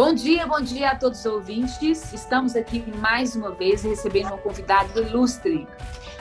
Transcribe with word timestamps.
Bom 0.00 0.14
dia, 0.14 0.46
bom 0.46 0.62
dia 0.62 0.92
a 0.92 0.96
todos 0.96 1.18
os 1.18 1.26
ouvintes. 1.26 2.10
Estamos 2.14 2.56
aqui 2.56 2.82
mais 2.96 3.36
uma 3.36 3.50
vez 3.50 3.82
recebendo 3.82 4.32
um 4.32 4.38
convidado 4.38 4.98
ilustre, 4.98 5.68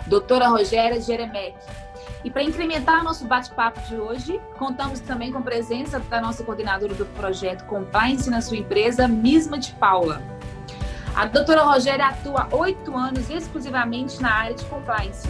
doutora 0.05 0.49
Rogéria 0.49 0.99
Jeremec. 0.99 1.55
E 2.21 2.29
para 2.29 2.43
incrementar 2.43 3.05
nosso 3.05 3.25
bate-papo 3.25 3.79
de 3.87 3.95
hoje, 3.95 4.37
contamos 4.57 4.99
também 4.99 5.31
com 5.31 5.37
a 5.37 5.41
presença 5.41 5.97
da 5.97 6.19
nossa 6.19 6.43
coordenadora 6.43 6.93
do 6.93 7.05
projeto 7.05 7.63
Compliance 7.67 8.29
na 8.29 8.41
sua 8.41 8.57
empresa, 8.57 9.07
Misma 9.07 9.57
de 9.57 9.71
Paula. 9.71 10.21
A 11.15 11.25
doutora 11.25 11.63
Rogéria 11.63 12.07
atua 12.07 12.49
oito 12.51 12.97
anos 12.97 13.29
exclusivamente 13.29 14.21
na 14.21 14.33
área 14.33 14.55
de 14.55 14.65
compliance. 14.65 15.25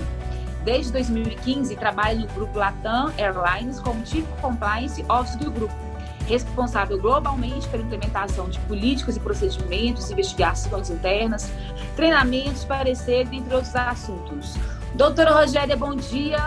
Desde 0.64 0.92
2015, 0.92 1.76
trabalha 1.76 2.18
no 2.18 2.26
grupo 2.26 2.58
Latam 2.58 3.14
Airlines 3.16 3.80
como 3.80 4.04
Chief 4.08 4.26
Compliance 4.42 5.06
Officer 5.08 5.38
do 5.38 5.52
grupo 5.52 5.89
responsável 6.30 7.00
globalmente 7.00 7.68
pela 7.70 7.82
implementação 7.82 8.48
de 8.48 8.60
políticas 8.60 9.18
e 9.18 9.20
procedimentos, 9.20 10.12
investigações 10.12 10.90
internas, 10.92 11.52
treinamentos, 11.96 12.64
pareceres, 12.64 13.32
entre 13.34 13.54
outros 13.54 13.76
assuntos. 13.76 14.56
Doutora 14.94 15.32
Rogéria, 15.32 15.76
bom 15.76 15.96
dia. 15.96 16.38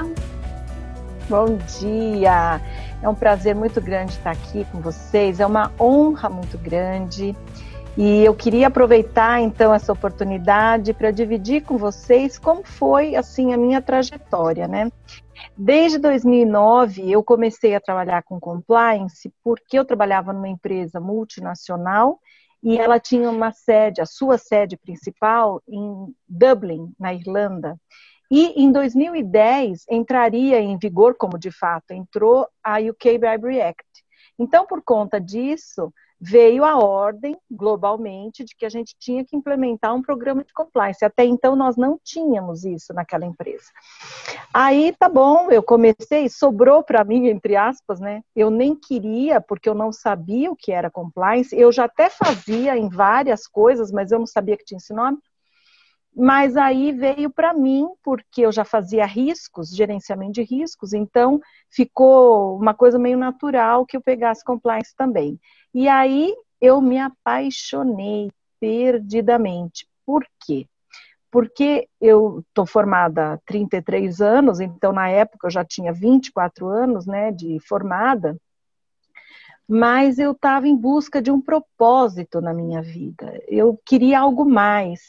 Bom 1.29 1.59
dia. 1.81 2.61
É 3.03 3.09
um 3.09 3.15
prazer 3.15 3.55
muito 3.55 3.81
grande 3.81 4.13
estar 4.13 4.31
aqui 4.31 4.65
com 4.71 4.81
vocês, 4.81 5.41
é 5.41 5.47
uma 5.47 5.73
honra 5.79 6.29
muito 6.29 6.57
grande. 6.57 7.37
E 7.97 8.25
eu 8.25 8.35
queria 8.35 8.69
aproveitar 8.69 9.41
então 9.43 9.73
essa 9.75 9.93
oportunidade 9.93 10.95
para 10.95 11.11
dividir 11.11 11.63
com 11.63 11.77
vocês 11.77 12.39
como 12.39 12.65
foi 12.65 13.15
assim 13.15 13.53
a 13.53 13.57
minha 13.59 13.83
trajetória, 13.83 14.67
né? 14.67 14.91
Desde 15.57 15.99
2009, 15.99 17.11
eu 17.11 17.23
comecei 17.23 17.75
a 17.75 17.81
trabalhar 17.81 18.23
com 18.23 18.41
compliance 18.41 19.31
porque 19.45 19.79
eu 19.79 19.85
trabalhava 19.85 20.33
numa 20.33 20.49
empresa 20.49 20.99
multinacional 21.01 22.19
e 22.63 22.79
ela 22.79 22.99
tinha 22.99 23.29
uma 23.29 23.53
sede, 23.53 24.01
a 24.01 24.07
sua 24.07 24.39
sede 24.39 24.77
principal, 24.77 25.61
em 25.69 26.15
Dublin, 26.27 26.93
na 26.99 27.13
Irlanda. 27.13 27.77
E 28.31 28.63
em 28.63 28.73
2010 28.73 29.85
entraria 29.91 30.59
em 30.61 30.79
vigor, 30.79 31.15
como 31.15 31.39
de 31.39 31.51
fato 31.51 31.91
entrou, 31.91 32.49
a 32.65 32.79
UK 32.79 33.19
Bribery 33.19 33.61
Act. 33.61 33.85
Então, 34.39 34.67
por 34.67 34.81
conta 34.83 35.21
disso, 35.21 35.93
veio 36.25 36.65
a 36.65 36.79
ordem 36.79 37.37
globalmente 37.51 38.45
de 38.45 38.55
que 38.55 38.65
a 38.65 38.69
gente 38.69 38.95
tinha 38.97 39.25
que 39.25 39.35
implementar 39.35 39.93
um 39.93 40.01
programa 40.01 40.45
de 40.45 40.53
compliance. 40.53 41.05
Até 41.05 41.25
então 41.25 41.57
nós 41.57 41.77
não 41.77 41.99
tínhamos 42.05 42.65
isso 42.65 42.95
naquela 42.95 43.27
empresa. 43.27 43.65
Aí 44.55 44.95
tá 44.97 45.09
bom, 45.09 45.51
eu 45.51 45.65
comecei, 45.65 46.29
sobrou 46.29 46.85
para 46.85 47.03
mim 47.03 47.27
entre 47.27 47.57
aspas, 47.57 47.99
né? 47.99 48.23
Eu 48.37 48.51
nem 48.51 48.77
queria 48.77 49.41
porque 49.41 49.69
eu 49.69 49.75
não 49.75 49.91
sabia 49.91 50.49
o 50.53 50.57
que 50.57 50.71
era 50.71 50.89
compliance. 50.89 51.59
Eu 51.59 51.73
já 51.73 51.87
até 51.87 52.09
fazia 52.09 52.79
em 52.79 52.89
várias 52.89 53.49
coisas, 53.49 53.91
mas 53.91 54.13
eu 54.13 54.21
não 54.21 54.27
sabia 54.27 54.57
que 54.57 54.65
tinha 54.65 54.79
esse 54.79 54.95
nome. 54.95 55.19
Mas 56.15 56.57
aí 56.57 56.93
veio 56.93 57.31
para 57.31 57.55
mim, 57.55 57.89
porque 58.03 58.43
eu 58.43 58.53
já 58.53 58.65
fazia 58.65 59.07
riscos, 59.07 59.75
gerenciamento 59.75 60.33
de 60.33 60.43
riscos, 60.43 60.93
então 60.93 61.41
ficou 61.71 62.57
uma 62.59 62.75
coisa 62.75 62.99
meio 62.99 63.17
natural 63.17 63.87
que 63.87 63.97
eu 63.97 64.01
pegasse 64.01 64.45
compliance 64.45 64.95
também. 64.95 65.41
E 65.73 65.89
aí 65.89 66.35
eu 66.61 66.81
me 66.83 66.99
apaixonei 66.99 68.31
perdidamente. 68.61 69.89
Por 70.05 70.27
quê? 70.45 70.67
Porque 71.31 71.89
eu 71.99 72.41
estou 72.47 72.67
formada 72.67 73.33
há 73.33 73.39
33 73.47 74.21
anos, 74.21 74.61
então 74.61 74.93
na 74.93 75.09
época 75.09 75.47
eu 75.47 75.51
já 75.51 75.65
tinha 75.65 75.93
24 75.95 76.69
anos 76.69 77.07
né, 77.07 77.33
de 77.33 77.59
formada, 77.67 78.37
mas 79.67 80.19
eu 80.19 80.33
estava 80.33 80.69
em 80.69 80.77
busca 80.77 81.23
de 81.23 81.31
um 81.31 81.41
propósito 81.41 82.43
na 82.43 82.53
minha 82.53 82.83
vida. 82.83 83.43
Eu 83.49 83.81
queria 83.87 84.21
algo 84.21 84.45
mais. 84.45 85.01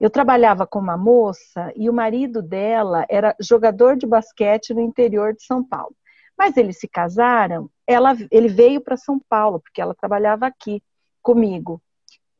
Eu 0.00 0.08
trabalhava 0.08 0.66
com 0.66 0.78
uma 0.78 0.96
moça 0.96 1.70
e 1.76 1.90
o 1.90 1.92
marido 1.92 2.40
dela 2.40 3.04
era 3.08 3.36
jogador 3.38 3.96
de 3.96 4.06
basquete 4.06 4.72
no 4.72 4.80
interior 4.80 5.34
de 5.34 5.44
São 5.44 5.62
Paulo. 5.62 5.94
Mas 6.38 6.56
eles 6.56 6.78
se 6.78 6.88
casaram, 6.88 7.70
ela, 7.86 8.16
ele 8.30 8.48
veio 8.48 8.80
para 8.80 8.96
São 8.96 9.20
Paulo, 9.28 9.60
porque 9.60 9.80
ela 9.80 9.94
trabalhava 9.94 10.46
aqui 10.46 10.82
comigo. 11.20 11.82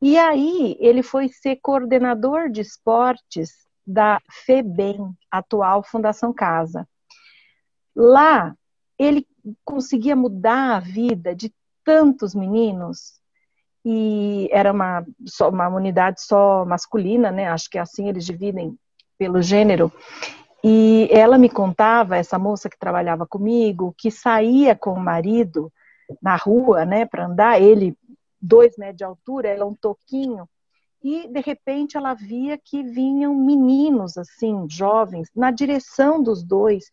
E 0.01 0.17
aí 0.17 0.75
ele 0.79 1.03
foi 1.03 1.29
ser 1.29 1.57
coordenador 1.57 2.49
de 2.49 2.61
esportes 2.61 3.51
da 3.85 4.19
FEBEM, 4.43 5.13
atual 5.29 5.83
Fundação 5.83 6.33
Casa. 6.33 6.87
Lá 7.95 8.55
ele 8.97 9.27
conseguia 9.63 10.15
mudar 10.15 10.77
a 10.77 10.79
vida 10.79 11.35
de 11.35 11.53
tantos 11.83 12.33
meninos 12.33 13.20
e 13.83 14.47
era 14.51 14.71
uma, 14.71 15.05
só, 15.25 15.49
uma 15.49 15.67
unidade 15.67 16.21
só 16.21 16.65
masculina, 16.65 17.31
né? 17.31 17.47
Acho 17.47 17.69
que 17.69 17.77
assim 17.77 18.07
eles 18.07 18.25
dividem 18.25 18.77
pelo 19.17 19.41
gênero. 19.41 19.91
E 20.63 21.09
ela 21.11 21.37
me 21.37 21.49
contava, 21.49 22.17
essa 22.17 22.37
moça 22.37 22.69
que 22.69 22.77
trabalhava 22.77 23.25
comigo, 23.25 23.95
que 23.97 24.11
saía 24.11 24.75
com 24.75 24.93
o 24.93 24.99
marido 24.99 25.71
na 26.21 26.35
rua, 26.35 26.85
né, 26.85 27.05
para 27.05 27.25
andar, 27.25 27.61
ele 27.61 27.97
dois 28.39 28.75
metros 28.77 28.97
de 28.97 29.03
altura, 29.03 29.47
ela 29.49 29.65
um 29.65 29.73
toquinho, 29.73 30.47
e 31.03 31.27
de 31.27 31.39
repente 31.39 31.97
ela 31.97 32.13
via 32.13 32.57
que 32.57 32.83
vinham 32.83 33.33
meninos 33.35 34.17
assim, 34.17 34.67
jovens, 34.69 35.29
na 35.35 35.49
direção 35.49 36.21
dos 36.21 36.43
dois. 36.43 36.85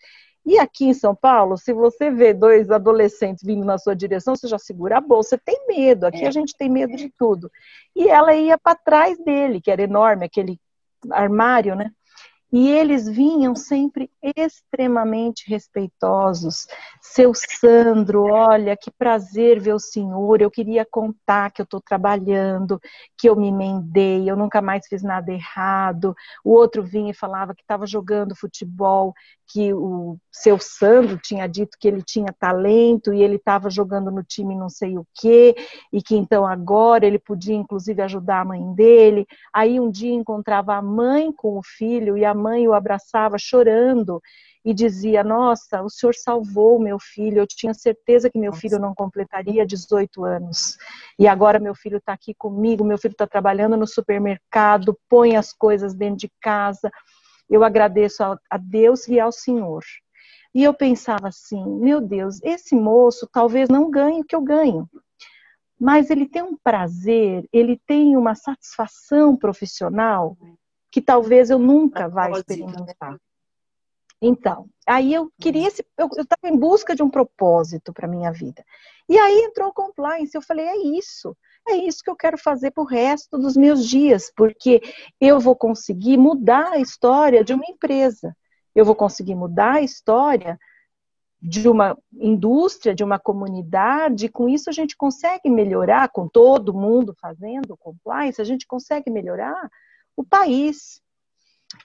E 0.48 0.58
aqui 0.58 0.86
em 0.86 0.94
São 0.94 1.14
Paulo, 1.14 1.58
se 1.58 1.74
você 1.74 2.10
vê 2.10 2.32
dois 2.32 2.70
adolescentes 2.70 3.44
vindo 3.44 3.66
na 3.66 3.76
sua 3.76 3.94
direção, 3.94 4.34
você 4.34 4.48
já 4.48 4.58
segura 4.58 4.96
a 4.96 5.00
bolsa, 5.00 5.36
você 5.36 5.38
tem 5.44 5.66
medo. 5.68 6.06
Aqui 6.06 6.24
a 6.24 6.30
gente 6.30 6.56
tem 6.56 6.70
medo 6.70 6.96
de 6.96 7.10
tudo. 7.18 7.52
E 7.94 8.08
ela 8.08 8.34
ia 8.34 8.56
para 8.56 8.74
trás 8.74 9.18
dele, 9.22 9.60
que 9.60 9.70
era 9.70 9.82
enorme, 9.82 10.24
aquele 10.24 10.58
armário, 11.10 11.76
né? 11.76 11.92
E 12.50 12.70
eles 12.70 13.06
vinham 13.06 13.54
sempre 13.54 14.10
extremamente 14.22 15.48
respeitosos. 15.48 16.66
Seu 17.00 17.32
Sandro, 17.34 18.24
olha, 18.24 18.74
que 18.74 18.90
prazer 18.90 19.60
ver 19.60 19.74
o 19.74 19.78
senhor. 19.78 20.40
Eu 20.40 20.50
queria 20.50 20.86
contar 20.90 21.50
que 21.50 21.60
eu 21.60 21.64
estou 21.64 21.80
trabalhando, 21.80 22.80
que 23.18 23.28
eu 23.28 23.36
me 23.36 23.48
emendei, 23.48 24.30
eu 24.30 24.36
nunca 24.36 24.62
mais 24.62 24.86
fiz 24.86 25.02
nada 25.02 25.30
errado. 25.30 26.14
O 26.42 26.52
outro 26.52 26.82
vinha 26.82 27.10
e 27.10 27.14
falava 27.14 27.54
que 27.54 27.62
estava 27.62 27.86
jogando 27.86 28.34
futebol, 28.34 29.12
que 29.46 29.72
o 29.74 30.18
seu 30.30 30.58
Sandro 30.58 31.18
tinha 31.18 31.46
dito 31.46 31.76
que 31.78 31.88
ele 31.88 32.02
tinha 32.02 32.34
talento 32.38 33.12
e 33.12 33.22
ele 33.22 33.36
estava 33.36 33.70
jogando 33.70 34.10
no 34.10 34.22
time 34.22 34.54
não 34.54 34.68
sei 34.68 34.96
o 34.98 35.06
quê, 35.14 35.54
e 35.92 36.02
que 36.02 36.16
então 36.16 36.46
agora 36.46 37.06
ele 37.06 37.18
podia 37.18 37.54
inclusive 37.54 38.00
ajudar 38.02 38.40
a 38.40 38.44
mãe 38.44 38.72
dele. 38.74 39.26
Aí 39.52 39.80
um 39.80 39.90
dia 39.90 40.14
encontrava 40.14 40.74
a 40.74 40.82
mãe 40.82 41.32
com 41.32 41.58
o 41.58 41.62
filho 41.62 42.16
e 42.16 42.24
a 42.24 42.37
mãe 42.38 42.66
o 42.66 42.72
abraçava 42.72 43.36
chorando 43.38 44.22
e 44.64 44.74
dizia: 44.74 45.24
Nossa, 45.24 45.82
o 45.82 45.88
senhor 45.88 46.14
salvou 46.14 46.78
meu 46.78 46.98
filho. 46.98 47.38
Eu 47.38 47.46
tinha 47.46 47.74
certeza 47.74 48.30
que 48.30 48.38
meu 48.38 48.52
filho 48.52 48.78
não 48.78 48.94
completaria 48.94 49.66
18 49.66 50.24
anos. 50.24 50.76
E 51.18 51.26
agora 51.26 51.58
meu 51.58 51.74
filho 51.74 51.98
está 51.98 52.12
aqui 52.12 52.34
comigo. 52.34 52.84
Meu 52.84 52.98
filho 52.98 53.12
está 53.12 53.26
trabalhando 53.26 53.76
no 53.76 53.86
supermercado, 53.86 54.98
põe 55.08 55.36
as 55.36 55.52
coisas 55.52 55.94
dentro 55.94 56.18
de 56.18 56.30
casa. 56.40 56.90
Eu 57.48 57.64
agradeço 57.64 58.22
a 58.22 58.56
Deus 58.58 59.08
e 59.08 59.18
ao 59.18 59.32
Senhor. 59.32 59.82
E 60.54 60.62
eu 60.62 60.74
pensava 60.74 61.28
assim: 61.28 61.64
Meu 61.78 62.00
Deus, 62.00 62.40
esse 62.42 62.74
moço 62.74 63.28
talvez 63.32 63.68
não 63.68 63.90
ganhe 63.90 64.20
o 64.20 64.24
que 64.24 64.36
eu 64.36 64.42
ganho. 64.42 64.88
Mas 65.80 66.10
ele 66.10 66.28
tem 66.28 66.42
um 66.42 66.56
prazer, 66.56 67.48
ele 67.52 67.80
tem 67.86 68.16
uma 68.16 68.34
satisfação 68.34 69.36
profissional 69.36 70.36
que 70.90 71.02
talvez 71.02 71.50
eu 71.50 71.58
nunca 71.58 72.08
vá 72.08 72.30
experimentar. 72.30 73.18
Então, 74.20 74.68
aí 74.86 75.14
eu 75.14 75.30
queria 75.40 75.68
esse, 75.68 75.84
eu 75.96 76.08
estava 76.08 76.52
em 76.52 76.56
busca 76.56 76.94
de 76.94 77.02
um 77.02 77.10
propósito 77.10 77.92
para 77.92 78.08
minha 78.08 78.32
vida. 78.32 78.64
E 79.08 79.16
aí 79.16 79.42
entrou 79.44 79.68
o 79.68 79.72
compliance, 79.72 80.34
eu 80.34 80.42
falei, 80.42 80.66
é 80.66 80.76
isso, 80.76 81.36
é 81.68 81.76
isso 81.76 82.02
que 82.02 82.10
eu 82.10 82.16
quero 82.16 82.36
fazer 82.36 82.72
para 82.72 82.82
o 82.82 82.86
resto 82.86 83.38
dos 83.38 83.56
meus 83.56 83.86
dias, 83.86 84.32
porque 84.36 84.82
eu 85.20 85.38
vou 85.38 85.54
conseguir 85.54 86.16
mudar 86.16 86.72
a 86.72 86.78
história 86.78 87.44
de 87.44 87.54
uma 87.54 87.64
empresa, 87.68 88.36
eu 88.74 88.84
vou 88.84 88.94
conseguir 88.94 89.36
mudar 89.36 89.74
a 89.74 89.82
história 89.82 90.58
de 91.40 91.68
uma 91.68 91.96
indústria, 92.12 92.94
de 92.94 93.04
uma 93.04 93.20
comunidade, 93.20 94.28
com 94.28 94.48
isso 94.48 94.68
a 94.68 94.72
gente 94.72 94.96
consegue 94.96 95.48
melhorar, 95.48 96.08
com 96.08 96.28
todo 96.28 96.74
mundo 96.74 97.14
fazendo 97.20 97.76
compliance, 97.76 98.40
a 98.40 98.44
gente 98.44 98.66
consegue 98.66 99.08
melhorar 99.08 99.70
o 100.18 100.24
país. 100.24 101.00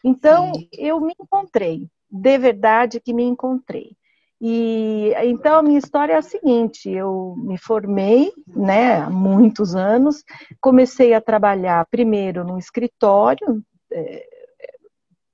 Então, 0.04 0.56
Sim. 0.56 0.68
eu 0.74 1.00
me 1.00 1.14
encontrei, 1.20 1.88
de 2.10 2.38
verdade 2.40 3.00
que 3.00 3.14
me 3.14 3.24
encontrei. 3.24 3.96
E 4.42 5.14
então 5.24 5.60
a 5.60 5.64
minha 5.64 5.78
história 5.78 6.14
é 6.14 6.18
a 6.18 6.22
seguinte: 6.22 6.90
eu 6.90 7.36
me 7.38 7.58
formei, 7.58 8.34
né, 8.48 9.02
há 9.02 9.10
muitos 9.10 9.76
anos, 9.76 10.24
comecei 10.60 11.14
a 11.14 11.22
trabalhar 11.22 11.86
primeiro 11.90 12.44
num 12.44 12.58
escritório 12.58 13.64
é, 13.92 14.28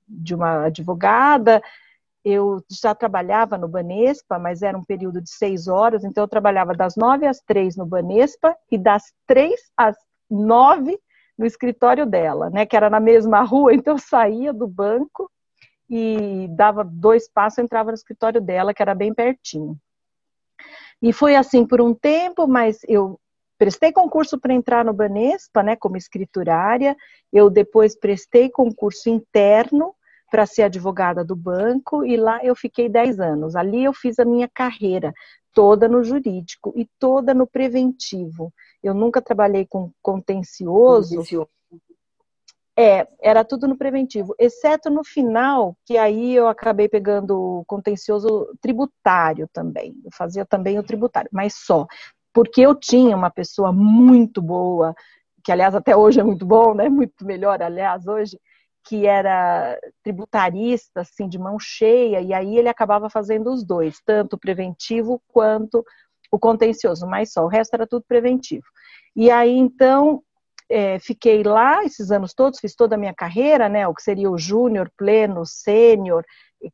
de 0.06 0.34
uma 0.34 0.66
advogada, 0.66 1.62
eu 2.24 2.62
já 2.70 2.94
trabalhava 2.94 3.56
no 3.56 3.66
Banespa, 3.66 4.38
mas 4.38 4.62
era 4.62 4.76
um 4.76 4.84
período 4.84 5.20
de 5.20 5.30
seis 5.30 5.66
horas, 5.66 6.04
então 6.04 6.22
eu 6.22 6.28
trabalhava 6.28 6.74
das 6.74 6.94
nove 6.96 7.26
às 7.26 7.40
três 7.40 7.76
no 7.76 7.86
Banespa 7.86 8.54
e 8.70 8.76
das 8.76 9.12
três 9.26 9.58
às 9.76 9.96
nove 10.30 11.00
no 11.40 11.46
escritório 11.46 12.04
dela, 12.04 12.50
né? 12.50 12.66
Que 12.66 12.76
era 12.76 12.90
na 12.90 13.00
mesma 13.00 13.40
rua, 13.42 13.72
então 13.72 13.94
eu 13.94 13.98
saía 13.98 14.52
do 14.52 14.68
banco 14.68 15.30
e 15.88 16.46
dava 16.50 16.84
dois 16.84 17.28
passos, 17.32 17.58
entrava 17.58 17.90
no 17.90 17.94
escritório 17.94 18.42
dela, 18.42 18.74
que 18.74 18.82
era 18.82 18.94
bem 18.94 19.12
pertinho. 19.14 19.74
E 21.00 21.14
foi 21.14 21.34
assim 21.34 21.66
por 21.66 21.80
um 21.80 21.94
tempo, 21.94 22.46
mas 22.46 22.80
eu 22.86 23.18
prestei 23.56 23.90
concurso 23.90 24.38
para 24.38 24.52
entrar 24.52 24.84
no 24.84 24.92
Banespa, 24.92 25.62
né, 25.62 25.76
como 25.76 25.96
escriturária. 25.96 26.94
Eu 27.32 27.48
depois 27.48 27.98
prestei 27.98 28.50
concurso 28.50 29.08
interno 29.08 29.94
para 30.30 30.46
ser 30.46 30.62
advogada 30.62 31.24
do 31.24 31.34
banco 31.34 32.04
e 32.04 32.16
lá 32.16 32.42
eu 32.44 32.54
fiquei 32.54 32.88
10 32.88 33.18
anos. 33.20 33.56
Ali 33.56 33.84
eu 33.84 33.92
fiz 33.92 34.18
a 34.18 34.24
minha 34.24 34.48
carreira 34.48 35.12
toda 35.52 35.88
no 35.88 36.02
jurídico 36.04 36.72
e 36.76 36.88
toda 36.98 37.34
no 37.34 37.46
preventivo. 37.46 38.52
Eu 38.82 38.94
nunca 38.94 39.20
trabalhei 39.20 39.66
com 39.66 39.90
contencioso. 40.00 41.16
contencioso. 41.16 41.48
É, 42.76 43.06
era 43.20 43.44
tudo 43.44 43.68
no 43.68 43.76
preventivo, 43.76 44.34
exceto 44.38 44.88
no 44.88 45.04
final, 45.04 45.76
que 45.84 45.98
aí 45.98 46.34
eu 46.34 46.48
acabei 46.48 46.88
pegando 46.88 47.62
contencioso 47.66 48.56
tributário 48.58 49.46
também. 49.52 49.94
Eu 50.02 50.10
fazia 50.14 50.46
também 50.46 50.78
o 50.78 50.82
tributário, 50.82 51.28
mas 51.30 51.54
só. 51.56 51.86
Porque 52.32 52.62
eu 52.62 52.74
tinha 52.74 53.14
uma 53.14 53.28
pessoa 53.28 53.70
muito 53.70 54.40
boa, 54.40 54.94
que 55.44 55.52
aliás 55.52 55.74
até 55.74 55.94
hoje 55.94 56.20
é 56.20 56.22
muito 56.22 56.46
bom, 56.46 56.72
né? 56.72 56.88
Muito 56.88 57.26
melhor, 57.26 57.60
aliás, 57.60 58.06
hoje, 58.06 58.38
que 58.84 59.06
era 59.06 59.78
tributarista, 60.02 61.00
assim, 61.00 61.28
de 61.28 61.38
mão 61.38 61.58
cheia, 61.58 62.20
e 62.20 62.32
aí 62.32 62.56
ele 62.56 62.68
acabava 62.68 63.10
fazendo 63.10 63.52
os 63.52 63.64
dois, 63.64 64.00
tanto 64.04 64.34
o 64.34 64.38
preventivo 64.38 65.22
quanto 65.28 65.84
o 66.30 66.38
contencioso, 66.38 67.06
mas 67.06 67.32
só, 67.32 67.44
o 67.44 67.48
resto 67.48 67.74
era 67.74 67.86
tudo 67.86 68.04
preventivo. 68.06 68.64
E 69.14 69.30
aí, 69.30 69.56
então, 69.56 70.22
é, 70.68 70.98
fiquei 71.00 71.42
lá 71.42 71.84
esses 71.84 72.10
anos 72.10 72.32
todos, 72.32 72.60
fiz 72.60 72.74
toda 72.74 72.94
a 72.94 72.98
minha 72.98 73.14
carreira, 73.14 73.68
né, 73.68 73.86
o 73.86 73.94
que 73.94 74.02
seria 74.02 74.30
o 74.30 74.38
júnior, 74.38 74.90
pleno, 74.96 75.44
sênior, 75.44 76.24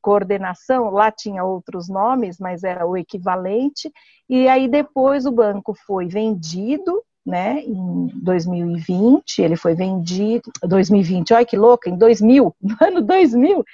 coordenação, 0.01 0.91
lá 0.91 1.11
tinha 1.13 1.45
outros 1.45 1.89
nomes, 1.89 2.39
mas 2.39 2.65
era 2.65 2.87
o 2.87 2.97
equivalente, 2.97 3.91
e 4.29 4.49
aí 4.49 4.69
depois 4.69 5.27
o 5.27 5.33
banco 5.33 5.75
foi 5.87 6.09
vendido 6.09 7.03
né, 7.27 7.61
em 7.61 8.07
2020, 8.15 9.43
ele 9.43 9.57
foi 9.57 9.75
vendido, 9.75 10.49
2020, 10.63 11.35
olha 11.35 11.45
que 11.45 11.57
louca, 11.57 11.91
em 11.91 11.99
2000, 11.99 12.55
no 12.63 12.77
ano 12.81 13.03
2000, 13.03 13.65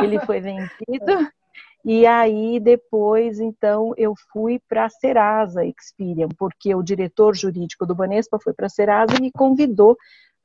ele 0.00 0.18
foi 0.20 0.40
vendido, 0.40 1.28
e 1.84 2.06
aí 2.06 2.58
depois, 2.58 3.38
então, 3.38 3.92
eu 3.98 4.14
fui 4.32 4.60
para 4.68 4.86
a 4.86 4.88
Serasa 4.88 5.64
Experian, 5.64 6.28
porque 6.38 6.74
o 6.74 6.82
diretor 6.82 7.36
jurídico 7.36 7.84
do 7.84 7.94
Banespa 7.94 8.38
foi 8.42 8.54
para 8.54 8.66
a 8.66 8.70
Serasa 8.70 9.14
e 9.18 9.20
me 9.20 9.30
convidou 9.32 9.96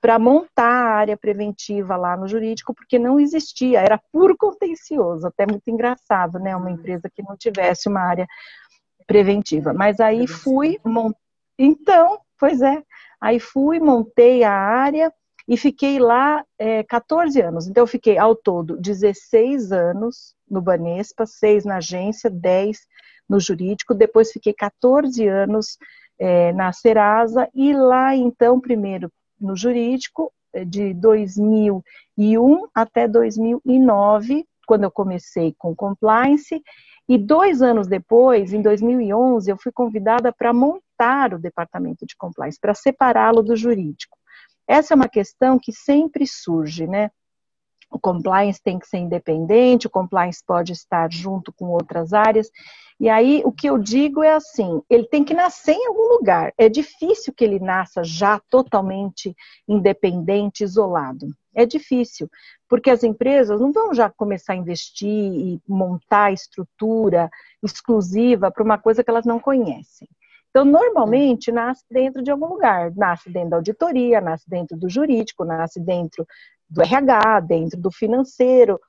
para 0.01 0.19
montar 0.19 0.63
a 0.63 0.95
área 0.95 1.17
preventiva 1.17 1.95
lá 1.95 2.17
no 2.17 2.27
jurídico, 2.27 2.73
porque 2.73 2.99
não 2.99 3.19
existia, 3.19 3.79
era 3.79 3.99
puro 4.11 4.35
contencioso, 4.37 5.25
até 5.25 5.45
muito 5.45 5.69
engraçado, 5.69 6.37
né, 6.37 6.55
uma 6.55 6.69
empresa 6.71 7.09
que 7.13 7.23
não 7.23 7.37
tivesse 7.37 7.87
uma 7.87 8.01
área 8.01 8.27
preventiva. 9.05 9.73
Mas 9.73 9.99
aí 9.99 10.27
fui, 10.27 10.79
mont... 10.83 11.15
então, 11.57 12.19
Pois 12.39 12.61
é. 12.61 12.83
Aí 13.19 13.39
fui, 13.39 13.79
montei 13.79 14.43
a 14.43 14.51
área 14.51 15.11
e 15.47 15.57
fiquei 15.57 15.97
lá 15.97 16.43
é, 16.59 16.83
14 16.83 17.39
anos. 17.41 17.67
Então, 17.67 17.83
eu 17.83 17.87
fiquei 17.87 18.17
ao 18.17 18.35
todo 18.35 18.77
16 18.77 19.71
anos 19.71 20.35
no 20.49 20.61
Banespa, 20.61 21.25
6 21.25 21.65
na 21.65 21.77
agência, 21.77 22.29
10 22.29 22.79
no 23.27 23.39
jurídico. 23.39 23.93
Depois, 23.93 24.31
fiquei 24.31 24.53
14 24.53 25.25
anos 25.27 25.77
é, 26.19 26.51
na 26.53 26.71
Serasa 26.73 27.49
e 27.53 27.73
lá, 27.73 28.15
então, 28.15 28.59
primeiro 28.59 29.11
no 29.39 29.55
jurídico, 29.55 30.33
é, 30.53 30.65
de 30.65 30.93
2001 30.93 32.67
até 32.73 33.07
2009, 33.07 34.45
quando 34.65 34.83
eu 34.83 34.91
comecei 34.91 35.55
com 35.57 35.75
compliance. 35.75 36.61
E 37.09 37.17
dois 37.17 37.61
anos 37.61 37.87
depois, 37.87 38.53
em 38.53 38.61
2011, 38.61 39.49
eu 39.49 39.57
fui 39.57 39.71
convidada 39.71 40.33
para 40.33 40.53
montar 40.53 41.33
o 41.33 41.39
departamento 41.39 42.05
de 42.05 42.15
compliance, 42.17 42.59
para 42.59 42.73
separá-lo 42.73 43.41
do 43.41 43.55
jurídico. 43.55 44.17
Essa 44.67 44.93
é 44.93 44.95
uma 44.95 45.07
questão 45.07 45.57
que 45.57 45.71
sempre 45.71 46.27
surge, 46.27 46.85
né? 46.85 47.09
O 47.89 47.97
compliance 47.97 48.61
tem 48.61 48.77
que 48.77 48.87
ser 48.87 48.97
independente, 48.97 49.87
o 49.87 49.89
compliance 49.89 50.43
pode 50.45 50.73
estar 50.73 51.09
junto 51.11 51.53
com 51.53 51.67
outras 51.67 52.11
áreas. 52.11 52.49
E 52.99 53.07
aí, 53.07 53.41
o 53.45 53.51
que 53.51 53.69
eu 53.69 53.77
digo 53.77 54.23
é 54.23 54.33
assim: 54.33 54.81
ele 54.89 55.05
tem 55.07 55.23
que 55.23 55.33
nascer 55.33 55.73
em 55.73 55.87
algum 55.87 56.15
lugar. 56.15 56.53
É 56.57 56.67
difícil 56.67 57.33
que 57.33 57.45
ele 57.45 57.59
nasça 57.59 58.03
já 58.03 58.39
totalmente 58.49 59.33
independente, 59.67 60.63
isolado. 60.63 61.27
É 61.57 61.65
difícil, 61.65 62.29
porque 62.69 62.91
as 62.91 63.03
empresas 63.03 63.59
não 63.59 63.71
vão 63.71 63.91
já 63.91 64.11
começar 64.11 64.53
a 64.53 64.57
investir 64.57 65.09
e 65.09 65.59
montar 65.67 66.31
estrutura 66.31 67.31
exclusiva 67.63 68.51
para 68.51 68.63
uma 68.63 68.77
coisa 68.77 69.03
que 69.03 69.09
elas 69.09 69.25
não 69.25 69.39
conhecem. 69.39 70.07
Então, 70.51 70.63
normalmente, 70.63 71.51
nasce 71.51 71.83
dentro 71.89 72.21
de 72.21 72.29
algum 72.29 72.45
lugar. 72.45 72.95
Nasce 72.95 73.31
dentro 73.31 73.49
da 73.49 73.55
auditoria, 73.57 74.21
nasce 74.21 74.47
dentro 74.47 74.77
do 74.77 74.87
jurídico, 74.87 75.43
nasce 75.43 75.79
dentro 75.79 76.27
do 76.69 76.83
RH, 76.83 77.39
dentro 77.39 77.81
do 77.81 77.91
financeiro. 77.91 78.79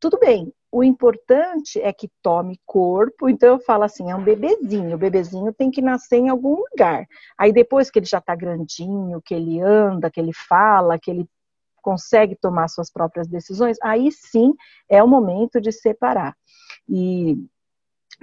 Tudo 0.00 0.18
bem. 0.18 0.50
O 0.70 0.82
importante 0.82 1.78
é 1.78 1.92
que 1.92 2.08
tome 2.22 2.58
corpo. 2.64 3.28
Então, 3.28 3.50
eu 3.50 3.60
falo 3.60 3.84
assim: 3.84 4.10
é 4.10 4.16
um 4.16 4.24
bebezinho. 4.24 4.94
O 4.94 4.98
bebezinho 4.98 5.52
tem 5.52 5.70
que 5.70 5.82
nascer 5.82 6.16
em 6.16 6.30
algum 6.30 6.56
lugar. 6.56 7.06
Aí, 7.36 7.52
depois 7.52 7.90
que 7.90 7.98
ele 7.98 8.06
já 8.06 8.16
está 8.16 8.34
grandinho, 8.34 9.20
que 9.22 9.34
ele 9.34 9.60
anda, 9.60 10.10
que 10.10 10.18
ele 10.18 10.32
fala, 10.32 10.98
que 10.98 11.10
ele 11.10 11.28
consegue 11.82 12.36
tomar 12.36 12.68
suas 12.68 12.90
próprias 12.90 13.26
decisões, 13.26 13.76
aí 13.82 14.10
sim 14.10 14.54
é 14.88 15.02
o 15.02 15.08
momento 15.08 15.60
de 15.60 15.72
separar. 15.72 16.34
E 16.88 17.36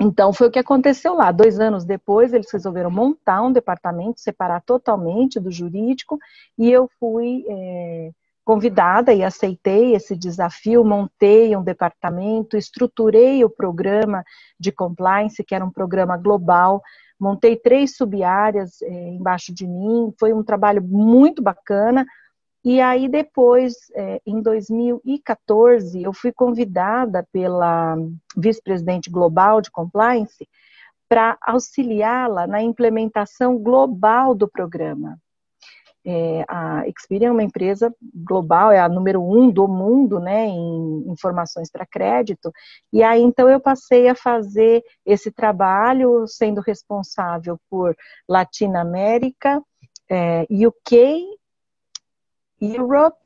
então, 0.01 0.31
foi 0.31 0.47
o 0.47 0.51
que 0.51 0.59
aconteceu 0.59 1.13
lá. 1.13 1.29
Dois 1.29 1.59
anos 1.59 1.83
depois, 1.83 2.33
eles 2.33 2.49
resolveram 2.51 2.89
montar 2.89 3.41
um 3.41 3.51
departamento, 3.51 4.21
separar 4.21 4.61
totalmente 4.61 5.39
do 5.41 5.51
jurídico, 5.51 6.17
e 6.57 6.71
eu 6.71 6.89
fui 6.97 7.43
é, 7.49 8.11
convidada 8.45 9.13
e 9.13 9.23
aceitei 9.23 9.93
esse 9.95 10.15
desafio. 10.15 10.85
Montei 10.85 11.55
um 11.55 11.63
departamento, 11.63 12.55
estruturei 12.55 13.43
o 13.43 13.49
programa 13.49 14.23
de 14.57 14.71
compliance, 14.71 15.43
que 15.43 15.53
era 15.53 15.65
um 15.65 15.71
programa 15.71 16.15
global. 16.15 16.81
Montei 17.19 17.57
três 17.57 17.97
sub-áreas 17.97 18.81
é, 18.81 19.09
embaixo 19.09 19.53
de 19.53 19.67
mim. 19.67 20.13
Foi 20.17 20.33
um 20.33 20.43
trabalho 20.43 20.81
muito 20.81 21.43
bacana 21.43 22.05
e 22.63 22.81
aí 22.81 23.07
depois, 23.07 23.73
é, 23.95 24.21
em 24.25 24.41
2014, 24.41 26.03
eu 26.03 26.11
fui 26.11 26.31
convidada 26.31 27.25
pela 27.31 27.95
vice-presidente 28.35 29.09
global 29.09 29.61
de 29.61 29.71
compliance 29.71 30.47
para 31.07 31.37
auxiliá-la 31.41 32.45
na 32.45 32.61
implementação 32.61 33.57
global 33.57 34.35
do 34.35 34.47
programa. 34.47 35.17
É, 36.05 36.45
a 36.47 36.87
Experian 36.87 37.29
é 37.29 37.31
uma 37.31 37.43
empresa 37.43 37.93
global, 38.13 38.71
é 38.71 38.79
a 38.79 38.89
número 38.89 39.21
um 39.21 39.49
do 39.49 39.67
mundo, 39.67 40.19
né, 40.19 40.47
em 40.47 41.09
informações 41.09 41.71
para 41.71 41.85
crédito. 41.85 42.51
E 42.91 43.03
aí 43.03 43.21
então 43.21 43.49
eu 43.49 43.59
passei 43.59 44.07
a 44.09 44.15
fazer 44.15 44.83
esse 45.05 45.31
trabalho, 45.31 46.25
sendo 46.27 46.61
responsável 46.61 47.57
por 47.69 47.95
Latinoamérica, 48.27 49.61
é, 50.09 50.45
UK 50.49 51.38
Europe 52.61 53.17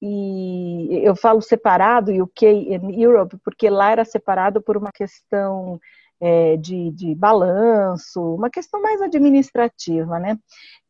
e 0.00 1.00
eu 1.02 1.16
falo 1.16 1.40
separado 1.40 2.12
UK 2.22 2.46
e 2.46 3.02
Europe 3.02 3.36
porque 3.44 3.68
lá 3.68 3.90
era 3.90 4.04
separado 4.04 4.62
por 4.62 4.76
uma 4.76 4.92
questão 4.92 5.80
é, 6.20 6.56
de, 6.56 6.90
de 6.92 7.14
balanço, 7.14 8.20
uma 8.34 8.50
questão 8.50 8.80
mais 8.80 9.00
administrativa, 9.02 10.18
né? 10.18 10.38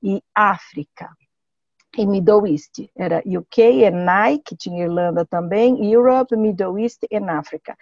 E 0.02 0.22
África 0.34 1.10
e 1.96 2.06
Middle 2.06 2.46
East 2.46 2.86
era 2.96 3.22
UK 3.26 3.84
e 3.84 3.90
Nike, 3.90 4.56
tinha 4.56 4.84
Irlanda 4.84 5.24
também, 5.24 5.90
Europe, 5.90 6.36
Middle 6.36 6.78
East 6.78 7.02
e 7.10 7.16
África. 7.16 7.76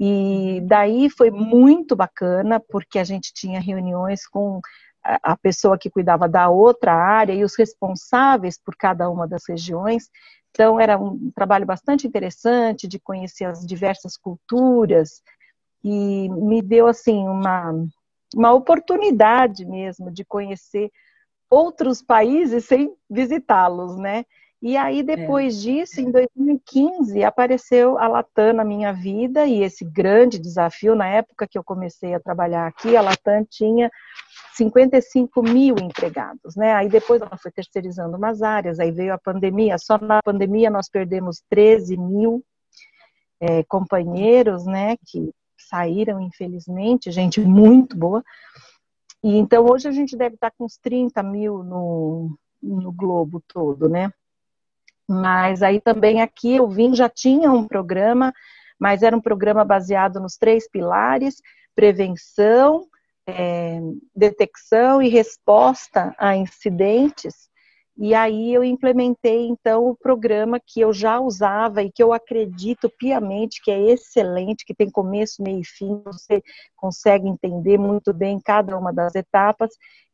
E 0.00 0.60
daí 0.64 1.08
foi 1.10 1.30
muito 1.30 1.94
bacana 1.94 2.58
porque 2.58 2.98
a 2.98 3.04
gente 3.04 3.32
tinha 3.32 3.60
reuniões 3.60 4.26
com 4.26 4.60
a 5.04 5.36
pessoa 5.36 5.78
que 5.78 5.90
cuidava 5.90 6.28
da 6.28 6.48
outra 6.48 6.94
área 6.94 7.32
e 7.32 7.42
os 7.42 7.56
responsáveis 7.56 8.58
por 8.58 8.76
cada 8.76 9.10
uma 9.10 9.26
das 9.26 9.42
regiões. 9.48 10.08
Então, 10.50 10.78
era 10.78 10.98
um 10.98 11.30
trabalho 11.34 11.66
bastante 11.66 12.06
interessante 12.06 12.86
de 12.86 12.98
conhecer 12.98 13.44
as 13.44 13.66
diversas 13.66 14.16
culturas 14.16 15.22
e 15.82 16.28
me 16.28 16.62
deu, 16.62 16.86
assim, 16.86 17.26
uma, 17.26 17.72
uma 18.34 18.52
oportunidade 18.52 19.64
mesmo 19.64 20.10
de 20.10 20.24
conhecer 20.24 20.90
outros 21.50 22.00
países 22.02 22.64
sem 22.64 22.94
visitá-los, 23.10 23.96
né? 23.96 24.24
E 24.62 24.76
aí, 24.76 25.02
depois 25.02 25.56
é. 25.56 25.58
disso, 25.58 26.00
em 26.00 26.08
2015, 26.08 27.24
apareceu 27.24 27.98
a 27.98 28.06
Latam 28.06 28.52
na 28.52 28.64
minha 28.64 28.92
vida 28.92 29.44
e 29.44 29.60
esse 29.60 29.84
grande 29.84 30.38
desafio. 30.38 30.94
Na 30.94 31.08
época 31.08 31.48
que 31.48 31.58
eu 31.58 31.64
comecei 31.64 32.14
a 32.14 32.20
trabalhar 32.20 32.68
aqui, 32.68 32.96
a 32.96 33.02
Latam 33.02 33.44
tinha 33.44 33.90
55 34.54 35.42
mil 35.42 35.76
empregados, 35.80 36.54
né? 36.56 36.74
Aí 36.74 36.88
depois 36.88 37.22
ela 37.22 37.36
foi 37.36 37.50
terceirizando 37.50 38.16
umas 38.16 38.42
áreas, 38.42 38.78
aí 38.78 38.90
veio 38.90 39.14
a 39.14 39.18
pandemia. 39.18 39.78
Só 39.78 39.98
na 39.98 40.22
pandemia 40.22 40.70
nós 40.70 40.88
perdemos 40.88 41.42
13 41.48 41.96
mil 41.96 42.44
é, 43.40 43.62
companheiros, 43.64 44.66
né? 44.66 44.96
Que 45.06 45.32
saíram, 45.56 46.20
infelizmente, 46.20 47.10
gente 47.10 47.40
muito 47.40 47.96
boa. 47.96 48.22
E 49.22 49.36
então 49.36 49.64
hoje 49.64 49.88
a 49.88 49.92
gente 49.92 50.16
deve 50.16 50.34
estar 50.34 50.50
com 50.50 50.64
uns 50.64 50.76
30 50.76 51.22
mil 51.22 51.62
no, 51.62 52.36
no 52.62 52.92
globo 52.92 53.42
todo, 53.46 53.88
né? 53.88 54.12
Mas 55.08 55.62
aí 55.62 55.80
também 55.80 56.20
aqui 56.20 56.56
eu 56.56 56.68
vim, 56.68 56.94
já 56.94 57.08
tinha 57.08 57.50
um 57.50 57.66
programa, 57.66 58.32
mas 58.78 59.02
era 59.02 59.16
um 59.16 59.20
programa 59.20 59.64
baseado 59.64 60.20
nos 60.20 60.36
três 60.36 60.68
pilares: 60.68 61.36
prevenção, 61.74 62.86
é, 63.26 63.80
detecção 64.14 65.02
e 65.02 65.08
resposta 65.08 66.14
a 66.18 66.36
incidentes. 66.36 67.50
E 67.96 68.14
aí 68.14 68.54
eu 68.54 68.64
implementei 68.64 69.46
então 69.46 69.86
o 69.86 69.96
programa 69.96 70.58
que 70.58 70.80
eu 70.80 70.92
já 70.92 71.20
usava 71.20 71.82
e 71.82 71.92
que 71.92 72.02
eu 72.02 72.12
acredito 72.12 72.90
piamente 72.98 73.60
que 73.62 73.70
é 73.70 73.90
excelente, 73.90 74.64
que 74.64 74.74
tem 74.74 74.90
começo, 74.90 75.42
meio 75.42 75.60
e 75.60 75.64
fim, 75.64 76.00
você 76.04 76.42
consegue 76.74 77.28
entender 77.28 77.78
muito 77.78 78.12
bem 78.14 78.40
cada 78.40 78.78
uma 78.78 78.92
das 78.92 79.14
etapas, 79.14 79.70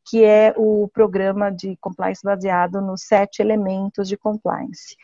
que 0.08 0.24
é 0.24 0.54
o 0.56 0.88
programa 0.88 1.50
de 1.50 1.76
compliance 1.76 2.22
baseado 2.24 2.80
nos 2.80 3.02
sete 3.02 3.42
elementos 3.42 4.08
de 4.08 4.16
compliance. 4.16 4.96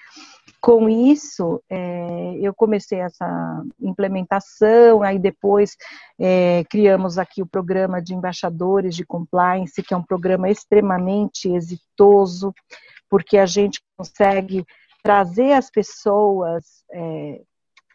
Com 0.61 0.89
isso, 0.89 1.63
é, 1.69 2.39
eu 2.41 2.55
comecei 2.55 3.01
essa 3.01 3.63
implementação, 3.79 5.03
aí 5.03 5.19
depois 5.19 5.77
é, 6.19 6.65
criamos 6.71 7.19
aqui 7.19 7.43
o 7.43 7.47
programa 7.47 8.01
de 8.01 8.15
embaixadores 8.15 8.97
de 8.97 9.05
compliance, 9.05 9.83
que 9.83 9.93
é 9.93 9.97
um 9.97 10.03
programa 10.03 10.49
extremamente 10.49 11.53
exitoso, 11.53 12.55
porque 13.11 13.37
a 13.37 13.47
gente 13.47 13.81
consegue 13.97 14.65
trazer 15.03 15.53
as 15.53 15.71
pessoas 15.71 16.65
é, 16.91 17.43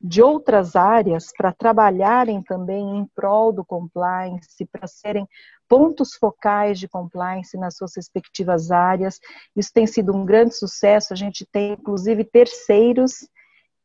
de 0.02 0.22
outras 0.22 0.76
áreas 0.76 1.32
para 1.36 1.52
trabalharem 1.52 2.42
também 2.44 2.98
em 2.98 3.06
prol 3.16 3.52
do 3.52 3.66
compliance, 3.66 4.66
para 4.72 4.88
serem 4.88 5.28
pontos 5.70 6.16
focais 6.16 6.80
de 6.80 6.88
compliance 6.88 7.56
nas 7.56 7.78
suas 7.78 7.96
respectivas 7.96 8.72
áreas. 8.72 9.20
Isso 9.56 9.70
tem 9.72 9.86
sido 9.86 10.14
um 10.16 10.26
grande 10.26 10.56
sucesso. 10.56 11.14
A 11.14 11.16
gente 11.16 11.46
tem, 11.46 11.74
inclusive, 11.74 12.24
terceiros 12.26 13.28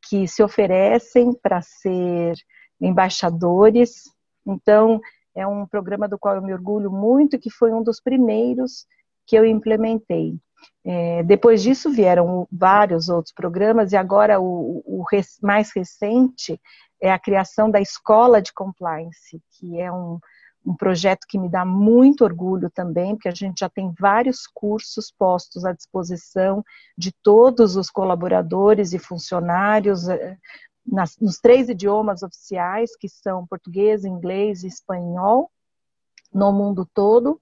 que 0.08 0.26
se 0.26 0.42
oferecem 0.42 1.34
para 1.34 1.60
ser 1.60 2.34
embaixadores. 2.80 4.02
Então, 4.46 5.00
é 5.34 5.46
um 5.46 5.66
programa 5.66 6.08
do 6.08 6.18
qual 6.18 6.36
eu 6.36 6.42
me 6.42 6.52
orgulho 6.54 6.90
muito, 6.90 7.38
que 7.38 7.50
foi 7.50 7.72
um 7.72 7.82
dos 7.82 8.00
primeiros 8.00 8.86
que 9.26 9.36
eu 9.36 9.44
implementei. 9.44 10.38
É, 10.86 11.22
depois 11.22 11.62
disso 11.62 11.90
vieram 11.90 12.48
vários 12.50 13.10
outros 13.10 13.34
programas 13.34 13.92
e 13.92 13.96
agora 13.96 14.40
o, 14.40 14.82
o 14.86 15.04
mais 15.42 15.70
recente 15.74 16.58
é 17.00 17.12
a 17.12 17.18
criação 17.18 17.70
da 17.70 17.80
Escola 17.80 18.40
de 18.40 18.52
Compliance, 18.52 19.42
que 19.52 19.78
é 19.78 19.92
um, 19.92 20.18
um 20.64 20.74
projeto 20.74 21.26
que 21.28 21.38
me 21.38 21.48
dá 21.48 21.64
muito 21.64 22.24
orgulho 22.24 22.70
também, 22.70 23.14
porque 23.14 23.28
a 23.28 23.34
gente 23.34 23.60
já 23.60 23.68
tem 23.68 23.92
vários 23.98 24.46
cursos 24.46 25.10
postos 25.10 25.64
à 25.64 25.72
disposição 25.72 26.64
de 26.96 27.12
todos 27.22 27.76
os 27.76 27.90
colaboradores 27.90 28.92
e 28.92 28.98
funcionários 28.98 30.08
é, 30.08 30.38
nas, 30.86 31.16
nos 31.18 31.38
três 31.38 31.68
idiomas 31.68 32.22
oficiais, 32.22 32.96
que 32.96 33.08
são 33.08 33.46
português, 33.46 34.04
inglês 34.04 34.64
e 34.64 34.68
espanhol, 34.68 35.50
no 36.32 36.50
mundo 36.50 36.88
todo 36.94 37.40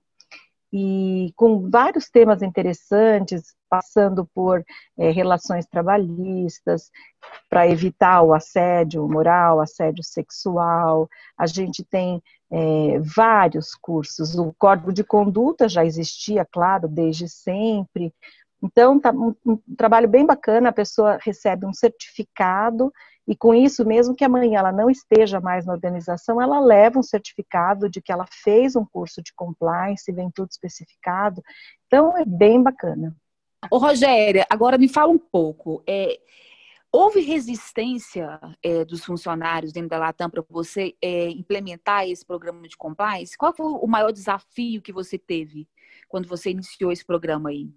e 0.72 1.32
com 1.36 1.68
vários 1.68 2.08
temas 2.08 2.40
interessantes, 2.40 3.54
passando 3.68 4.26
por 4.34 4.64
é, 4.98 5.10
relações 5.10 5.66
trabalhistas, 5.66 6.90
para 7.48 7.68
evitar 7.68 8.22
o 8.22 8.32
assédio 8.32 9.06
moral, 9.06 9.60
assédio 9.60 10.02
sexual. 10.02 11.08
A 11.36 11.46
gente 11.46 11.84
tem 11.84 12.22
é, 12.52 12.98
vários 13.00 13.74
cursos. 13.74 14.36
O 14.36 14.52
código 14.58 14.92
de 14.92 15.02
conduta 15.02 15.68
já 15.68 15.84
existia, 15.84 16.44
claro, 16.44 16.86
desde 16.86 17.26
sempre. 17.26 18.12
Então, 18.62 19.00
tá 19.00 19.10
um, 19.10 19.34
um 19.44 19.58
trabalho 19.76 20.06
bem 20.06 20.26
bacana, 20.26 20.68
a 20.68 20.72
pessoa 20.72 21.18
recebe 21.24 21.64
um 21.64 21.72
certificado 21.72 22.92
e 23.26 23.34
com 23.34 23.54
isso, 23.54 23.86
mesmo 23.86 24.14
que 24.14 24.24
amanhã 24.24 24.58
ela 24.58 24.72
não 24.72 24.90
esteja 24.90 25.40
mais 25.40 25.64
na 25.64 25.72
organização, 25.72 26.42
ela 26.42 26.60
leva 26.60 26.98
um 26.98 27.02
certificado 27.02 27.88
de 27.88 28.02
que 28.02 28.12
ela 28.12 28.26
fez 28.42 28.76
um 28.76 28.84
curso 28.84 29.22
de 29.22 29.32
compliance, 29.34 30.12
vem 30.12 30.30
tudo 30.30 30.50
especificado. 30.50 31.42
Então, 31.86 32.16
é 32.18 32.24
bem 32.24 32.62
bacana. 32.62 33.16
Ô, 33.70 33.78
Rogéria, 33.78 34.44
agora 34.50 34.76
me 34.76 34.88
fala 34.88 35.12
um 35.12 35.18
pouco. 35.18 35.82
É, 35.86 36.18
houve 36.92 37.20
resistência 37.20 38.38
é, 38.62 38.84
dos 38.84 39.02
funcionários 39.02 39.72
dentro 39.72 39.88
da 39.88 39.98
Latam 39.98 40.28
para 40.28 40.44
você 40.48 40.94
é, 41.00 41.30
implementar 41.30 42.06
esse 42.06 42.24
programa 42.24 42.68
de 42.68 42.76
compliance? 42.76 43.36
Qual 43.36 43.54
foi 43.54 43.66
o 43.66 43.86
maior 43.86 44.12
desafio 44.12 44.82
que 44.82 44.92
você 44.92 45.18
teve 45.18 45.66
quando 46.08 46.28
você 46.28 46.50
iniciou 46.50 46.92
esse 46.92 47.04
programa 47.04 47.48
aí? 47.48 47.70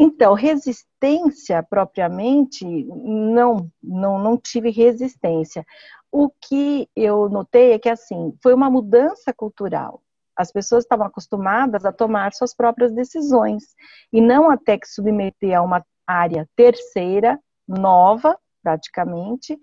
Então, 0.00 0.32
resistência 0.34 1.60
propriamente, 1.60 2.64
não, 2.64 3.68
não, 3.82 4.18
não 4.18 4.38
tive 4.38 4.70
resistência. 4.70 5.66
O 6.12 6.30
que 6.30 6.88
eu 6.94 7.28
notei 7.28 7.72
é 7.72 7.78
que, 7.80 7.88
assim, 7.88 8.32
foi 8.40 8.54
uma 8.54 8.70
mudança 8.70 9.32
cultural. 9.32 10.00
As 10.36 10.52
pessoas 10.52 10.84
estavam 10.84 11.06
acostumadas 11.06 11.84
a 11.84 11.92
tomar 11.92 12.32
suas 12.32 12.54
próprias 12.54 12.92
decisões 12.92 13.74
e 14.12 14.20
não 14.20 14.48
até 14.48 14.78
que 14.78 14.86
submeter 14.86 15.58
a 15.58 15.62
uma 15.62 15.84
área 16.06 16.48
terceira, 16.54 17.38
nova, 17.68 18.38
praticamente, 18.62 19.58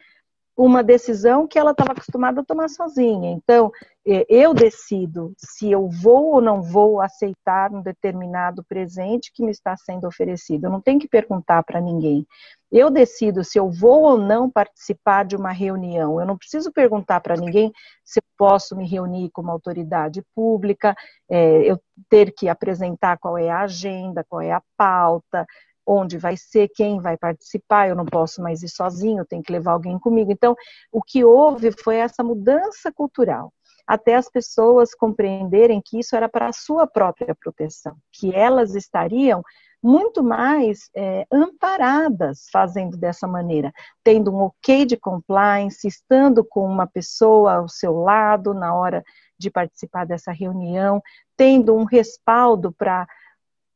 uma 0.58 0.82
decisão 0.82 1.46
que 1.46 1.60
ela 1.60 1.72
estava 1.72 1.92
acostumada 1.92 2.40
a 2.40 2.46
tomar 2.46 2.70
sozinha. 2.70 3.32
Então, 3.32 3.72
eu 4.06 4.54
decido 4.54 5.34
se 5.38 5.70
eu 5.70 5.90
vou 5.90 6.36
ou 6.36 6.42
não 6.42 6.62
vou 6.62 7.02
aceitar 7.02 7.74
um 7.74 7.82
determinado 7.82 8.64
presente 8.64 9.32
que 9.34 9.44
me 9.44 9.52
está 9.52 9.76
sendo 9.76 10.08
oferecido. 10.08 10.66
Eu 10.66 10.70
não 10.72 10.80
tenho 10.80 11.00
que 11.00 11.10
perguntar 11.10 11.62
para 11.64 11.82
ninguém. 11.82 12.26
Eu 12.72 12.90
decido 12.90 13.44
se 13.44 13.58
eu 13.60 13.70
vou 13.70 14.04
ou 14.04 14.18
não 14.18 14.50
participar 14.50 15.26
de 15.26 15.36
uma 15.36 15.52
reunião. 15.52 16.22
Eu 16.22 16.26
não 16.26 16.38
preciso 16.38 16.72
perguntar 16.72 17.20
para 17.20 17.36
ninguém 17.36 17.74
se 18.04 18.20
eu 18.20 18.24
posso 18.38 18.78
me 18.78 18.88
reunir 18.88 19.32
com 19.32 19.42
uma 19.42 19.54
autoridade 19.54 20.24
pública, 20.34 20.96
é, 21.30 21.70
eu 21.70 21.78
ter 22.10 22.32
que 22.32 22.48
apresentar 22.48 23.18
qual 23.18 23.38
é 23.38 23.50
a 23.50 23.62
agenda, 23.62 24.24
qual 24.30 24.42
é 24.42 24.52
a 24.54 24.62
pauta, 24.78 25.46
onde 25.86 26.18
vai 26.18 26.36
ser, 26.36 26.70
quem 26.74 27.00
vai 27.00 27.18
participar, 27.18 27.90
eu 27.90 27.96
não 27.96 28.06
posso 28.06 28.42
mais 28.42 28.64
ir 28.64 28.70
sozinho, 28.70 29.26
tenho 29.26 29.44
que 29.44 29.52
levar 29.52 29.74
alguém 29.74 30.00
comigo. 30.00 30.32
Então, 30.32 30.56
o 30.92 31.02
que 31.02 31.24
houve 31.24 31.72
foi 31.72 31.98
essa 31.98 32.24
mudança 32.24 32.92
cultural, 32.92 33.54
até 33.86 34.16
as 34.16 34.30
pessoas 34.30 34.96
compreenderem 34.96 35.82
que 35.84 36.00
isso 36.00 36.16
era 36.16 36.28
para 36.28 36.48
a 36.48 36.54
sua 36.54 36.88
própria 36.88 37.36
proteção, 37.36 37.96
que 38.12 38.34
elas 38.34 38.74
estariam 38.76 39.44
muito 39.86 40.24
mais 40.24 40.90
é, 40.96 41.28
amparadas 41.32 42.48
fazendo 42.52 42.98
dessa 42.98 43.28
maneira, 43.28 43.72
tendo 44.04 44.34
um 44.34 44.42
ok 44.42 44.84
de 44.84 44.98
compliance, 44.98 45.88
estando 45.88 46.44
com 46.44 46.66
uma 46.66 46.88
pessoa 46.88 47.58
ao 47.58 47.70
seu 47.70 47.94
lado 48.00 48.52
na 48.52 48.74
hora 48.74 49.04
de 49.38 49.52
participar 49.52 50.06
dessa 50.08 50.32
reunião, 50.32 51.00
tendo 51.38 51.76
um 51.76 51.84
respaldo 51.84 52.72
para 52.72 53.06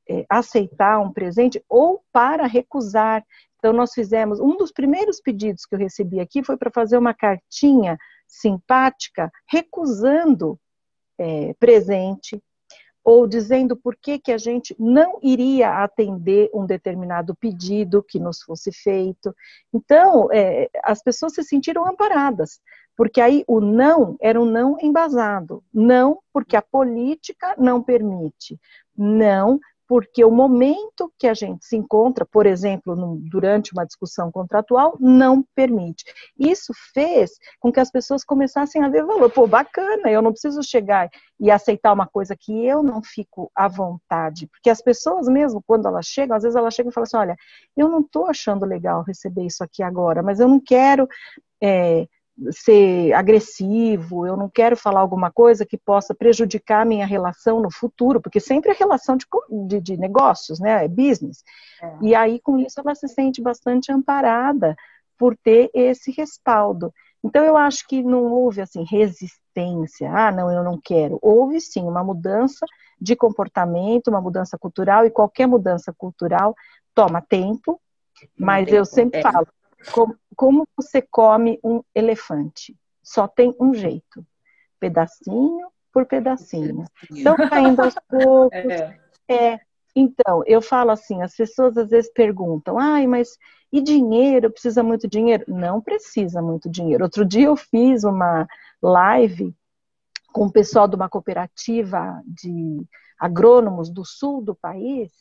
é, 0.10 0.26
aceitar 0.28 1.00
um 1.00 1.14
presente 1.14 1.64
ou 1.70 2.02
para 2.12 2.48
recusar. 2.48 3.24
Então, 3.58 3.72
nós 3.72 3.94
fizemos, 3.94 4.40
um 4.40 4.58
dos 4.58 4.72
primeiros 4.72 5.22
pedidos 5.22 5.66
que 5.66 5.76
eu 5.76 5.80
recebi 5.80 6.20
aqui 6.20 6.44
foi 6.44 6.58
para 6.58 6.72
fazer 6.72 6.98
uma 6.98 7.14
cartinha 7.14 7.98
simpática 8.28 9.32
recusando 9.48 10.60
é, 11.18 11.54
presente 11.60 12.42
ou 13.04 13.28
dizendo 13.28 13.76
por 13.76 13.96
que, 13.96 14.20
que 14.20 14.32
a 14.32 14.38
gente 14.38 14.76
não 14.78 15.20
iria 15.22 15.84
atender 15.84 16.50
um 16.54 16.66
determinado 16.66 17.36
pedido 17.36 18.04
que 18.04 18.20
nos 18.20 18.42
fosse 18.42 18.72
feito. 18.72 19.34
Então, 19.74 20.30
é, 20.32 20.70
as 20.84 21.02
pessoas 21.02 21.34
se 21.34 21.44
sentiram 21.44 21.88
amparadas, 21.88 22.60
porque 22.96 23.22
aí 23.22 23.44
o 23.48 23.60
não 23.60 24.18
era 24.22 24.40
um 24.40 24.46
não 24.46 24.78
embasado. 24.82 25.64
Não 25.74 26.20
porque 26.34 26.56
a 26.56 26.62
política 26.62 27.56
não 27.58 27.82
permite. 27.82 28.60
Não 28.96 29.60
porque 29.90 30.24
o 30.24 30.30
momento 30.30 31.12
que 31.18 31.28
a 31.28 31.34
gente 31.34 31.66
se 31.66 31.76
encontra, 31.76 32.24
por 32.24 32.46
exemplo, 32.46 32.96
num, 32.96 33.16
durante 33.28 33.74
uma 33.74 33.84
discussão 33.84 34.32
contratual, 34.32 34.96
não 35.00 35.44
permite. 35.56 36.04
Isso 36.38 36.72
fez 36.94 37.32
com 37.60 37.72
que 37.72 37.80
as 37.80 37.90
pessoas 37.90 38.24
começassem 38.24 38.84
a 38.84 38.90
ver 38.90 39.04
valor. 39.04 39.32
Pô, 39.32 39.48
bacana, 39.48 40.12
eu 40.12 40.22
não 40.22 40.32
preciso 40.32 40.62
chegar 40.62 41.10
e 41.40 41.50
aceitar 41.50 41.92
uma 41.92 42.06
coisa 42.06 42.36
que 42.40 42.64
eu 42.64 42.84
não 42.84 43.02
fico 43.02 43.52
à 43.56 43.68
vontade. 43.68 44.46
Porque 44.46 44.70
as 44.70 44.80
pessoas 44.80 45.28
mesmo, 45.28 45.60
quando 45.66 45.88
elas 45.88 46.06
chegam, 46.06 46.38
às 46.38 46.44
vezes 46.44 46.56
elas 46.56 46.76
chegam 46.76 46.92
e 46.92 46.94
falam 46.94 47.06
assim, 47.06 47.18
olha, 47.18 47.36
eu 47.76 47.90
não 47.90 48.02
estou 48.02 48.28
achando 48.28 48.68
legal 48.68 49.02
receber 49.02 49.48
isso 49.48 49.64
aqui 49.64 49.82
agora, 49.82 50.22
mas 50.22 50.40
eu 50.40 50.48
não 50.48 50.60
quero... 50.60 51.08
É, 51.62 52.08
ser 52.52 53.14
agressivo, 53.14 54.26
eu 54.26 54.38
não 54.38 54.50
quero 54.50 54.78
falar 54.78 55.02
alguma 55.02 55.32
coisa 55.32 55.66
que 55.66 55.78
possa 55.78 56.14
prejudicar 56.16 56.82
a 56.82 56.86
minha 56.86 57.06
relação 57.06 57.62
no 57.62 57.72
futuro, 57.72 58.22
porque 58.22 58.40
sempre 58.40 58.72
é 58.72 58.74
relação 58.74 59.18
de, 59.18 59.26
de, 59.68 59.82
de 59.82 59.98
negócios, 59.98 60.60
né? 60.60 60.86
É 60.86 60.88
business. 60.88 61.44
É. 61.82 61.98
E 62.02 62.16
aí, 62.16 62.40
com 62.40 62.58
isso, 62.58 62.80
ela 62.80 62.96
se 62.96 63.08
sente 63.08 63.42
bastante 63.42 63.92
amparada 63.92 64.76
por 65.18 65.36
ter 65.36 65.70
esse 65.74 66.12
respaldo. 66.12 66.94
Então, 67.24 67.44
eu 67.44 67.58
acho 67.58 67.86
que 67.88 68.02
não 68.02 68.32
houve, 68.32 68.62
assim, 68.62 68.86
resistência. 68.90 70.10
Ah, 70.12 70.32
não, 70.32 70.50
eu 70.50 70.64
não 70.64 70.80
quero. 70.82 71.20
Houve, 71.22 71.60
sim, 71.60 71.84
uma 71.84 72.04
mudança 72.04 72.66
de 73.00 73.16
comportamento, 73.16 74.08
uma 74.08 74.22
mudança 74.22 74.58
cultural, 74.58 75.06
e 75.06 75.12
qualquer 75.12 75.48
mudança 75.48 75.94
cultural 75.94 76.56
toma 76.96 77.22
tempo, 77.22 77.80
mas 78.38 78.72
eu 78.72 78.86
sempre 78.86 79.20
é. 79.20 79.24
falo, 79.24 79.48
como, 79.92 80.18
como 80.36 80.68
você 80.76 81.02
come 81.02 81.60
um 81.64 81.82
elefante? 81.94 82.78
Só 83.04 83.28
tem 83.28 83.56
um 83.60 83.74
jeito, 83.74 84.26
pedacinho 84.80 85.70
por 85.92 86.06
pedacinho. 86.06 86.86
Então, 87.12 87.36
caindo 87.36 87.82
aos 87.82 87.96
poucos. 88.10 88.72
É. 88.72 89.00
é. 89.28 89.60
Então, 89.96 90.44
eu 90.46 90.62
falo 90.62 90.92
assim, 90.92 91.22
as 91.22 91.36
pessoas 91.36 91.78
às 91.78 91.90
vezes 91.90 92.12
perguntam, 92.14 92.78
ai, 92.78 93.08
mas 93.08 93.38
e 93.72 93.82
dinheiro? 93.82 94.52
Precisa 94.52 94.82
muito 94.84 95.08
dinheiro? 95.08 95.46
Não 95.48 95.82
precisa 95.82 96.42
muito 96.42 96.70
dinheiro. 96.70 97.04
Outro 97.04 97.26
dia 97.26 97.48
eu 97.48 97.56
fiz 97.56 98.04
uma 98.04 98.48
live 98.82 99.56
com 100.32 100.46
o 100.46 100.52
pessoal 100.52 100.88
de 100.88 100.96
uma 100.96 101.10
cooperativa 101.10 102.22
de 102.26 102.86
agrônomos 103.20 103.90
do 103.90 104.06
sul 104.06 104.42
do 104.42 104.56
país, 104.56 105.12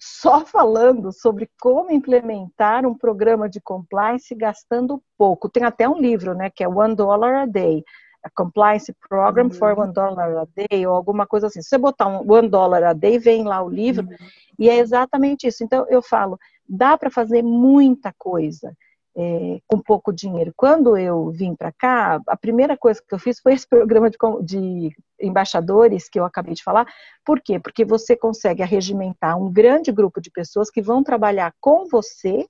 só 0.00 0.46
falando 0.46 1.12
sobre 1.12 1.50
como 1.60 1.92
implementar 1.92 2.86
um 2.86 2.96
programa 2.96 3.48
de 3.48 3.60
compliance 3.60 4.34
gastando 4.34 5.02
pouco. 5.18 5.48
Tem 5.48 5.62
até 5.62 5.86
um 5.86 6.00
livro, 6.00 6.34
né, 6.34 6.48
que 6.48 6.64
é 6.64 6.68
One 6.68 6.96
Dollar 6.96 7.42
a 7.42 7.46
Day, 7.46 7.84
a 8.24 8.30
Compliance 8.30 8.92
Program 9.08 9.44
uhum. 9.44 9.50
for 9.50 9.78
One 9.78 9.92
Dollar 9.92 10.38
a 10.38 10.46
Day, 10.56 10.86
ou 10.86 10.94
alguma 10.94 11.26
coisa 11.26 11.48
assim. 11.48 11.60
Se 11.60 11.68
você 11.68 11.78
botar 11.78 12.08
um 12.08 12.30
One 12.32 12.48
Dollar 12.48 12.82
a 12.82 12.92
Day, 12.94 13.18
vem 13.18 13.44
lá 13.44 13.62
o 13.62 13.68
livro, 13.68 14.06
uhum. 14.06 14.16
e 14.58 14.70
é 14.70 14.78
exatamente 14.78 15.46
isso. 15.46 15.62
Então, 15.62 15.86
eu 15.88 16.00
falo, 16.00 16.38
dá 16.66 16.96
para 16.96 17.10
fazer 17.10 17.42
muita 17.42 18.14
coisa 18.16 18.74
é, 19.16 19.60
com 19.66 19.78
pouco 19.78 20.12
dinheiro. 20.12 20.52
Quando 20.56 20.96
eu 20.96 21.30
vim 21.30 21.54
para 21.54 21.72
cá, 21.72 22.20
a 22.26 22.36
primeira 22.36 22.76
coisa 22.76 23.02
que 23.06 23.14
eu 23.14 23.18
fiz 23.18 23.40
foi 23.40 23.54
esse 23.54 23.66
programa 23.68 24.10
de, 24.10 24.16
de, 24.42 24.96
embaixadores 25.20 26.08
que 26.08 26.18
eu 26.18 26.24
acabei 26.24 26.54
de 26.54 26.62
falar. 26.62 26.86
Por 27.24 27.40
quê? 27.40 27.58
Porque 27.58 27.84
você 27.84 28.16
consegue 28.16 28.62
arregimentar 28.62 29.36
um 29.36 29.52
grande 29.52 29.92
grupo 29.92 30.20
de 30.20 30.30
pessoas 30.30 30.70
que 30.70 30.80
vão 30.80 31.02
trabalhar 31.02 31.54
com 31.60 31.86
você 31.86 32.46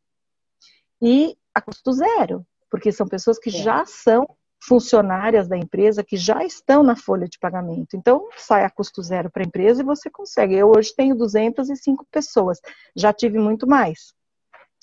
e 1.01 1.37
a 1.55 1.61
custo 1.61 1.93
zero, 1.93 2.47
porque 2.71 2.93
são 2.93 3.09
pessoas 3.09 3.39
que 3.39 3.49
é. 3.49 3.53
já 3.53 3.85
são 3.87 4.27
funcionárias 4.63 5.49
da 5.49 5.57
empresa 5.57 6.05
que 6.05 6.19
já 6.19 6.45
estão 6.45 6.83
na 6.83 6.95
folha 6.95 7.27
de 7.27 7.39
pagamento. 7.39 7.97
Então, 7.97 8.29
sai 8.37 8.65
a 8.65 8.71
custo 8.71 9.03
zero 9.03 9.31
para 9.31 9.43
a 9.43 9.47
empresa 9.47 9.81
e 9.81 9.85
você 9.85 10.11
consegue. 10.11 10.55
Eu 10.55 10.71
hoje 10.71 10.95
tenho 10.95 11.17
205 11.17 12.07
pessoas, 12.11 12.61
já 12.95 13.13
tive 13.13 13.39
muito 13.39 13.67
mais. 13.67 14.13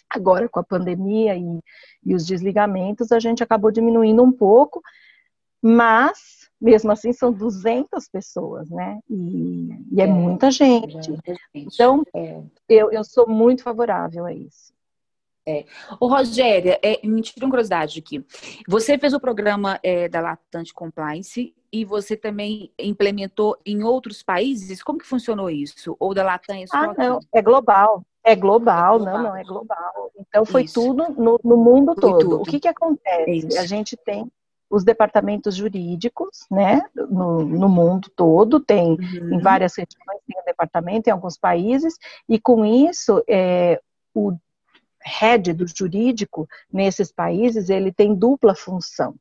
Agora, 0.09 0.47
com 0.47 0.59
a 0.59 0.63
pandemia 0.63 1.35
e, 1.35 1.59
e 2.05 2.15
os 2.15 2.25
desligamentos, 2.25 3.11
a 3.11 3.19
gente 3.19 3.43
acabou 3.43 3.71
diminuindo 3.71 4.23
um 4.23 4.31
pouco, 4.31 4.81
mas 5.61 6.49
mesmo 6.59 6.91
assim 6.91 7.13
são 7.13 7.31
200 7.31 8.07
pessoas, 8.09 8.69
né? 8.69 8.99
E, 9.09 9.69
e 9.91 10.01
é, 10.01 10.05
é, 10.05 10.07
muita 10.07 10.49
gente. 10.49 11.11
É 11.27 11.35
então, 11.53 12.03
é. 12.15 12.41
eu, 12.67 12.91
eu 12.91 13.03
sou 13.03 13.27
muito 13.27 13.63
favorável 13.63 14.25
a 14.25 14.33
isso. 14.33 14.75
É. 15.47 15.65
Ô, 15.97 16.07
Rogéria, 16.07 16.77
é, 16.83 16.99
me 17.07 17.21
tira 17.21 17.45
uma 17.45 17.51
curiosidade 17.51 17.99
aqui. 17.99 18.25
Você 18.67 18.97
fez 18.97 19.13
o 19.13 19.19
programa 19.19 19.79
é, 19.81 20.09
da 20.09 20.19
Latante 20.19 20.73
Compliance 20.73 21.55
e 21.71 21.85
você 21.85 22.17
também 22.17 22.69
implementou 22.77 23.57
em 23.65 23.81
outros 23.81 24.21
países? 24.21 24.83
Como 24.83 24.99
que 24.99 25.05
funcionou 25.05 25.49
isso? 25.49 25.95
Ou 25.99 26.13
da 26.13 26.23
Latam? 26.23 26.65
Ah, 26.73 26.93
não, 26.97 27.19
é 27.33 27.41
global. 27.41 28.05
É 28.27 28.35
global, 28.35 28.97
global, 28.97 29.17
não, 29.17 29.23
não, 29.23 29.35
é 29.37 29.43
global. 29.43 30.11
Então 30.19 30.45
foi 30.45 30.63
Isso. 30.63 30.73
tudo 30.73 31.09
no, 31.13 31.39
no 31.41 31.55
mundo 31.55 31.93
foi 31.93 32.01
todo. 32.01 32.19
Tudo. 32.19 32.41
O 32.41 32.43
que 32.43 32.59
que 32.59 32.67
acontece? 32.67 33.31
Isso. 33.31 33.57
A 33.57 33.65
gente 33.65 33.95
tem 33.95 34.29
os 34.69 34.83
departamentos 34.83 35.55
jurídicos, 35.55 36.45
né, 36.51 36.81
no, 36.93 37.41
no 37.41 37.69
mundo 37.69 38.11
todo, 38.13 38.59
tem 38.59 38.97
uhum. 38.99 39.35
em 39.35 39.39
várias 39.39 39.77
regiões, 39.77 40.19
tem 40.27 40.41
um 40.41 40.45
departamento 40.45 41.07
em 41.07 41.11
alguns 41.11 41.37
países, 41.37 41.95
e 42.27 42.37
com 42.37 42.65
isso, 42.65 43.23
é, 43.29 43.79
o 44.13 44.33
head 45.01 45.53
do 45.53 45.65
jurídico 45.65 46.49
nesses 46.71 47.13
países, 47.13 47.69
ele 47.69 47.93
tem 47.93 48.13
dupla 48.13 48.53
função. 48.53 49.15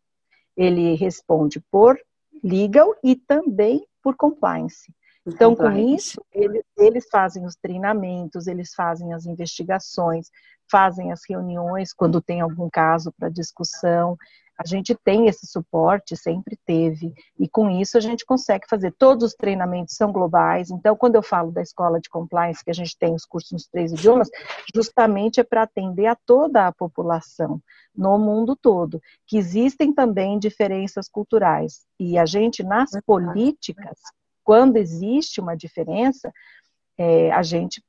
Ele 0.56 0.96
responde 0.96 1.60
por 1.70 1.96
legal 2.42 2.96
e 3.04 3.14
também 3.14 3.86
por 4.02 4.16
compliance. 4.16 4.92
Então, 5.26 5.56
com 5.56 5.72
isso, 5.72 6.24
eles, 6.32 6.62
eles 6.78 7.06
fazem 7.10 7.44
os 7.44 7.56
treinamentos, 7.56 8.46
eles 8.46 8.72
fazem 8.74 9.12
as 9.12 9.26
investigações, 9.26 10.30
fazem 10.70 11.10
as 11.10 11.20
reuniões 11.28 11.92
quando 11.92 12.20
tem 12.20 12.40
algum 12.40 12.70
caso 12.70 13.12
para 13.12 13.28
discussão. 13.28 14.16
A 14.58 14.66
gente 14.66 14.94
tem 14.94 15.26
esse 15.26 15.46
suporte, 15.46 16.16
sempre 16.16 16.56
teve, 16.64 17.12
e 17.38 17.46
com 17.46 17.68
isso 17.68 17.98
a 17.98 18.00
gente 18.00 18.24
consegue 18.24 18.66
fazer. 18.66 18.94
Todos 18.98 19.24
os 19.24 19.34
treinamentos 19.34 19.94
são 19.94 20.10
globais, 20.10 20.70
então, 20.70 20.96
quando 20.96 21.16
eu 21.16 21.22
falo 21.22 21.52
da 21.52 21.60
escola 21.60 22.00
de 22.00 22.08
compliance, 22.08 22.64
que 22.64 22.70
a 22.70 22.74
gente 22.74 22.96
tem 22.96 23.14
os 23.14 23.26
cursos 23.26 23.52
nos 23.52 23.66
três 23.66 23.92
idiomas, 23.92 24.30
justamente 24.74 25.40
é 25.40 25.44
para 25.44 25.62
atender 25.64 26.06
a 26.06 26.16
toda 26.16 26.66
a 26.66 26.72
população 26.72 27.60
no 27.94 28.16
mundo 28.18 28.56
todo, 28.56 29.00
que 29.26 29.36
existem 29.36 29.92
também 29.92 30.38
diferenças 30.38 31.06
culturais. 31.06 31.84
E 32.00 32.16
a 32.16 32.24
gente, 32.24 32.62
nas 32.62 32.90
políticas, 33.04 33.98
quando 34.46 34.76
existe 34.76 35.40
uma 35.40 35.56
diferença, 35.56 36.32
é, 36.96 37.32
a 37.32 37.42
gente 37.42 37.82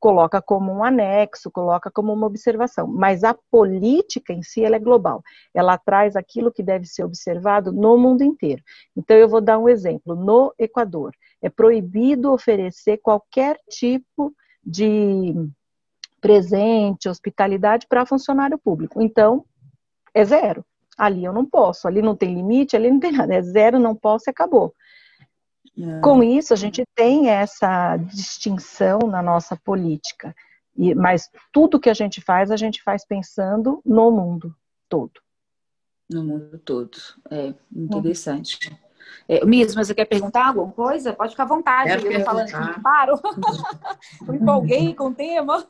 coloca 0.00 0.42
como 0.42 0.72
um 0.72 0.82
anexo, 0.82 1.48
coloca 1.48 1.92
como 1.92 2.12
uma 2.12 2.26
observação. 2.26 2.88
Mas 2.88 3.22
a 3.22 3.38
política 3.52 4.32
em 4.32 4.42
si, 4.42 4.64
ela 4.64 4.74
é 4.74 4.80
global. 4.80 5.22
Ela 5.54 5.78
traz 5.78 6.16
aquilo 6.16 6.50
que 6.50 6.60
deve 6.60 6.86
ser 6.86 7.04
observado 7.04 7.72
no 7.72 7.96
mundo 7.96 8.22
inteiro. 8.22 8.64
Então, 8.96 9.16
eu 9.16 9.28
vou 9.28 9.40
dar 9.40 9.60
um 9.60 9.68
exemplo. 9.68 10.16
No 10.16 10.52
Equador, 10.58 11.12
é 11.40 11.48
proibido 11.48 12.32
oferecer 12.32 12.96
qualquer 12.98 13.56
tipo 13.70 14.34
de 14.64 15.34
presente, 16.20 17.08
hospitalidade 17.08 17.86
para 17.88 18.04
funcionário 18.04 18.58
público. 18.58 19.00
Então, 19.00 19.44
é 20.12 20.24
zero. 20.24 20.64
Ali 20.98 21.24
eu 21.24 21.32
não 21.32 21.44
posso, 21.44 21.86
ali 21.86 22.02
não 22.02 22.16
tem 22.16 22.34
limite, 22.34 22.74
ali 22.74 22.90
não 22.90 22.98
tem 22.98 23.12
nada. 23.12 23.32
É 23.32 23.40
zero, 23.40 23.78
não 23.78 23.94
posso 23.94 24.28
e 24.28 24.32
acabou. 24.32 24.74
É. 25.78 26.00
Com 26.00 26.22
isso, 26.22 26.52
a 26.52 26.56
gente 26.56 26.84
tem 26.94 27.28
essa 27.28 27.96
distinção 27.96 28.98
na 29.00 29.22
nossa 29.22 29.56
política. 29.56 30.34
E, 30.76 30.94
mas 30.94 31.30
tudo 31.52 31.80
que 31.80 31.90
a 31.90 31.94
gente 31.94 32.20
faz, 32.20 32.50
a 32.50 32.56
gente 32.56 32.82
faz 32.82 33.04
pensando 33.04 33.80
no 33.84 34.10
mundo 34.10 34.54
todo. 34.88 35.20
No 36.10 36.24
mundo 36.24 36.58
todo. 36.58 36.98
É 37.30 37.54
interessante. 37.74 38.70
Uhum. 38.70 38.76
É, 39.28 39.44
mesmo, 39.44 39.84
você 39.84 39.94
quer 39.94 40.04
perguntar 40.04 40.48
alguma 40.48 40.72
coisa? 40.72 41.12
Pode 41.12 41.30
ficar 41.30 41.44
à 41.44 41.46
vontade. 41.46 41.90
Quero 41.90 42.12
eu 42.12 42.24
falando 42.24 42.46
que 42.46 42.80
paro. 42.80 43.20
eu 44.26 44.34
empolguei 44.34 44.94
com 44.94 45.08
o 45.08 45.14
tema. 45.14 45.66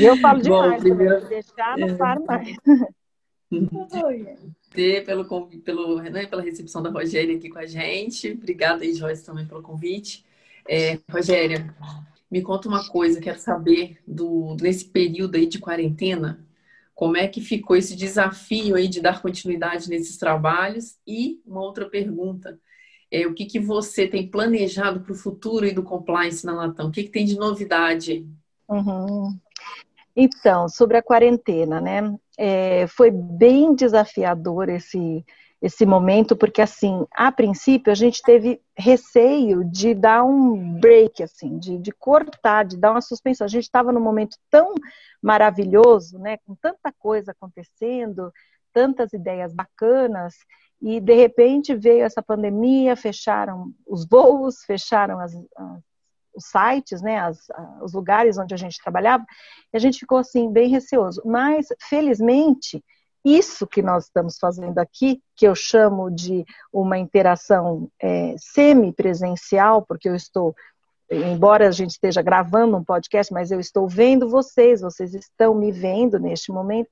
Eu 0.00 0.16
falo 0.18 0.40
demais. 0.40 0.72
Bom, 0.74 0.80
primeiro... 0.80 1.28
deixar, 1.28 1.76
não 1.76 1.96
paro 1.96 2.24
mais. 2.26 2.56
pelo, 4.70 5.48
pelo, 5.64 6.02
né, 6.02 6.26
pela 6.26 6.42
recepção 6.42 6.82
da 6.82 6.90
Rogéria 6.90 7.36
aqui 7.36 7.48
com 7.48 7.58
a 7.58 7.66
gente. 7.66 8.32
Obrigada 8.32 8.84
aí, 8.84 8.94
Joyce, 8.94 9.24
também 9.24 9.46
pelo 9.46 9.62
convite. 9.62 10.24
É, 10.68 10.98
Rogéria, 11.10 11.74
me 12.30 12.42
conta 12.42 12.68
uma 12.68 12.86
coisa, 12.88 13.20
quero 13.20 13.38
saber 13.38 13.98
do, 14.06 14.56
nesse 14.60 14.84
período 14.84 15.36
aí 15.36 15.46
de 15.46 15.58
quarentena, 15.58 16.46
como 16.94 17.16
é 17.16 17.28
que 17.28 17.40
ficou 17.40 17.76
esse 17.76 17.94
desafio 17.94 18.74
aí 18.74 18.88
de 18.88 19.00
dar 19.00 19.22
continuidade 19.22 19.88
nesses 19.88 20.18
trabalhos? 20.18 20.96
E 21.06 21.40
uma 21.46 21.62
outra 21.62 21.88
pergunta, 21.88 22.58
é, 23.10 23.24
o 23.26 23.32
que, 23.32 23.46
que 23.46 23.60
você 23.60 24.06
tem 24.06 24.28
planejado 24.28 25.00
para 25.00 25.12
o 25.12 25.16
futuro 25.16 25.64
e 25.64 25.72
do 25.72 25.82
compliance 25.82 26.44
na 26.44 26.52
Latam? 26.52 26.88
O 26.88 26.90
que, 26.90 27.04
que 27.04 27.10
tem 27.10 27.24
de 27.24 27.36
novidade? 27.36 28.26
Uhum. 28.68 29.38
Então, 30.14 30.68
sobre 30.68 30.96
a 30.96 31.02
quarentena, 31.02 31.80
né? 31.80 32.18
É, 32.38 32.86
foi 32.86 33.10
bem 33.10 33.74
desafiador 33.74 34.68
esse, 34.68 35.24
esse 35.60 35.84
momento, 35.84 36.36
porque 36.36 36.62
assim, 36.62 37.04
a 37.12 37.32
princípio 37.32 37.90
a 37.90 37.94
gente 37.94 38.22
teve 38.22 38.60
receio 38.76 39.64
de 39.64 39.92
dar 39.92 40.22
um 40.22 40.78
break, 40.78 41.22
assim, 41.22 41.58
de, 41.58 41.78
de 41.78 41.90
cortar, 41.90 42.64
de 42.64 42.76
dar 42.76 42.92
uma 42.92 43.00
suspensão. 43.00 43.44
A 43.44 43.48
gente 43.48 43.64
estava 43.64 43.92
num 43.92 44.00
momento 44.00 44.36
tão 44.48 44.72
maravilhoso, 45.20 46.18
né, 46.18 46.36
com 46.46 46.54
tanta 46.54 46.92
coisa 46.96 47.32
acontecendo, 47.32 48.32
tantas 48.72 49.12
ideias 49.12 49.52
bacanas, 49.52 50.34
e 50.80 51.00
de 51.00 51.14
repente 51.14 51.74
veio 51.74 52.04
essa 52.04 52.22
pandemia, 52.22 52.94
fecharam 52.94 53.72
os 53.84 54.06
voos, 54.06 54.62
fecharam 54.64 55.18
as, 55.18 55.34
as, 55.34 55.82
os 56.38 56.46
sites, 56.46 57.02
né, 57.02 57.18
as, 57.18 57.38
os 57.82 57.92
lugares 57.92 58.38
onde 58.38 58.54
a 58.54 58.56
gente 58.56 58.80
trabalhava, 58.82 59.24
e 59.72 59.76
a 59.76 59.80
gente 59.80 59.98
ficou 59.98 60.18
assim 60.18 60.50
bem 60.50 60.68
receoso. 60.68 61.20
Mas 61.24 61.66
felizmente 61.88 62.82
isso 63.24 63.66
que 63.66 63.82
nós 63.82 64.04
estamos 64.04 64.38
fazendo 64.38 64.78
aqui, 64.78 65.20
que 65.36 65.46
eu 65.46 65.54
chamo 65.54 66.10
de 66.10 66.44
uma 66.72 66.96
interação 66.96 67.90
é, 68.00 68.34
semi-presencial, 68.38 69.84
porque 69.84 70.08
eu 70.08 70.14
estou 70.14 70.54
embora 71.10 71.68
a 71.68 71.70
gente 71.70 71.90
esteja 71.90 72.22
gravando 72.22 72.76
um 72.76 72.84
podcast, 72.84 73.32
mas 73.32 73.50
eu 73.50 73.60
estou 73.60 73.88
vendo 73.88 74.28
vocês, 74.28 74.80
vocês 74.80 75.14
estão 75.14 75.54
me 75.54 75.72
vendo 75.72 76.18
neste 76.18 76.52
momento. 76.52 76.88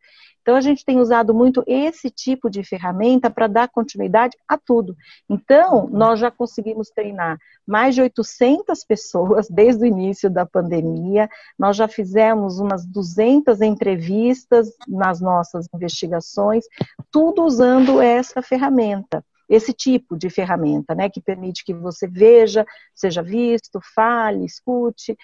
Então, 0.46 0.55
a 0.55 0.61
gente 0.61 0.85
tem 0.85 1.00
usado 1.00 1.35
muito 1.35 1.64
esse 1.66 2.09
tipo 2.09 2.48
de 2.48 2.62
ferramenta 2.62 3.29
para 3.29 3.48
dar 3.48 3.68
continuidade 3.68 4.37
a 4.46 4.57
tudo. 4.57 4.96
Então, 5.29 5.88
nós 5.90 6.20
já 6.20 6.31
conseguimos 6.31 6.88
treinar 6.88 7.37
mais 7.66 7.96
de 7.96 8.02
800 8.02 8.85
pessoas 8.85 9.48
desde 9.50 9.83
o 9.83 9.87
início 9.87 10.31
da 10.31 10.46
pandemia, 10.46 11.29
nós 11.59 11.76
já 11.76 11.88
fizemos 11.88 12.61
umas 12.61 12.87
200 12.87 13.61
entrevistas 13.61 14.70
nas 14.87 15.20
nossas 15.20 15.66
investigações, 15.74 16.64
tudo 17.11 17.44
usando 17.44 18.00
essa 18.00 18.40
ferramenta 18.40 19.24
esse 19.48 19.72
tipo 19.72 20.16
de 20.16 20.28
ferramenta, 20.28 20.94
né, 20.94 21.09
que 21.09 21.20
permite 21.20 21.64
que 21.64 21.72
você 21.72 22.06
veja, 22.06 22.66
seja 22.94 23.22
visto, 23.22 23.80
fale, 23.94 24.44
escute. 24.44 25.16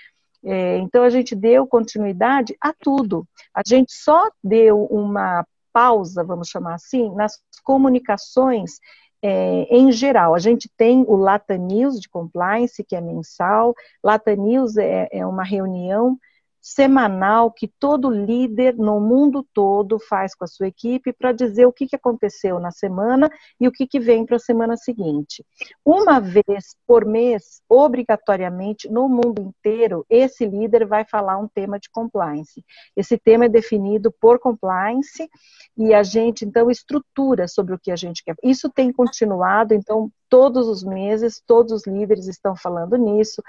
É, 0.44 0.78
então 0.78 1.04
a 1.04 1.11
gente 1.11 1.35
deu 1.35 1.66
continuidade 1.66 2.56
a 2.61 2.72
tudo. 2.72 3.26
A 3.54 3.62
gente 3.66 3.92
só 3.92 4.30
deu 4.42 4.85
uma 4.87 5.46
pausa, 5.72 6.22
vamos 6.22 6.48
chamar 6.48 6.74
assim, 6.74 7.14
nas 7.14 7.40
comunicações 7.64 8.78
é, 9.22 9.62
em 9.70 9.92
geral. 9.92 10.35
A 10.35 10.38
gente 10.38 10.68
tem 10.76 11.04
o 11.06 11.14
Lata 11.14 11.56
News 11.56 12.00
de 12.00 12.08
compliance, 12.08 12.85
que 12.85 12.96
é 12.96 13.00
mensal. 13.00 13.74
Lata 14.02 14.35
News 14.35 14.76
é, 14.76 15.08
é 15.12 15.24
uma 15.24 15.44
reunião 15.44 16.18
semanal 16.62 17.51
que 17.51 17.66
todo 17.66 18.09
líder 18.09 18.77
no 18.77 19.01
mundo 19.01 19.44
todo 19.53 19.98
faz 19.98 20.33
com 20.33 20.44
a 20.44 20.46
sua 20.48 20.68
equipe 20.68 21.12
para 21.12 21.33
dizer 21.33 21.66
o 21.66 21.72
que, 21.72 21.88
que 21.88 21.96
aconteceu 21.96 22.61
na 22.61 22.70
semana 22.70 23.29
e 23.61 23.66
o 23.66 23.72
que, 23.72 23.85
que 23.85 23.98
vem 23.98 24.25
para 24.25 24.37
a 24.37 24.38
semana 24.38 24.77
seguinte. 24.77 25.44
Uma 25.85 26.20
vez 26.20 26.77
por 26.87 27.05
mês, 27.05 27.61
obrigatoriamente, 27.68 28.88
no 28.88 29.09
mundo 29.09 29.42
inteiro, 29.42 30.07
esse 30.09 30.46
líder 30.46 30.87
vai 30.87 31.05
falar 31.05 31.37
um 31.37 31.48
tema 31.48 31.81
de 31.81 31.90
compliance. 31.90 32.64
Esse 32.96 33.18
tema 33.18 33.46
é 33.46 33.48
definido 33.48 34.12
por 34.20 34.38
compliance 34.38 35.29
e 35.77 35.92
a 35.92 36.05
gente, 36.05 36.44
então, 36.44 36.70
estrutura 36.70 37.48
sobre 37.48 37.75
o 37.75 37.79
que 37.79 37.90
a 37.90 37.96
gente 37.96 38.22
quer. 38.22 38.37
Isso 38.40 38.70
tem 38.70 38.92
continuado, 38.92 39.75
então, 39.75 40.11
todos 40.33 40.66
os 40.66 40.83
meses, 40.83 41.42
todos 41.47 41.73
os 41.73 41.87
líderes 41.87 42.27
estão 42.27 42.57
falando 42.57 42.97
nisso. 42.97 43.42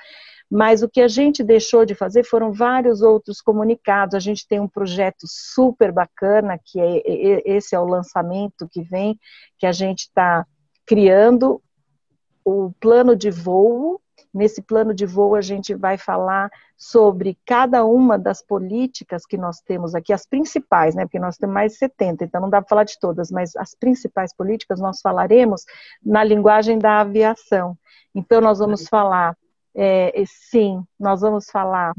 Mas 0.51 0.83
o 0.83 0.89
que 0.89 0.99
a 0.99 1.07
gente 1.07 1.41
deixou 1.41 1.85
de 1.85 1.95
fazer 1.95 2.25
foram 2.25 2.51
vários 2.51 3.01
outros 3.01 3.39
comunicados. 3.39 4.15
A 4.15 4.19
gente 4.19 4.45
tem 4.45 4.59
um 4.59 4.67
projeto 4.67 5.25
super 5.25 5.93
bacana, 5.93 6.59
que 6.61 6.81
é 6.81 7.01
esse 7.45 7.73
é 7.73 7.79
o 7.79 7.85
lançamento 7.85 8.67
que 8.69 8.81
vem, 8.81 9.17
que 9.57 9.65
a 9.65 9.71
gente 9.71 10.01
está 10.01 10.45
criando 10.85 11.61
o 12.43 12.73
plano 12.81 13.15
de 13.15 13.31
voo. 13.31 14.01
Nesse 14.33 14.61
plano 14.61 14.93
de 14.93 15.05
voo, 15.05 15.35
a 15.35 15.41
gente 15.41 15.75
vai 15.75 15.97
falar 15.97 16.49
sobre 16.75 17.37
cada 17.45 17.85
uma 17.85 18.17
das 18.17 18.41
políticas 18.41 19.25
que 19.25 19.37
nós 19.37 19.59
temos 19.61 19.93
aqui, 19.93 20.11
as 20.11 20.25
principais, 20.25 20.95
né? 20.95 21.05
Porque 21.05 21.19
nós 21.19 21.37
temos 21.37 21.53
mais 21.53 21.73
de 21.73 21.77
70, 21.77 22.25
então 22.25 22.41
não 22.41 22.49
dá 22.49 22.61
para 22.61 22.69
falar 22.69 22.83
de 22.83 22.99
todas, 22.99 23.29
mas 23.29 23.55
as 23.55 23.75
principais 23.75 24.33
políticas 24.35 24.79
nós 24.79 24.99
falaremos 25.01 25.63
na 26.03 26.23
linguagem 26.23 26.79
da 26.79 27.01
aviação. 27.01 27.77
Então, 28.15 28.41
nós 28.41 28.59
vamos 28.59 28.87
falar 28.87 29.37
é, 29.75 30.23
sim, 30.27 30.83
nós 30.99 31.21
vamos 31.21 31.49
falar 31.49 31.93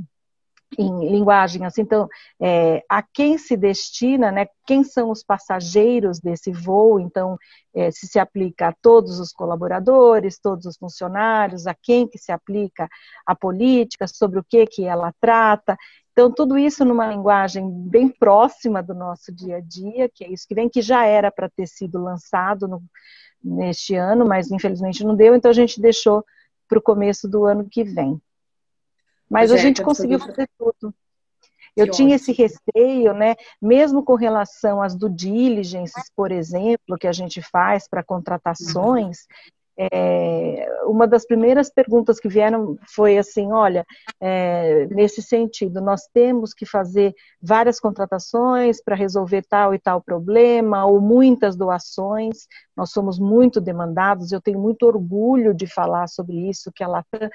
em 0.79 1.11
linguagem 1.11 1.65
assim, 1.65 1.83
então, 1.83 2.09
é, 2.41 2.83
a 2.89 3.03
quem 3.03 3.39
se 3.39 3.57
destina, 3.57 4.31
né, 4.31 4.47
quem 4.67 4.85
são 4.85 5.11
os 5.11 5.23
passageiros 5.23 6.21
desse 6.21 6.53
voo, 6.53 7.01
então, 7.01 7.37
é, 7.75 7.91
se 7.91 8.07
se 8.07 8.19
aplica 8.19 8.69
a 8.69 8.75
todos 8.81 9.19
os 9.19 9.33
colaboradores, 9.33 10.39
todos 10.39 10.67
os 10.67 10.77
funcionários, 10.77 11.67
a 11.67 11.75
quem 11.75 12.07
que 12.09 12.19
se 12.19 12.33
aplica 12.33 12.89
a 13.27 13.35
política, 13.35 14.07
sobre 14.07 14.39
o 14.39 14.45
que 14.45 14.67
que 14.67 14.85
ela 14.85 15.13
trata, 15.21 15.77
então, 16.15 16.31
tudo 16.31 16.57
isso 16.57 16.85
numa 16.85 17.09
linguagem 17.09 17.69
bem 17.89 18.09
próxima 18.09 18.81
do 18.81 18.95
nosso 18.95 19.35
dia 19.35 19.57
a 19.57 19.61
dia, 19.61 20.09
que 20.09 20.25
é 20.25 20.31
isso 20.31 20.47
que 20.47 20.55
vem, 20.55 20.69
que 20.69 20.81
já 20.81 21.05
era 21.05 21.29
para 21.31 21.51
ter 21.51 21.67
sido 21.67 22.01
lançado 22.01 22.69
no, 22.69 22.81
neste 23.43 23.97
ano, 23.97 24.25
mas 24.25 24.51
infelizmente 24.51 25.05
não 25.05 25.17
deu, 25.17 25.35
então 25.35 25.51
a 25.51 25.55
gente 25.55 25.81
deixou 25.81 26.25
para 26.69 26.79
o 26.79 26.83
começo 26.83 27.29
do 27.29 27.45
ano 27.45 27.69
que 27.69 27.83
vem. 27.83 28.21
Mas 29.31 29.51
a 29.51 29.57
gente 29.57 29.83
conseguiu 29.83 30.19
fazer 30.19 30.49
tudo. 30.59 30.95
Eu 31.77 31.91
tinha 31.91 32.15
esse 32.15 32.33
receio, 32.33 33.13
né? 33.13 33.35
Mesmo 33.61 34.05
com 34.05 34.15
relação 34.15 34.81
às 34.81 34.95
do 34.95 35.11
diligence, 35.11 36.01
por 36.15 36.31
exemplo, 36.31 36.97
que 36.99 37.07
a 37.07 37.13
gente 37.13 37.43
faz 37.43 37.89
para 37.89 38.05
contratações, 38.05 39.27
é, 39.77 40.69
uma 40.85 41.05
das 41.07 41.27
primeiras 41.27 41.69
perguntas 41.69 42.21
que 42.21 42.29
vieram 42.29 42.79
foi 42.95 43.19
assim: 43.19 43.51
olha, 43.51 43.85
é, 44.21 44.87
nesse 44.87 45.21
sentido, 45.21 45.81
nós 45.81 46.03
temos 46.13 46.55
que 46.55 46.65
fazer 46.65 47.13
várias 47.43 47.81
contratações 47.81 48.83
para 48.83 48.95
resolver 48.95 49.43
tal 49.49 49.75
e 49.75 49.79
tal 49.79 50.01
problema, 50.01 50.87
ou 50.87 51.01
muitas 51.01 51.57
doações, 51.57 52.47
nós 52.77 52.91
somos 52.91 53.19
muito 53.19 53.61
demandados, 53.61 54.31
eu 54.31 54.41
tenho 54.41 54.61
muito 54.61 54.85
orgulho 54.87 55.53
de 55.53 55.67
falar 55.67 56.07
sobre 56.07 56.49
isso, 56.49 56.71
que 56.73 56.85
a 56.85 56.89
Latam 56.89 57.29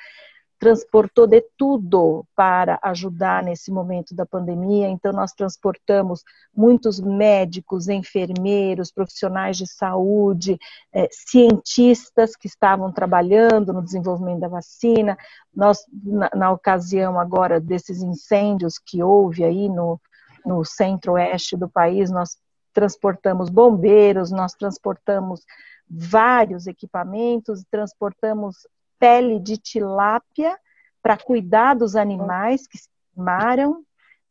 transportou 0.60 1.26
de 1.26 1.42
tudo 1.58 2.26
para 2.36 2.78
ajudar 2.84 3.42
nesse 3.42 3.72
momento 3.72 4.14
da 4.14 4.26
pandemia. 4.26 4.90
Então, 4.90 5.14
nós 5.14 5.32
transportamos 5.32 6.22
muitos 6.54 7.00
médicos, 7.00 7.88
enfermeiros, 7.88 8.92
profissionais 8.92 9.56
de 9.56 9.66
saúde, 9.66 10.60
é, 10.92 11.08
cientistas 11.12 12.36
que 12.36 12.48
estavam 12.48 12.92
trabalhando 12.92 13.72
no 13.72 13.82
desenvolvimento 13.82 14.42
da 14.42 14.50
vacina. 14.50 15.18
Nós, 15.56 15.86
na, 16.04 16.30
na 16.36 16.52
ocasião 16.52 17.18
agora 17.18 17.62
desses 17.62 18.02
incêndios 18.02 18.78
que 18.78 19.02
houve 19.02 19.46
aí 19.46 19.70
no, 19.70 20.00
no 20.46 20.66
centro-oeste 20.66 21.56
do 21.56 21.70
país, 21.70 22.12
nós 22.12 22.38
transportamos 22.74 23.50
bombeiros, 23.50 24.30
nós 24.30 24.54
transportamos 24.54 25.42
vários 25.90 26.68
equipamentos, 26.68 27.64
transportamos 27.72 28.68
pele 29.00 29.40
de 29.40 29.58
tilápia 29.58 30.58
para 31.02 31.18
cuidar 31.18 31.76
dos 31.76 31.96
animais 31.96 32.68
que 32.68 32.78
se 32.78 32.90
queimaram 33.16 33.84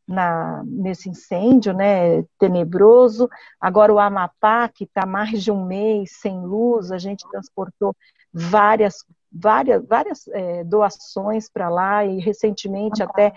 na, 0.07 0.63
nesse 0.65 1.09
incêndio 1.09 1.73
né, 1.73 2.23
tenebroso. 2.39 3.29
Agora 3.61 3.93
o 3.93 3.99
Amapá, 3.99 4.69
que 4.69 4.85
está 4.85 5.05
mais 5.05 5.43
de 5.43 5.51
um 5.51 5.65
mês 5.65 6.13
sem 6.21 6.41
luz, 6.41 6.91
a 6.93 6.99
gente 6.99 7.29
transportou 7.29 7.95
várias, 8.33 9.05
várias, 9.31 9.85
várias 9.87 10.29
é, 10.29 10.65
doações 10.65 11.51
para 11.51 11.69
lá 11.69 12.05
e 12.05 12.19
recentemente 12.21 13.03
até 13.03 13.33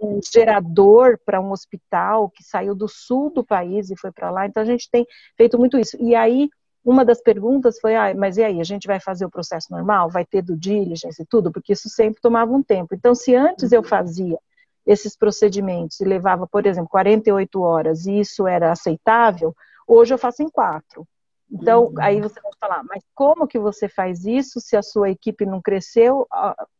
um 0.00 0.20
gerador 0.22 1.18
para 1.24 1.40
um 1.40 1.52
hospital 1.52 2.28
que 2.28 2.42
saiu 2.42 2.74
do 2.74 2.88
sul 2.88 3.30
do 3.30 3.44
país 3.44 3.90
e 3.90 3.96
foi 3.96 4.12
para 4.12 4.30
lá. 4.30 4.46
Então 4.46 4.62
a 4.62 4.66
gente 4.66 4.90
tem 4.90 5.06
feito 5.36 5.58
muito 5.58 5.78
isso. 5.78 5.96
E 6.00 6.14
aí 6.14 6.50
uma 6.86 7.04
das 7.04 7.20
perguntas 7.20 7.80
foi, 7.80 7.96
ah, 7.96 8.14
mas 8.14 8.36
e 8.36 8.44
aí, 8.44 8.60
a 8.60 8.64
gente 8.64 8.86
vai 8.86 9.00
fazer 9.00 9.26
o 9.26 9.30
processo 9.30 9.72
normal? 9.72 10.08
Vai 10.08 10.24
ter 10.24 10.40
do 10.40 10.56
diligence 10.56 11.20
e 11.20 11.26
tudo? 11.26 11.50
Porque 11.50 11.72
isso 11.72 11.88
sempre 11.88 12.20
tomava 12.22 12.52
um 12.52 12.62
tempo. 12.62 12.94
Então, 12.94 13.12
se 13.12 13.34
antes 13.34 13.72
eu 13.72 13.80
uhum. 13.80 13.88
fazia 13.88 14.38
esses 14.86 15.16
procedimentos 15.16 15.98
e 15.98 16.04
levava, 16.04 16.46
por 16.46 16.64
exemplo, 16.64 16.88
48 16.88 17.60
horas 17.60 18.06
e 18.06 18.20
isso 18.20 18.46
era 18.46 18.70
aceitável, 18.70 19.52
hoje 19.84 20.14
eu 20.14 20.18
faço 20.18 20.44
em 20.44 20.48
quatro. 20.48 21.04
Então, 21.50 21.86
uhum. 21.86 21.94
aí 21.98 22.20
você 22.20 22.40
vai 22.40 22.52
falar, 22.60 22.84
mas 22.84 23.02
como 23.16 23.48
que 23.48 23.58
você 23.58 23.88
faz 23.88 24.24
isso 24.24 24.60
se 24.60 24.76
a 24.76 24.82
sua 24.82 25.10
equipe 25.10 25.44
não 25.44 25.60
cresceu? 25.60 26.24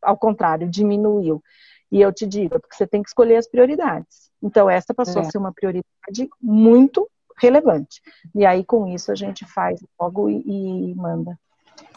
Ao 0.01 0.17
contrário, 0.17 0.69
diminuiu. 0.69 1.43
E 1.91 1.99
eu 1.99 2.13
te 2.13 2.25
digo, 2.25 2.61
porque 2.61 2.77
você 2.77 2.87
tem 2.87 3.03
que 3.03 3.09
escolher 3.09 3.35
as 3.35 3.47
prioridades. 3.47 4.31
Então, 4.41 4.69
essa 4.69 4.93
passou 4.93 5.21
é. 5.21 5.25
a 5.25 5.29
ser 5.29 5.37
uma 5.37 5.51
prioridade 5.51 6.29
muito 6.41 7.09
relevante. 7.37 8.01
E 8.35 8.45
aí, 8.45 8.63
com 8.63 8.87
isso, 8.87 9.11
a 9.11 9.15
gente 9.15 9.45
faz 9.45 9.83
logo 9.99 10.29
e, 10.29 10.91
e 10.91 10.95
manda. 10.95 11.37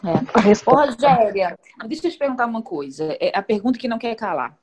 É. 0.03 0.13
A 0.33 0.41
resposta. 0.41 1.09
Rogéria, 1.09 1.57
deixa 1.85 2.07
eu 2.07 2.11
te 2.11 2.17
perguntar 2.17 2.45
uma 2.45 2.61
coisa. 2.61 3.15
É 3.19 3.37
a 3.37 3.41
pergunta 3.41 3.79
que 3.79 3.87
não 3.87 3.99
quer 3.99 4.15
calar. 4.15 4.57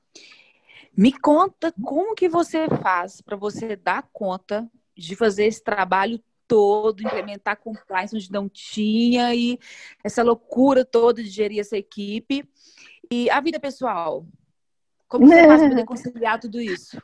Me 0.97 1.13
conta 1.13 1.73
como 1.85 2.15
que 2.15 2.29
você 2.29 2.67
faz 2.83 3.21
para 3.21 3.37
você 3.37 3.77
dar 3.77 4.09
conta 4.13 4.69
de 4.97 5.15
fazer 5.15 5.45
esse 5.47 5.63
trabalho 5.63 6.21
todo, 6.49 7.03
implementar 7.03 7.59
compliance 7.59 8.17
onde 8.17 8.33
não 8.33 8.49
tinha 8.49 9.33
e 9.35 9.59
essa 10.03 10.23
loucura 10.23 10.85
toda 10.85 11.23
de 11.23 11.29
gerir 11.29 11.61
essa 11.61 11.77
equipe. 11.77 12.49
E 13.11 13.31
a 13.31 13.41
vida 13.41 13.61
pessoal, 13.61 14.27
como 15.07 15.27
você 15.27 15.47
faz 15.47 15.75
para 15.75 15.87
conciliar 15.87 16.41
tudo 16.41 16.61
isso? 16.61 17.01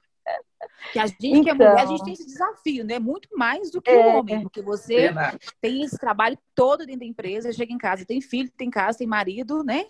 Que 0.93 0.99
a 0.99 1.07
gente 1.07 1.27
então, 1.27 1.45
que 1.45 1.51
é 1.51 1.55
mulher, 1.55 1.73
a 1.73 1.87
gente 1.87 1.95
então. 1.95 2.05
tem 2.05 2.13
esse 2.15 2.27
desafio, 2.27 2.85
né? 2.85 2.99
Muito 2.99 3.29
mais 3.37 3.71
do 3.71 3.81
que 3.81 3.91
o 3.91 3.95
é, 3.95 4.17
homem, 4.17 4.43
porque 4.43 4.63
você 4.63 5.13
tem 5.61 5.83
esse 5.83 5.99
trabalho 5.99 6.39
todo 6.55 6.87
dentro 6.87 7.01
da 7.01 7.07
empresa, 7.07 7.53
chega 7.53 7.73
em 7.73 7.79
casa, 7.79 8.05
tem 8.05 8.21
filho, 8.21 8.51
tem 8.57 8.71
casa, 8.71 8.99
tem 8.99 9.07
marido, 9.07 9.63
né? 9.63 9.87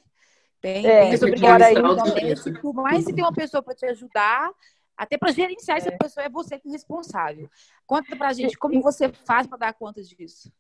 Tem, 0.60 0.86
é, 0.86 1.00
tem 1.02 1.12
essa 1.12 1.26
obrigação 1.26 1.96
doméstica, 1.96 2.60
por 2.60 2.74
mais 2.74 3.04
que 3.04 3.12
tem 3.12 3.22
uma 3.22 3.34
pessoa 3.34 3.62
para 3.62 3.74
te 3.74 3.84
ajudar, 3.86 4.50
até 4.96 5.18
para 5.18 5.32
gerenciar 5.32 5.76
essa 5.76 5.90
é. 5.90 5.96
pessoa, 5.96 6.24
é 6.24 6.28
você 6.28 6.58
que 6.58 6.68
é 6.68 6.72
responsável. 6.72 7.50
Conta 7.86 8.16
pra 8.16 8.32
gente 8.32 8.56
como 8.56 8.80
você 8.80 9.08
faz 9.08 9.46
para 9.46 9.58
dar 9.58 9.74
conta 9.74 10.02
disso. 10.02 10.50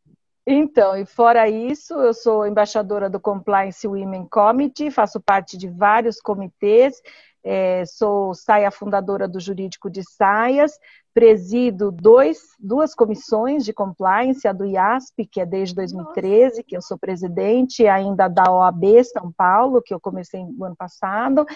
Então, 0.46 0.94
e 0.94 1.06
fora 1.06 1.48
isso, 1.48 1.94
eu 1.94 2.12
sou 2.12 2.46
embaixadora 2.46 3.08
do 3.08 3.18
Compliance 3.18 3.86
Women 3.86 4.26
Committee, 4.26 4.90
faço 4.90 5.18
parte 5.18 5.56
de 5.56 5.68
vários 5.68 6.20
comitês, 6.20 7.00
é, 7.44 7.84
sou 7.84 8.34
saia 8.34 8.70
fundadora 8.70 9.28
do 9.28 9.38
Jurídico 9.38 9.90
de 9.90 10.02
Saias, 10.02 10.78
presido 11.12 11.92
dois, 11.92 12.38
duas 12.58 12.94
comissões 12.94 13.64
de 13.64 13.72
compliance, 13.72 14.48
a 14.48 14.52
do 14.52 14.64
IASP, 14.64 15.26
que 15.26 15.40
é 15.40 15.46
desde 15.46 15.74
2013, 15.74 16.64
que 16.64 16.76
eu 16.76 16.82
sou 16.82 16.98
presidente, 16.98 17.82
e 17.82 17.88
ainda 17.88 18.26
da 18.26 18.50
OAB 18.50 19.04
São 19.04 19.30
Paulo, 19.30 19.82
que 19.82 19.92
eu 19.92 20.00
comecei 20.00 20.44
no 20.44 20.64
ano 20.64 20.74
passado, 20.74 21.46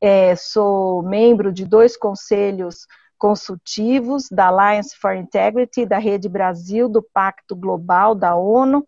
é, 0.00 0.36
sou 0.36 1.02
membro 1.02 1.52
de 1.52 1.64
dois 1.64 1.96
conselhos 1.96 2.86
consultivos 3.18 4.28
da 4.30 4.46
Alliance 4.46 4.96
for 4.96 5.14
Integrity, 5.14 5.84
da 5.84 5.98
Rede 5.98 6.28
Brasil, 6.28 6.88
do 6.88 7.02
Pacto 7.02 7.56
Global 7.56 8.14
da 8.14 8.36
ONU. 8.36 8.84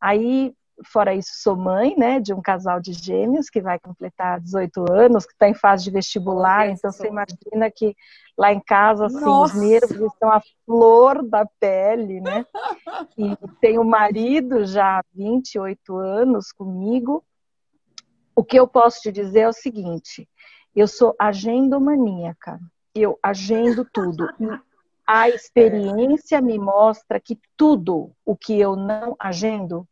Aí, 0.00 0.52
fora 0.84 1.14
isso, 1.14 1.30
sou 1.34 1.56
mãe, 1.56 1.94
né, 1.96 2.20
de 2.20 2.32
um 2.32 2.40
casal 2.40 2.80
de 2.80 2.92
gêmeos 2.92 3.48
que 3.48 3.60
vai 3.60 3.78
completar 3.78 4.40
18 4.40 4.90
anos, 4.90 5.26
que 5.26 5.32
está 5.32 5.48
em 5.48 5.54
fase 5.54 5.84
de 5.84 5.90
vestibular, 5.90 6.68
então 6.68 6.90
você 6.90 7.08
imagina 7.08 7.70
que 7.70 7.96
lá 8.36 8.52
em 8.52 8.60
casa, 8.60 9.06
assim, 9.06 9.28
os 9.28 9.54
nervos 9.54 10.12
estão 10.12 10.30
a 10.30 10.40
flor 10.64 11.22
da 11.22 11.46
pele, 11.60 12.20
né? 12.20 12.46
E 13.18 13.36
tenho 13.60 13.84
marido 13.84 14.64
já 14.64 15.00
há 15.00 15.04
28 15.14 15.96
anos 15.96 16.50
comigo. 16.50 17.22
O 18.34 18.42
que 18.42 18.58
eu 18.58 18.66
posso 18.66 19.00
te 19.02 19.12
dizer 19.12 19.40
é 19.40 19.48
o 19.48 19.52
seguinte, 19.52 20.28
eu 20.74 20.88
sou 20.88 21.14
agendomaníaca 21.18 22.58
eu 22.94 23.18
agendo 23.22 23.84
tudo. 23.84 24.28
E 24.38 24.46
a 25.06 25.28
experiência 25.30 26.40
me 26.40 26.58
mostra 26.58 27.20
que 27.20 27.38
tudo 27.56 28.12
o 28.24 28.36
que 28.36 28.58
eu 28.58 28.76
não 28.76 29.16
agendo, 29.18 29.86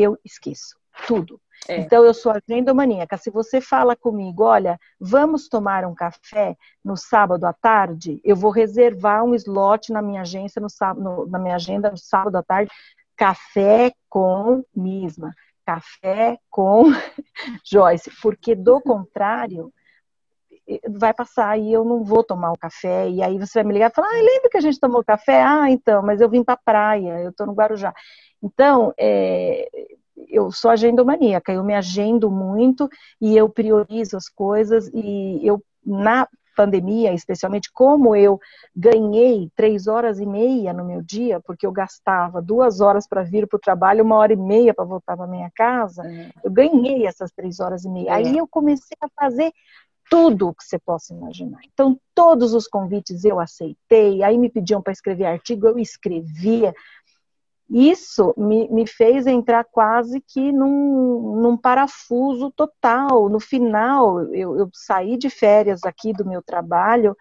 eu 0.00 0.18
esqueço. 0.24 0.78
Tudo. 1.06 1.40
É. 1.68 1.78
Então, 1.78 2.04
eu 2.04 2.14
sou 2.14 2.32
agendomaníaca. 2.32 3.16
Se 3.16 3.30
você 3.30 3.60
fala 3.60 3.94
comigo, 3.94 4.44
olha, 4.44 4.78
vamos 4.98 5.48
tomar 5.48 5.84
um 5.84 5.94
café 5.94 6.56
no 6.84 6.96
sábado 6.96 7.44
à 7.44 7.52
tarde, 7.52 8.20
eu 8.24 8.34
vou 8.34 8.50
reservar 8.50 9.24
um 9.24 9.34
slot 9.34 9.92
na 9.92 10.00
minha 10.00 10.22
agência, 10.22 10.60
no 10.60 10.70
sábado, 10.70 11.02
no, 11.02 11.26
na 11.26 11.38
minha 11.38 11.54
agenda 11.54 11.90
no 11.90 11.98
sábado 11.98 12.36
à 12.36 12.42
tarde, 12.42 12.70
café 13.16 13.92
com 14.08 14.64
Misma, 14.74 15.34
café 15.64 16.38
com 16.48 16.84
Joyce, 17.64 18.10
porque 18.22 18.54
do 18.54 18.80
contrário, 18.80 19.72
vai 20.88 21.12
passar 21.12 21.58
e 21.58 21.72
eu 21.72 21.84
não 21.84 22.04
vou 22.04 22.22
tomar 22.22 22.52
o 22.52 22.58
café. 22.58 23.08
E 23.08 23.22
aí 23.22 23.38
você 23.38 23.60
vai 23.60 23.64
me 23.64 23.72
ligar 23.72 23.90
e 23.90 23.94
falar, 23.94 24.08
ah, 24.08 24.22
lembra 24.22 24.50
que 24.50 24.58
a 24.58 24.60
gente 24.60 24.78
tomou 24.78 25.04
café? 25.04 25.42
Ah, 25.42 25.70
então, 25.70 26.02
mas 26.02 26.20
eu 26.20 26.28
vim 26.28 26.44
para 26.44 26.54
a 26.54 26.62
praia, 26.64 27.20
eu 27.20 27.30
estou 27.30 27.46
no 27.46 27.54
Guarujá. 27.54 27.92
Então, 28.42 28.92
é, 28.98 29.68
eu 30.28 30.50
sou 30.52 30.70
agendomaníaca, 30.70 31.52
eu 31.52 31.64
me 31.64 31.74
agendo 31.74 32.30
muito 32.30 32.88
e 33.20 33.36
eu 33.36 33.48
priorizo 33.48 34.16
as 34.16 34.28
coisas 34.28 34.88
e 34.94 35.40
eu, 35.42 35.62
na 35.84 36.28
pandemia, 36.56 37.14
especialmente, 37.14 37.70
como 37.72 38.14
eu 38.14 38.38
ganhei 38.76 39.50
três 39.56 39.86
horas 39.86 40.20
e 40.20 40.26
meia 40.26 40.72
no 40.72 40.84
meu 40.84 41.00
dia, 41.00 41.40
porque 41.40 41.66
eu 41.66 41.72
gastava 41.72 42.42
duas 42.42 42.80
horas 42.80 43.06
para 43.08 43.22
vir 43.22 43.46
para 43.46 43.56
o 43.56 43.60
trabalho, 43.60 44.04
uma 44.04 44.16
hora 44.16 44.32
e 44.32 44.36
meia 44.36 44.74
para 44.74 44.84
voltar 44.84 45.16
para 45.16 45.26
minha 45.26 45.50
casa, 45.54 46.06
é. 46.06 46.30
eu 46.44 46.50
ganhei 46.50 47.06
essas 47.06 47.32
três 47.32 47.60
horas 47.60 47.84
e 47.84 47.88
meia. 47.88 48.10
É. 48.10 48.12
Aí 48.14 48.36
eu 48.36 48.46
comecei 48.46 48.96
a 49.00 49.08
fazer 49.08 49.52
tudo 50.10 50.52
que 50.52 50.64
você 50.64 50.76
possa 50.76 51.14
imaginar. 51.14 51.60
Então, 51.72 51.98
todos 52.12 52.52
os 52.52 52.66
convites 52.66 53.24
eu 53.24 53.38
aceitei, 53.38 54.24
aí 54.24 54.36
me 54.36 54.50
pediam 54.50 54.82
para 54.82 54.92
escrever 54.92 55.24
artigo, 55.24 55.68
eu 55.68 55.78
escrevia. 55.78 56.74
Isso 57.70 58.34
me, 58.36 58.68
me 58.68 58.88
fez 58.88 59.28
entrar 59.28 59.64
quase 59.64 60.20
que 60.20 60.50
num, 60.50 61.40
num 61.40 61.56
parafuso 61.56 62.50
total. 62.50 63.28
No 63.28 63.38
final, 63.38 64.20
eu, 64.34 64.58
eu 64.58 64.70
saí 64.74 65.16
de 65.16 65.30
férias 65.30 65.84
aqui 65.84 66.12
do 66.12 66.26
meu 66.26 66.42
trabalho 66.42 67.16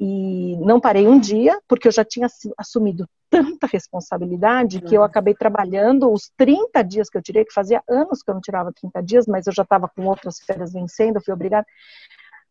e 0.00 0.56
não 0.60 0.80
parei 0.80 1.06
um 1.06 1.20
dia, 1.20 1.60
porque 1.68 1.86
eu 1.86 1.92
já 1.92 2.02
tinha 2.02 2.26
assumido 2.56 3.06
tanta 3.28 3.66
responsabilidade 3.66 4.80
que 4.80 4.94
eu 4.94 5.02
uhum. 5.02 5.06
acabei 5.06 5.34
trabalhando 5.34 6.10
os 6.10 6.32
30 6.38 6.82
dias 6.82 7.10
que 7.10 7.18
eu 7.18 7.22
tirei, 7.22 7.44
que 7.44 7.52
fazia 7.52 7.82
anos 7.86 8.22
que 8.22 8.30
eu 8.30 8.34
não 8.34 8.40
tirava 8.40 8.72
30 8.72 9.02
dias, 9.02 9.26
mas 9.26 9.46
eu 9.46 9.52
já 9.52 9.62
estava 9.62 9.86
com 9.94 10.06
outras 10.06 10.40
férias 10.40 10.72
vencendo, 10.72 11.16
eu 11.16 11.22
fui 11.22 11.34
obrigada. 11.34 11.66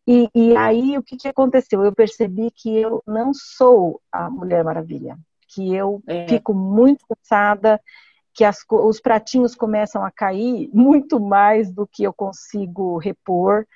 E, 0.06 0.28
e 0.34 0.56
aí 0.56 0.96
o 0.98 1.02
que, 1.02 1.16
que 1.16 1.28
aconteceu? 1.28 1.84
Eu 1.84 1.94
percebi 1.94 2.50
que 2.50 2.74
eu 2.76 3.02
não 3.06 3.32
sou 3.34 4.00
a 4.10 4.30
Mulher 4.30 4.64
Maravilha, 4.64 5.18
que 5.48 5.74
eu 5.74 6.02
é. 6.06 6.26
fico 6.28 6.54
muito 6.54 7.04
cansada, 7.06 7.80
que 8.34 8.44
as, 8.44 8.64
os 8.68 9.00
pratinhos 9.00 9.54
começam 9.54 10.04
a 10.04 10.10
cair 10.10 10.70
muito 10.72 11.20
mais 11.20 11.70
do 11.72 11.86
que 11.86 12.02
eu 12.02 12.12
consigo 12.12 12.98
repor. 12.98 13.66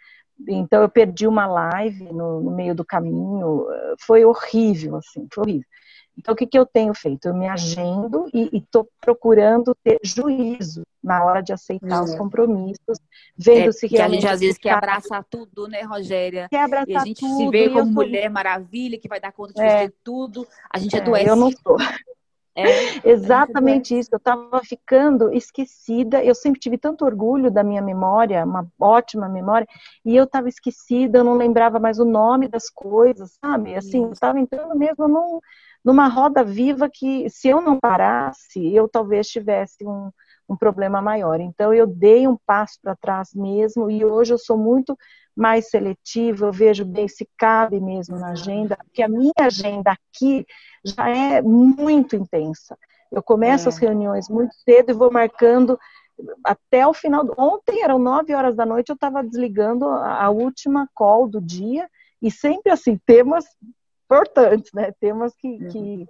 Então 0.48 0.82
eu 0.82 0.88
perdi 0.88 1.26
uma 1.26 1.46
live 1.46 2.12
no, 2.12 2.40
no 2.40 2.50
meio 2.50 2.74
do 2.74 2.84
caminho, 2.84 3.66
foi 4.00 4.24
horrível, 4.24 4.96
assim, 4.96 5.26
foi 5.32 5.44
horrível. 5.44 5.68
Então, 6.16 6.32
o 6.32 6.36
que, 6.36 6.46
que 6.46 6.58
eu 6.58 6.64
tenho 6.64 6.94
feito? 6.94 7.26
Eu 7.26 7.34
me 7.34 7.48
agendo 7.48 8.28
e 8.32 8.58
estou 8.58 8.88
procurando 9.00 9.74
ter 9.82 9.98
juízo 10.02 10.82
na 11.02 11.24
hora 11.24 11.42
de 11.42 11.52
aceitar 11.52 12.02
os 12.02 12.14
compromissos, 12.14 12.98
vendo 13.36 13.68
é, 13.68 13.72
se 13.72 13.88
que 13.88 14.00
a 14.00 14.08
gente 14.08 14.26
às 14.26 14.40
vezes 14.40 14.56
quer 14.56 14.70
abraçar 14.70 15.24
tudo, 15.28 15.68
né, 15.68 15.82
Rogéria? 15.82 16.48
Quer 16.48 16.62
abraçar 16.62 16.88
e 16.88 16.96
a 16.96 17.04
gente 17.04 17.20
tudo, 17.20 17.36
se 17.36 17.50
vê 17.50 17.68
como 17.68 17.90
mulher 17.90 18.30
maravilha, 18.30 18.98
que 18.98 19.08
vai 19.08 19.20
dar 19.20 19.32
conta 19.32 19.52
de 19.52 19.60
é, 19.60 19.70
fazer 19.70 19.94
tudo, 20.02 20.46
a 20.72 20.78
gente 20.78 20.96
é, 20.96 21.00
adoece. 21.00 21.28
Eu 21.28 21.36
não 21.36 21.50
sou. 21.50 21.76
É, 22.56 22.64
Exatamente 23.04 23.98
isso. 23.98 24.10
Eu 24.12 24.18
estava 24.18 24.60
ficando 24.62 25.32
esquecida. 25.32 26.24
Eu 26.24 26.34
sempre 26.34 26.60
tive 26.60 26.78
tanto 26.78 27.04
orgulho 27.04 27.50
da 27.50 27.62
minha 27.62 27.82
memória, 27.82 28.44
uma 28.44 28.66
ótima 28.80 29.28
memória, 29.28 29.66
e 30.04 30.16
eu 30.16 30.24
estava 30.24 30.48
esquecida. 30.48 31.18
Eu 31.18 31.24
não 31.24 31.36
lembrava 31.36 31.78
mais 31.78 31.98
o 31.98 32.04
nome 32.04 32.48
das 32.48 32.70
coisas, 32.70 33.36
sabe? 33.44 33.74
Assim, 33.74 34.04
eu 34.04 34.12
estava 34.12 34.38
entrando 34.38 34.74
mesmo 34.76 35.08
num, 35.08 35.40
numa 35.84 36.08
roda 36.08 36.42
viva 36.42 36.88
que, 36.88 37.28
se 37.28 37.48
eu 37.48 37.60
não 37.60 37.78
parasse, 37.78 38.74
eu 38.74 38.88
talvez 38.88 39.28
tivesse 39.28 39.86
um, 39.86 40.10
um 40.48 40.56
problema 40.56 41.02
maior. 41.02 41.40
Então, 41.40 41.74
eu 41.74 41.86
dei 41.86 42.26
um 42.26 42.38
passo 42.46 42.78
para 42.82 42.96
trás 42.96 43.34
mesmo, 43.34 43.90
e 43.90 44.04
hoje 44.04 44.32
eu 44.32 44.38
sou 44.38 44.56
muito 44.56 44.96
mais 45.36 45.68
seletiva, 45.68 46.46
eu 46.46 46.52
vejo 46.52 46.84
bem 46.84 47.08
se 47.08 47.28
cabe 47.36 47.80
mesmo 47.80 48.18
na 48.18 48.30
agenda, 48.30 48.76
porque 48.84 49.02
a 49.02 49.08
minha 49.08 49.32
agenda 49.40 49.92
aqui 49.92 50.46
já 50.84 51.08
é 51.08 51.42
muito 51.42 52.14
intensa. 52.16 52.78
Eu 53.10 53.22
começo 53.22 53.68
é. 53.68 53.70
as 53.70 53.78
reuniões 53.78 54.28
muito 54.28 54.54
cedo 54.64 54.90
e 54.90 54.94
vou 54.94 55.10
marcando 55.10 55.78
até 56.44 56.86
o 56.86 56.94
final. 56.94 57.26
Ontem 57.36 57.82
eram 57.82 57.98
nove 57.98 58.32
horas 58.34 58.54
da 58.54 58.64
noite, 58.64 58.90
eu 58.90 58.94
estava 58.94 59.22
desligando 59.22 59.86
a 59.86 60.30
última 60.30 60.88
call 60.94 61.28
do 61.28 61.40
dia, 61.40 61.88
e 62.22 62.30
sempre 62.30 62.72
assim, 62.72 62.98
temas 63.04 63.44
importantes, 64.04 64.72
né? 64.72 64.92
Temas 65.00 65.34
que, 65.34 65.48
uhum. 65.48 65.68
que 65.68 66.08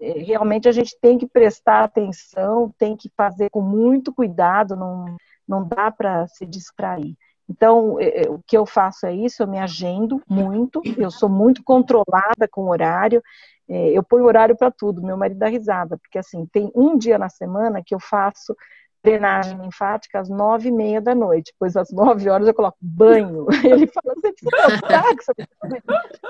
é, 0.00 0.18
realmente 0.20 0.68
a 0.68 0.72
gente 0.72 0.96
tem 1.00 1.18
que 1.18 1.26
prestar 1.26 1.84
atenção, 1.84 2.72
tem 2.78 2.96
que 2.96 3.10
fazer 3.16 3.50
com 3.50 3.60
muito 3.60 4.12
cuidado, 4.12 4.76
não, 4.76 5.16
não 5.46 5.66
dá 5.66 5.90
para 5.90 6.26
se 6.28 6.46
distrair. 6.46 7.16
Então, 7.48 8.00
é, 8.00 8.24
é, 8.24 8.30
o 8.30 8.40
que 8.46 8.56
eu 8.56 8.64
faço 8.64 9.06
é 9.06 9.14
isso, 9.14 9.42
eu 9.42 9.48
me 9.48 9.58
agendo 9.58 10.22
muito, 10.28 10.80
eu 10.96 11.10
sou 11.10 11.28
muito 11.28 11.62
controlada 11.62 12.48
com 12.50 12.62
o 12.62 12.70
horário, 12.70 13.22
eu 13.68 14.02
ponho 14.02 14.26
horário 14.26 14.54
para 14.56 14.70
tudo, 14.70 15.02
meu 15.02 15.16
marido 15.16 15.38
dá 15.38 15.46
risada, 15.48 15.96
porque 15.96 16.18
assim, 16.18 16.44
tem 16.52 16.70
um 16.74 16.98
dia 16.98 17.16
na 17.16 17.30
semana 17.30 17.82
que 17.82 17.94
eu 17.94 18.00
faço 18.00 18.54
drenagem 19.02 19.58
linfática 19.58 20.20
às 20.20 20.28
nove 20.28 20.68
e 20.68 20.72
meia 20.72 21.00
da 21.00 21.14
noite, 21.14 21.52
pois 21.58 21.76
às 21.76 21.90
nove 21.90 22.28
horas 22.28 22.46
eu 22.46 22.54
coloco 22.54 22.78
banho. 22.80 23.46
Ele 23.64 23.86
fala, 23.86 24.14
você 24.14 24.32
precisa 24.32 24.68
voltar 24.68 25.04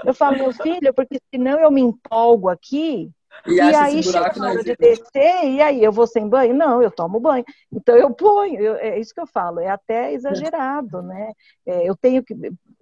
Eu 0.05 0.15
falo, 0.15 0.39
meu 0.39 0.53
filho, 0.53 0.95
porque 0.95 1.21
senão 1.33 1.61
eu 1.61 1.71
me 1.71 1.81
empolgo 1.81 2.49
aqui, 2.49 3.11
e, 3.47 3.55
e 3.55 3.61
aí 3.61 4.03
chega 4.03 4.33
a 4.39 4.51
hora 4.51 4.63
de 4.63 4.77
descer, 4.77 5.45
e 5.45 5.61
aí 5.61 5.83
eu 5.83 5.91
vou 5.91 6.07
sem 6.07 6.29
banho? 6.29 6.55
Não, 6.55 6.83
eu 6.83 6.91
tomo 6.91 7.19
banho. 7.19 7.45
Então 7.73 7.97
eu 7.97 8.13
ponho, 8.15 8.61
eu, 8.61 8.77
é 8.77 8.99
isso 9.01 9.13
que 9.13 9.21
eu 9.21 9.27
falo, 9.27 9.59
é 9.59 9.69
até 9.69 10.13
exagerado, 10.13 11.03
né? 11.03 11.33
É, 11.67 11.89
eu 11.89 11.97
tenho 11.97 12.23
que. 12.23 12.35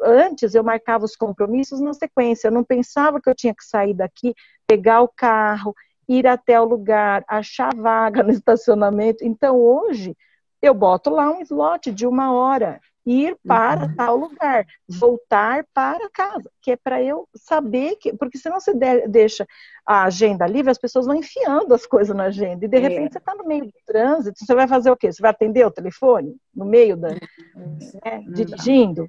Antes 0.03 0.55
eu 0.55 0.63
marcava 0.63 1.05
os 1.05 1.17
compromissos 1.17 1.81
na 1.81 1.95
sequência, 1.95 2.49
eu 2.49 2.53
não 2.53 2.65
pensava 2.65 3.21
que 3.21 3.31
eu 3.31 3.35
tinha 3.35 3.55
que 3.55 3.65
sair 3.65 3.95
daqui, 3.95 4.35
pegar 4.67 5.01
o 5.03 5.09
carro, 5.09 5.75
ir 6.11 6.27
até 6.27 6.61
o 6.61 6.65
lugar, 6.65 7.25
achar 7.29 7.73
vaga 7.75 8.23
no 8.25 8.33
estacionamento. 8.33 9.25
Então, 9.25 9.57
hoje, 9.57 10.17
eu 10.61 10.75
boto 10.75 11.09
lá 11.09 11.31
um 11.31 11.41
slot 11.41 11.93
de 11.93 12.07
uma 12.07 12.33
hora, 12.33 12.81
ir 13.07 13.37
para 13.47 13.87
uhum. 13.87 13.95
tal 13.97 14.17
lugar, 14.17 14.67
voltar 14.89 15.65
para 15.73 16.11
casa, 16.11 16.51
que 16.61 16.73
é 16.73 16.77
para 16.77 17.03
eu 17.03 17.27
saber 17.35 17.97
que, 17.97 18.13
porque 18.13 18.37
senão 18.37 18.61
você 18.61 18.75
de, 18.75 19.09
deixa 19.09 19.47
a 19.87 20.05
agenda 20.05 20.47
livre, 20.47 20.71
as 20.71 20.79
pessoas 20.79 21.07
vão 21.07 21.15
enfiando 21.15 21.73
as 21.73 21.87
coisas 21.87 22.15
na 22.15 22.25
agenda, 22.25 22.65
e 22.65 22.69
de 22.69 22.77
é. 22.77 22.81
repente 22.81 23.13
você 23.13 23.19
está 23.19 23.35
no 23.35 23.47
meio 23.47 23.65
do 23.65 23.73
trânsito, 23.87 24.45
você 24.45 24.55
vai 24.55 24.69
fazer 24.69 24.91
o 24.91 24.97
quê? 24.97 25.11
Você 25.11 25.23
vai 25.23 25.31
atender 25.31 25.65
o 25.65 25.71
telefone 25.71 26.37
no 26.55 26.67
meio 26.67 26.97
da, 26.97 27.09
né, 27.09 28.23
dirigindo? 28.29 29.09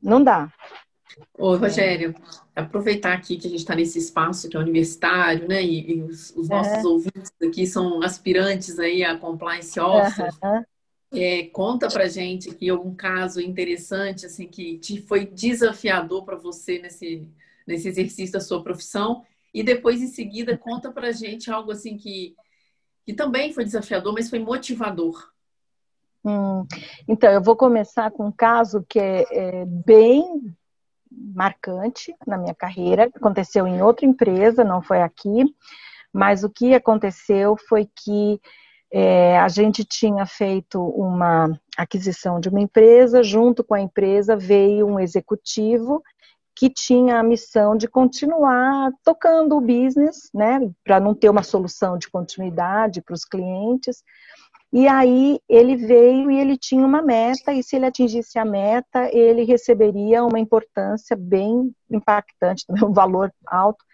Não 0.00 0.22
dá. 0.22 0.48
Ô, 1.38 1.56
Rogério, 1.56 2.14
aproveitar 2.54 3.12
aqui 3.12 3.36
que 3.36 3.46
a 3.46 3.50
gente 3.50 3.60
está 3.60 3.74
nesse 3.74 3.98
espaço 3.98 4.48
que 4.48 4.56
é 4.56 4.60
universitário, 4.60 5.48
né? 5.48 5.62
E, 5.62 5.92
e 5.92 6.02
os, 6.02 6.30
os, 6.36 6.48
nossos 6.48 6.84
uhum. 6.84 6.92
ouvintes 6.92 7.32
aqui 7.42 7.66
são 7.66 8.02
aspirantes 8.02 8.78
aí 8.78 9.02
a 9.02 9.16
compliance 9.16 9.78
officer. 9.78 10.30
Uhum. 10.42 10.64
É, 11.14 11.44
conta 11.52 11.88
pra 11.88 12.08
gente 12.08 12.50
aqui 12.50 12.70
algum 12.70 12.94
caso 12.94 13.40
interessante, 13.40 14.24
assim, 14.24 14.46
que 14.46 14.78
te 14.78 15.00
foi 15.02 15.26
desafiador 15.26 16.24
para 16.24 16.36
você 16.36 16.78
nesse, 16.78 17.28
nesse 17.66 17.88
exercício 17.88 18.32
da 18.32 18.40
sua 18.40 18.62
profissão. 18.62 19.22
E 19.52 19.62
depois, 19.62 20.00
em 20.00 20.06
seguida, 20.06 20.56
conta 20.56 20.90
pra 20.90 21.12
gente 21.12 21.50
algo 21.50 21.70
assim 21.70 21.98
que, 21.98 22.34
que 23.04 23.12
também 23.12 23.52
foi 23.52 23.64
desafiador, 23.64 24.14
mas 24.14 24.30
foi 24.30 24.38
motivador. 24.38 25.30
Hum, 26.24 26.64
então, 27.06 27.30
eu 27.30 27.42
vou 27.42 27.56
começar 27.56 28.10
com 28.10 28.28
um 28.28 28.32
caso 28.32 28.84
que 28.88 28.98
é, 28.98 29.24
é 29.30 29.64
bem 29.66 30.54
marcante 31.34 32.14
na 32.26 32.36
minha 32.36 32.54
carreira. 32.54 33.10
Aconteceu 33.14 33.66
em 33.66 33.82
outra 33.82 34.06
empresa, 34.06 34.64
não 34.64 34.82
foi 34.82 35.02
aqui, 35.02 35.44
mas 36.12 36.44
o 36.44 36.50
que 36.50 36.74
aconteceu 36.74 37.56
foi 37.68 37.88
que 37.96 38.40
é, 38.92 39.38
a 39.38 39.48
gente 39.48 39.84
tinha 39.84 40.26
feito 40.26 40.78
uma 40.82 41.58
aquisição 41.76 42.38
de 42.38 42.50
uma 42.50 42.60
empresa, 42.60 43.22
junto 43.22 43.64
com 43.64 43.74
a 43.74 43.80
empresa 43.80 44.36
veio 44.36 44.86
um 44.86 45.00
executivo 45.00 46.02
que 46.54 46.68
tinha 46.68 47.18
a 47.18 47.22
missão 47.22 47.74
de 47.74 47.88
continuar 47.88 48.92
tocando 49.02 49.56
o 49.56 49.60
business, 49.60 50.28
né, 50.34 50.60
para 50.84 51.00
não 51.00 51.14
ter 51.14 51.30
uma 51.30 51.42
solução 51.42 51.96
de 51.96 52.10
continuidade 52.10 53.00
para 53.00 53.14
os 53.14 53.24
clientes. 53.24 54.04
E 54.72 54.88
aí 54.88 55.38
ele 55.48 55.76
veio 55.76 56.30
e 56.30 56.38
ele 56.38 56.56
tinha 56.56 56.86
uma 56.86 57.02
meta, 57.02 57.52
e 57.52 57.62
se 57.62 57.76
ele 57.76 57.84
atingisse 57.84 58.38
a 58.38 58.44
meta, 58.44 59.10
ele 59.14 59.44
receberia 59.44 60.24
uma 60.24 60.40
importância 60.40 61.14
bem 61.14 61.74
impactante, 61.90 62.64
um 62.82 62.92
valor 62.92 63.30
alto 63.46 63.84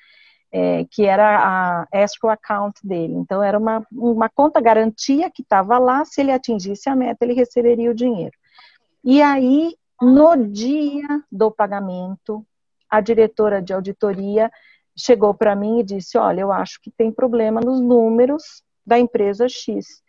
é, 0.52 0.84
que 0.90 1.04
era 1.04 1.86
a 1.90 2.02
escrow 2.04 2.30
account 2.30 2.78
dele. 2.86 3.14
Então, 3.14 3.42
era 3.42 3.58
uma, 3.58 3.84
uma 3.92 4.28
conta 4.28 4.60
garantia 4.60 5.30
que 5.30 5.42
estava 5.42 5.78
lá, 5.78 6.04
se 6.04 6.20
ele 6.20 6.32
atingisse 6.32 6.88
a 6.88 6.96
meta, 6.96 7.24
ele 7.24 7.34
receberia 7.34 7.90
o 7.90 7.94
dinheiro. 7.94 8.36
E 9.04 9.20
aí, 9.20 9.74
no 10.00 10.36
dia 10.36 11.08
do 11.30 11.50
pagamento, 11.50 12.46
a 12.88 13.00
diretora 13.00 13.60
de 13.60 13.72
auditoria 13.72 14.50
chegou 14.96 15.34
para 15.34 15.54
mim 15.54 15.80
e 15.80 15.84
disse: 15.84 16.16
Olha, 16.16 16.40
eu 16.40 16.52
acho 16.52 16.80
que 16.80 16.90
tem 16.90 17.10
problema 17.10 17.60
nos 17.60 17.80
números 17.80 18.62
da 18.86 18.98
empresa 18.98 19.48
X. 19.48 20.02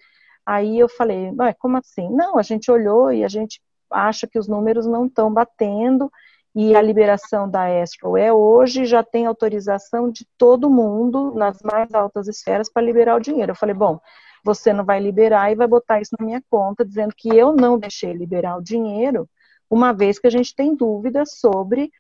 Aí 0.49 0.79
eu 0.79 0.89
falei: 0.89 1.31
Como 1.59 1.77
assim? 1.77 2.09
Não, 2.09 2.39
a 2.39 2.41
gente 2.41 2.71
olhou 2.71 3.13
e 3.13 3.23
a 3.23 3.27
gente 3.27 3.61
acha 3.91 4.25
que 4.25 4.39
os 4.39 4.47
números 4.47 4.87
não 4.87 5.05
estão 5.05 5.31
batendo 5.31 6.11
e 6.55 6.75
a 6.75 6.81
liberação 6.81 7.47
da 7.47 7.69
escrow 7.69 8.17
é 8.17 8.33
hoje, 8.33 8.85
já 8.85 9.03
tem 9.03 9.27
autorização 9.27 10.11
de 10.11 10.25
todo 10.39 10.67
mundo 10.67 11.31
nas 11.35 11.61
mais 11.61 11.93
altas 11.93 12.27
esferas 12.27 12.67
para 12.67 12.81
liberar 12.81 13.15
o 13.15 13.19
dinheiro. 13.19 13.51
Eu 13.51 13.55
falei, 13.55 13.75
bom, 13.75 13.99
você 14.43 14.73
não 14.73 14.83
vai 14.83 14.99
liberar 14.99 15.51
e 15.51 15.55
vai 15.55 15.67
botar 15.67 16.01
isso 16.01 16.15
na 16.19 16.25
minha 16.25 16.41
conta, 16.49 16.83
dizendo 16.83 17.13
que 17.15 17.29
eu 17.29 17.53
não 17.53 17.77
deixei 17.77 18.11
liberar 18.13 18.57
o 18.57 18.63
dinheiro, 18.63 19.29
uma 19.69 19.93
vez 19.93 20.17
que 20.17 20.25
a 20.25 20.31
gente 20.31 20.55
tem 20.55 20.75
dúvidas 20.75 21.37
sobre 21.39 21.91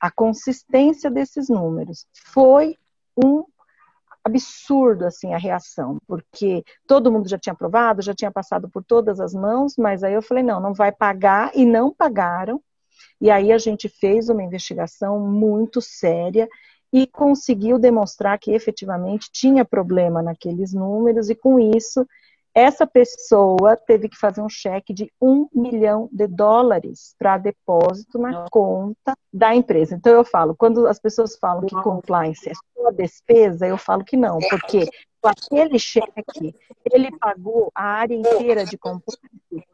a 0.00 0.10
consistência 0.10 1.10
desses 1.10 1.50
números. 1.50 2.06
Foi 2.32 2.78
um 3.22 3.44
absurdo 4.24 5.04
assim 5.04 5.34
a 5.34 5.38
reação, 5.38 5.98
porque 6.06 6.64
todo 6.86 7.10
mundo 7.10 7.28
já 7.28 7.38
tinha 7.38 7.52
aprovado, 7.52 8.02
já 8.02 8.14
tinha 8.14 8.30
passado 8.30 8.68
por 8.68 8.84
todas 8.84 9.20
as 9.20 9.34
mãos, 9.34 9.74
mas 9.76 10.02
aí 10.04 10.14
eu 10.14 10.22
falei, 10.22 10.42
não, 10.42 10.60
não 10.60 10.72
vai 10.72 10.92
pagar 10.92 11.50
e 11.54 11.64
não 11.64 11.92
pagaram. 11.92 12.60
E 13.20 13.30
aí 13.30 13.52
a 13.52 13.58
gente 13.58 13.88
fez 13.88 14.28
uma 14.28 14.42
investigação 14.42 15.18
muito 15.20 15.80
séria 15.80 16.48
e 16.92 17.06
conseguiu 17.06 17.78
demonstrar 17.78 18.38
que 18.38 18.52
efetivamente 18.52 19.30
tinha 19.32 19.64
problema 19.64 20.22
naqueles 20.22 20.74
números, 20.74 21.30
e 21.30 21.34
com 21.34 21.58
isso, 21.58 22.06
essa 22.54 22.86
pessoa 22.86 23.76
teve 23.76 24.08
que 24.08 24.16
fazer 24.16 24.42
um 24.42 24.48
cheque 24.48 24.92
de 24.92 25.10
um 25.20 25.48
milhão 25.54 26.08
de 26.12 26.26
dólares 26.26 27.14
para 27.18 27.38
depósito 27.38 28.18
na 28.18 28.46
conta 28.50 29.16
da 29.32 29.54
empresa. 29.54 29.94
Então, 29.94 30.12
eu 30.12 30.24
falo, 30.24 30.54
quando 30.54 30.86
as 30.86 30.98
pessoas 30.98 31.36
falam 31.36 31.66
que 31.66 31.74
compliance 31.74 32.48
é 32.48 32.52
só 32.54 32.90
despesa, 32.90 33.66
eu 33.66 33.78
falo 33.78 34.04
que 34.04 34.16
não, 34.16 34.38
porque 34.50 34.86
com 35.20 35.28
aquele 35.28 35.78
cheque, 35.78 36.54
ele 36.90 37.16
pagou 37.18 37.70
a 37.74 37.84
área 37.84 38.14
inteira 38.14 38.64
de 38.64 38.76
compliance 38.76 39.66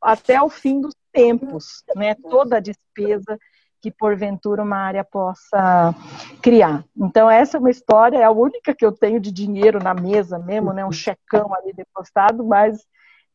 até 0.00 0.40
o 0.42 0.50
fim 0.50 0.80
dos 0.80 0.94
tempos, 1.12 1.82
né? 1.96 2.14
Toda 2.14 2.56
a 2.56 2.60
despesa 2.60 3.38
que 3.84 3.90
porventura 3.90 4.62
uma 4.62 4.78
área 4.78 5.04
possa 5.04 5.94
criar. 6.40 6.82
Então 6.96 7.28
essa 7.28 7.58
é 7.58 7.60
uma 7.60 7.70
história, 7.70 8.16
é 8.16 8.24
a 8.24 8.30
única 8.30 8.74
que 8.74 8.82
eu 8.82 8.90
tenho 8.90 9.20
de 9.20 9.30
dinheiro 9.30 9.78
na 9.78 9.92
mesa 9.92 10.38
mesmo, 10.38 10.72
né? 10.72 10.86
Um 10.86 10.90
checão 10.90 11.54
ali 11.54 11.74
depositado, 11.74 12.42
mas 12.42 12.78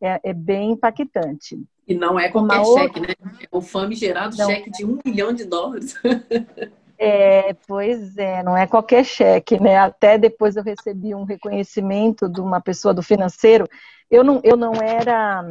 é, 0.01 0.19
é 0.23 0.33
bem 0.33 0.71
impactante. 0.71 1.63
E 1.87 1.93
não 1.93 2.19
é 2.19 2.29
qualquer 2.29 2.57
uma 2.57 2.65
cheque, 2.65 2.99
outra... 2.99 3.01
né? 3.01 3.29
É 3.43 3.47
o 3.51 3.61
famigerado 3.61 4.35
não. 4.35 4.47
cheque 4.47 4.71
de 4.71 4.83
um 4.83 4.97
milhão 5.05 5.31
de 5.31 5.45
dólares. 5.45 5.95
É, 7.01 7.53
pois 7.65 8.17
é, 8.17 8.43
não 8.43 8.57
é 8.57 8.67
qualquer 8.67 9.05
cheque, 9.05 9.57
né? 9.57 9.77
Até 9.77 10.17
depois 10.17 10.57
eu 10.57 10.63
recebi 10.63 11.15
um 11.15 11.23
reconhecimento 11.23 12.27
de 12.27 12.41
uma 12.41 12.59
pessoa 12.59 12.93
do 12.93 13.01
financeiro. 13.01 13.65
Eu 14.11 14.21
não, 14.21 14.41
eu 14.43 14.57
não 14.57 14.73
era 14.73 15.45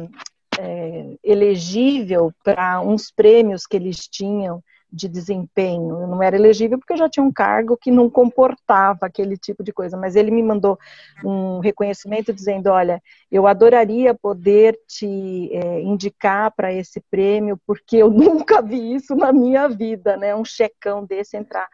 é, 0.59 1.15
elegível 1.23 2.31
para 2.43 2.79
uns 2.81 3.09
prêmios 3.09 3.65
que 3.65 3.75
eles 3.75 4.07
tinham 4.07 4.63
de 4.91 5.07
desempenho. 5.07 6.01
Eu 6.01 6.07
não 6.07 6.21
era 6.21 6.35
elegível 6.35 6.77
porque 6.77 6.93
eu 6.93 6.97
já 6.97 7.09
tinha 7.09 7.23
um 7.23 7.31
cargo 7.31 7.77
que 7.77 7.91
não 7.91 8.09
comportava 8.09 9.05
aquele 9.05 9.37
tipo 9.37 9.63
de 9.63 9.71
coisa, 9.71 9.95
mas 9.95 10.15
ele 10.15 10.31
me 10.31 10.41
mandou 10.41 10.77
um 11.23 11.59
reconhecimento 11.59 12.33
dizendo: 12.33 12.67
olha, 12.67 13.01
eu 13.31 13.47
adoraria 13.47 14.13
poder 14.13 14.79
te 14.87 15.49
é, 15.53 15.81
indicar 15.81 16.51
para 16.51 16.73
esse 16.73 17.01
prêmio, 17.11 17.59
porque 17.65 17.97
eu 17.97 18.09
nunca 18.11 18.61
vi 18.61 18.95
isso 18.95 19.15
na 19.15 19.31
minha 19.31 19.67
vida, 19.67 20.17
né? 20.17 20.35
Um 20.35 20.45
checão 20.45 21.05
desse 21.05 21.37
entrar 21.37 21.67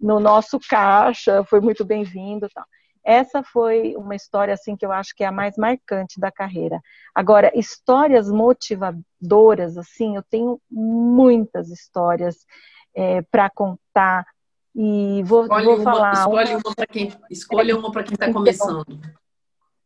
no 0.00 0.18
nosso 0.18 0.58
caixa, 0.68 1.44
foi 1.44 1.60
muito 1.60 1.84
bem-vindo, 1.84 2.48
tal. 2.54 2.64
Essa 3.10 3.42
foi 3.42 3.96
uma 3.96 4.14
história 4.14 4.54
assim 4.54 4.76
que 4.76 4.86
eu 4.86 4.92
acho 4.92 5.16
que 5.16 5.24
é 5.24 5.26
a 5.26 5.32
mais 5.32 5.56
marcante 5.56 6.20
da 6.20 6.30
carreira. 6.30 6.80
Agora, 7.12 7.50
histórias 7.58 8.30
motivadoras, 8.30 9.76
assim, 9.76 10.14
eu 10.14 10.22
tenho 10.22 10.60
muitas 10.70 11.70
histórias 11.70 12.46
é, 12.94 13.20
para 13.22 13.50
contar 13.50 14.24
e 14.72 15.24
vou, 15.24 15.42
escolhe 15.42 15.66
vou 15.66 15.82
falar. 15.82 16.12
escolhe 16.12 16.54
uma 16.54 16.74
para 16.76 16.86
quem 16.86 17.12
escolhe 17.28 17.72
uma 17.72 17.90
para 17.90 18.04
quem 18.04 18.14
está 18.14 18.32
começando. 18.32 19.00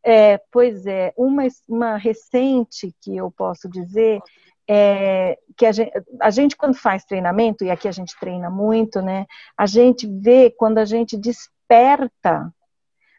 É, 0.03 0.39
pois 0.51 0.85
é, 0.85 1.11
uma, 1.17 1.47
uma 1.67 1.97
recente 1.97 2.95
que 3.01 3.17
eu 3.17 3.31
posso 3.31 3.67
dizer 3.67 4.21
é 4.69 5.35
que 5.57 5.65
a 5.65 5.71
gente, 5.71 5.91
a 6.21 6.29
gente, 6.29 6.55
quando 6.55 6.75
faz 6.75 7.03
treinamento, 7.05 7.63
e 7.63 7.71
aqui 7.71 7.87
a 7.87 7.91
gente 7.91 8.15
treina 8.19 8.51
muito, 8.51 9.01
né? 9.01 9.25
A 9.57 9.65
gente 9.65 10.05
vê 10.05 10.51
quando 10.51 10.77
a 10.77 10.85
gente 10.85 11.17
desperta 11.17 12.53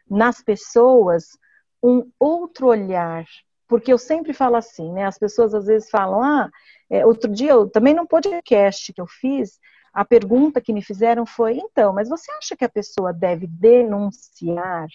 nas 0.09 0.41
pessoas 0.41 1.37
um 1.81 2.09
outro 2.19 2.67
olhar. 2.67 3.25
Porque 3.67 3.91
eu 3.91 3.97
sempre 3.97 4.33
falo 4.33 4.55
assim, 4.55 4.91
né? 4.93 5.05
As 5.05 5.17
pessoas 5.17 5.53
às 5.53 5.65
vezes 5.65 5.89
falam, 5.89 6.21
ah, 6.21 6.49
é, 6.89 7.05
outro 7.05 7.31
dia, 7.31 7.51
eu 7.51 7.69
também 7.69 7.93
num 7.93 8.05
podcast 8.05 8.93
que 8.93 9.01
eu 9.01 9.07
fiz, 9.07 9.59
a 9.93 10.05
pergunta 10.05 10.61
que 10.61 10.71
me 10.71 10.81
fizeram 10.81 11.25
foi, 11.25 11.57
então, 11.57 11.91
mas 11.91 12.07
você 12.07 12.31
acha 12.33 12.55
que 12.55 12.63
a 12.63 12.69
pessoa 12.69 13.11
deve 13.11 13.47
denunciar 13.47 14.87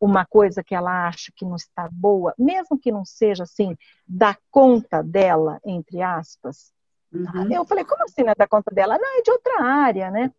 uma 0.00 0.24
coisa 0.24 0.62
que 0.62 0.74
ela 0.74 1.08
acha 1.08 1.32
que 1.36 1.44
não 1.44 1.56
está 1.56 1.88
boa, 1.90 2.34
mesmo 2.38 2.78
que 2.78 2.90
não 2.92 3.04
seja 3.04 3.42
assim, 3.42 3.76
da 4.06 4.36
conta 4.50 5.02
dela, 5.02 5.60
entre 5.64 6.00
aspas? 6.00 6.72
Uhum. 7.12 7.52
Eu 7.52 7.64
falei, 7.64 7.84
como 7.84 8.04
assim 8.04 8.22
não 8.22 8.32
é 8.32 8.34
da 8.34 8.46
conta 8.46 8.70
dela? 8.72 8.96
Não, 8.98 9.18
é 9.18 9.22
de 9.22 9.30
outra 9.30 9.62
área, 9.62 10.10
né? 10.10 10.32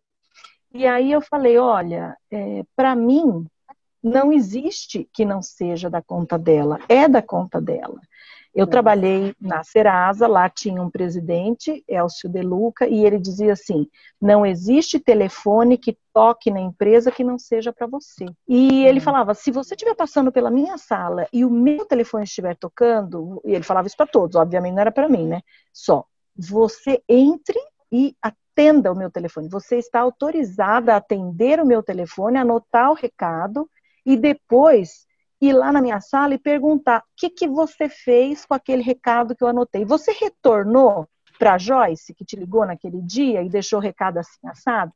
E 0.74 0.86
aí 0.86 1.12
eu 1.12 1.20
falei, 1.20 1.58
olha, 1.58 2.16
é, 2.30 2.64
para 2.74 2.96
mim, 2.96 3.46
não 4.02 4.32
existe 4.32 5.08
que 5.12 5.24
não 5.24 5.40
seja 5.40 5.88
da 5.88 6.02
conta 6.02 6.38
dela, 6.38 6.80
é 6.88 7.08
da 7.08 7.22
conta 7.22 7.60
dela. 7.60 8.00
Eu 8.54 8.66
trabalhei 8.66 9.34
na 9.40 9.64
Serasa, 9.64 10.26
lá 10.26 10.46
tinha 10.46 10.82
um 10.82 10.90
presidente, 10.90 11.82
Elcio 11.88 12.28
De 12.28 12.42
Luca, 12.42 12.86
e 12.86 13.02
ele 13.04 13.18
dizia 13.18 13.54
assim: 13.54 13.86
não 14.20 14.44
existe 14.44 15.00
telefone 15.00 15.78
que 15.78 15.96
toque 16.12 16.50
na 16.50 16.60
empresa 16.60 17.10
que 17.10 17.24
não 17.24 17.38
seja 17.38 17.72
para 17.72 17.86
você. 17.86 18.26
E 18.46 18.84
ele 18.84 19.00
falava: 19.00 19.32
se 19.32 19.50
você 19.50 19.74
estiver 19.74 19.94
passando 19.94 20.30
pela 20.30 20.50
minha 20.50 20.76
sala 20.76 21.26
e 21.32 21.46
o 21.46 21.50
meu 21.50 21.86
telefone 21.86 22.24
estiver 22.24 22.54
tocando, 22.54 23.40
e 23.42 23.54
ele 23.54 23.64
falava 23.64 23.86
isso 23.86 23.96
para 23.96 24.06
todos, 24.06 24.36
obviamente 24.36 24.74
não 24.74 24.82
era 24.82 24.92
para 24.92 25.08
mim, 25.08 25.26
né? 25.26 25.40
Só 25.72 26.04
você 26.36 27.02
entre 27.08 27.58
e 27.90 28.14
atenda 28.20 28.92
o 28.92 28.96
meu 28.96 29.10
telefone. 29.10 29.48
Você 29.48 29.76
está 29.76 30.00
autorizada 30.00 30.92
a 30.92 30.96
atender 30.96 31.58
o 31.58 31.66
meu 31.66 31.82
telefone, 31.82 32.36
anotar 32.36 32.90
o 32.90 32.94
recado 32.94 33.66
e 34.04 34.16
depois 34.16 35.06
ir 35.40 35.52
lá 35.52 35.72
na 35.72 35.80
minha 35.80 36.00
sala 36.00 36.34
e 36.34 36.38
perguntar 36.38 37.00
o 37.00 37.02
que, 37.16 37.28
que 37.28 37.48
você 37.48 37.88
fez 37.88 38.44
com 38.44 38.54
aquele 38.54 38.82
recado 38.82 39.34
que 39.34 39.42
eu 39.42 39.48
anotei. 39.48 39.84
Você 39.84 40.12
retornou 40.12 41.08
para 41.38 41.58
Joyce, 41.58 42.14
que 42.14 42.24
te 42.24 42.36
ligou 42.36 42.64
naquele 42.64 43.02
dia 43.02 43.42
e 43.42 43.48
deixou 43.48 43.80
o 43.80 43.82
recado 43.82 44.18
assim 44.18 44.46
assado? 44.46 44.92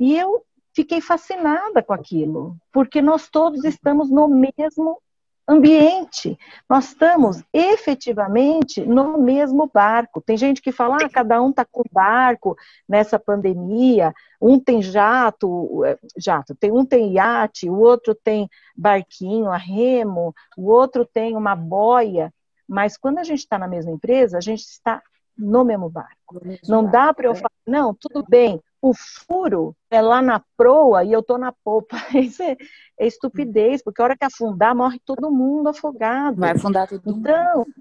E 0.00 0.16
eu 0.16 0.42
fiquei 0.74 1.00
fascinada 1.00 1.82
com 1.82 1.92
aquilo, 1.92 2.56
porque 2.72 3.02
nós 3.02 3.28
todos 3.28 3.64
estamos 3.64 4.10
no 4.10 4.28
mesmo 4.28 5.02
ambiente. 5.48 6.38
Nós 6.68 6.88
estamos 6.88 7.42
efetivamente 7.52 8.84
no 8.84 9.16
mesmo 9.16 9.70
barco. 9.72 10.20
Tem 10.20 10.36
gente 10.36 10.60
que 10.60 10.70
fala, 10.70 10.98
ah, 11.02 11.08
cada 11.08 11.40
um 11.40 11.48
está 11.48 11.64
com 11.64 11.82
barco 11.90 12.54
nessa 12.86 13.18
pandemia, 13.18 14.12
um 14.40 14.60
tem 14.60 14.82
jato, 14.82 15.84
é, 15.84 15.98
jato, 16.16 16.54
tem 16.54 16.70
um 16.70 16.84
tem 16.84 17.14
iate, 17.14 17.70
o 17.70 17.78
outro 17.78 18.14
tem 18.14 18.48
barquinho 18.76 19.50
a 19.50 19.56
remo, 19.56 20.34
o 20.56 20.70
outro 20.70 21.06
tem 21.06 21.34
uma 21.34 21.56
boia. 21.56 22.32
Mas 22.68 22.98
quando 22.98 23.18
a 23.18 23.24
gente 23.24 23.40
está 23.40 23.58
na 23.58 23.66
mesma 23.66 23.90
empresa, 23.90 24.36
a 24.36 24.42
gente 24.42 24.60
está 24.60 25.02
no 25.36 25.64
mesmo 25.64 25.88
barco. 25.88 26.34
No 26.34 26.40
mesmo 26.44 26.60
não 26.68 26.82
barco, 26.82 26.92
dá 26.92 27.14
para 27.14 27.26
eu 27.26 27.32
é. 27.32 27.34
falar, 27.36 27.50
não, 27.66 27.94
tudo 27.94 28.22
bem, 28.28 28.60
o 28.80 28.92
furo 28.94 29.76
é 29.90 30.00
lá 30.00 30.22
na 30.22 30.42
proa 30.56 31.04
e 31.04 31.12
eu 31.12 31.22
tô 31.22 31.36
na 31.36 31.52
polpa. 31.52 31.96
Isso 32.14 32.42
é, 32.42 32.56
é, 32.98 33.06
estupidez, 33.06 33.82
porque 33.82 34.00
a 34.00 34.04
hora 34.04 34.16
que 34.16 34.24
afundar, 34.24 34.74
morre 34.74 35.00
todo 35.04 35.30
mundo 35.30 35.68
afogado. 35.68 36.40
Vai 36.40 36.52
afundar 36.52 36.88
todo 36.88 37.02
então, 37.06 37.58
mundo. 37.58 37.74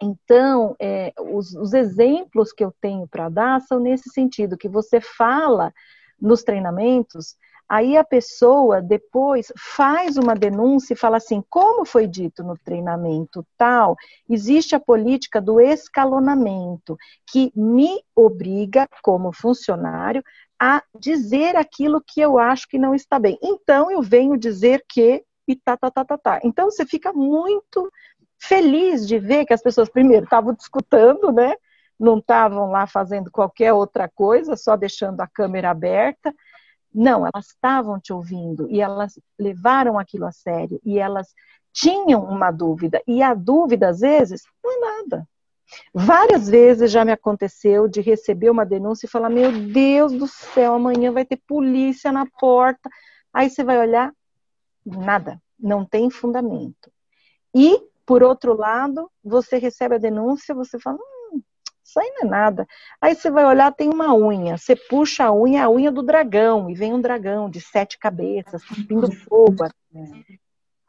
Então, 0.00 0.76
é, 0.78 1.12
os, 1.18 1.54
os 1.54 1.72
exemplos 1.72 2.52
que 2.52 2.64
eu 2.64 2.72
tenho 2.80 3.06
para 3.08 3.28
dar 3.28 3.60
são 3.60 3.80
nesse 3.80 4.10
sentido, 4.10 4.56
que 4.56 4.68
você 4.68 5.00
fala 5.00 5.72
nos 6.20 6.42
treinamentos 6.42 7.36
Aí 7.68 7.96
a 7.96 8.04
pessoa 8.04 8.80
depois 8.80 9.52
faz 9.56 10.16
uma 10.16 10.34
denúncia 10.34 10.94
e 10.94 10.96
fala 10.96 11.18
assim: 11.18 11.42
como 11.50 11.84
foi 11.84 12.06
dito 12.06 12.42
no 12.42 12.56
treinamento 12.56 13.46
tal, 13.56 13.96
existe 14.28 14.74
a 14.74 14.80
política 14.80 15.40
do 15.40 15.60
escalonamento, 15.60 16.96
que 17.30 17.52
me 17.54 18.02
obriga, 18.16 18.88
como 19.02 19.32
funcionário, 19.32 20.22
a 20.58 20.82
dizer 20.98 21.56
aquilo 21.56 22.02
que 22.04 22.20
eu 22.20 22.38
acho 22.38 22.66
que 22.68 22.78
não 22.78 22.94
está 22.94 23.18
bem. 23.18 23.38
Então 23.42 23.90
eu 23.90 24.02
venho 24.02 24.36
dizer 24.36 24.84
que 24.88 25.22
e 25.46 25.56
tá, 25.56 25.76
tá, 25.76 25.90
tá, 25.90 26.04
tá, 26.04 26.18
tá. 26.18 26.40
Então 26.44 26.70
você 26.70 26.84
fica 26.84 27.12
muito 27.12 27.90
feliz 28.38 29.06
de 29.06 29.18
ver 29.18 29.46
que 29.46 29.54
as 29.54 29.62
pessoas, 29.62 29.88
primeiro, 29.88 30.24
estavam 30.24 30.52
discutindo, 30.52 31.32
né? 31.32 31.54
Não 31.98 32.18
estavam 32.18 32.70
lá 32.70 32.86
fazendo 32.86 33.30
qualquer 33.30 33.72
outra 33.72 34.08
coisa, 34.08 34.56
só 34.56 34.76
deixando 34.76 35.20
a 35.20 35.26
câmera 35.26 35.70
aberta. 35.70 36.32
Não, 36.94 37.26
elas 37.26 37.46
estavam 37.46 38.00
te 38.00 38.12
ouvindo 38.12 38.68
e 38.70 38.80
elas 38.80 39.18
levaram 39.38 39.98
aquilo 39.98 40.26
a 40.26 40.32
sério 40.32 40.80
e 40.84 40.98
elas 40.98 41.34
tinham 41.72 42.24
uma 42.24 42.50
dúvida. 42.50 43.02
E 43.06 43.22
a 43.22 43.34
dúvida, 43.34 43.88
às 43.88 44.00
vezes, 44.00 44.42
não 44.62 44.72
é 44.72 44.80
nada. 44.80 45.28
Várias 45.92 46.48
vezes 46.48 46.90
já 46.90 47.04
me 47.04 47.12
aconteceu 47.12 47.86
de 47.88 48.00
receber 48.00 48.50
uma 48.50 48.64
denúncia 48.64 49.06
e 49.06 49.10
falar: 49.10 49.28
Meu 49.28 49.52
Deus 49.52 50.12
do 50.12 50.26
céu, 50.26 50.74
amanhã 50.74 51.12
vai 51.12 51.24
ter 51.24 51.36
polícia 51.36 52.10
na 52.10 52.24
porta. 52.26 52.88
Aí 53.32 53.50
você 53.50 53.62
vai 53.62 53.78
olhar, 53.78 54.12
nada, 54.84 55.40
não 55.58 55.84
tem 55.84 56.10
fundamento. 56.10 56.90
E, 57.54 57.80
por 58.06 58.22
outro 58.22 58.56
lado, 58.56 59.10
você 59.22 59.58
recebe 59.58 59.96
a 59.96 59.98
denúncia, 59.98 60.54
você 60.54 60.78
fala: 60.78 60.96
hum, 60.96 61.17
isso 61.88 61.98
aí 61.98 62.12
não 62.16 62.28
é 62.28 62.30
nada. 62.30 62.66
Aí 63.00 63.14
você 63.14 63.30
vai 63.30 63.44
olhar, 63.46 63.72
tem 63.72 63.88
uma 63.88 64.14
unha. 64.14 64.58
Você 64.58 64.76
puxa 64.76 65.24
a 65.24 65.32
unha, 65.32 65.60
é 65.60 65.62
a 65.62 65.70
unha 65.70 65.90
do 65.90 66.02
dragão, 66.02 66.68
e 66.68 66.74
vem 66.74 66.92
um 66.92 67.00
dragão 67.00 67.48
de 67.48 67.60
sete 67.60 67.98
cabeças, 67.98 68.64
cuspindo 68.64 69.10
fogo. 69.10 69.66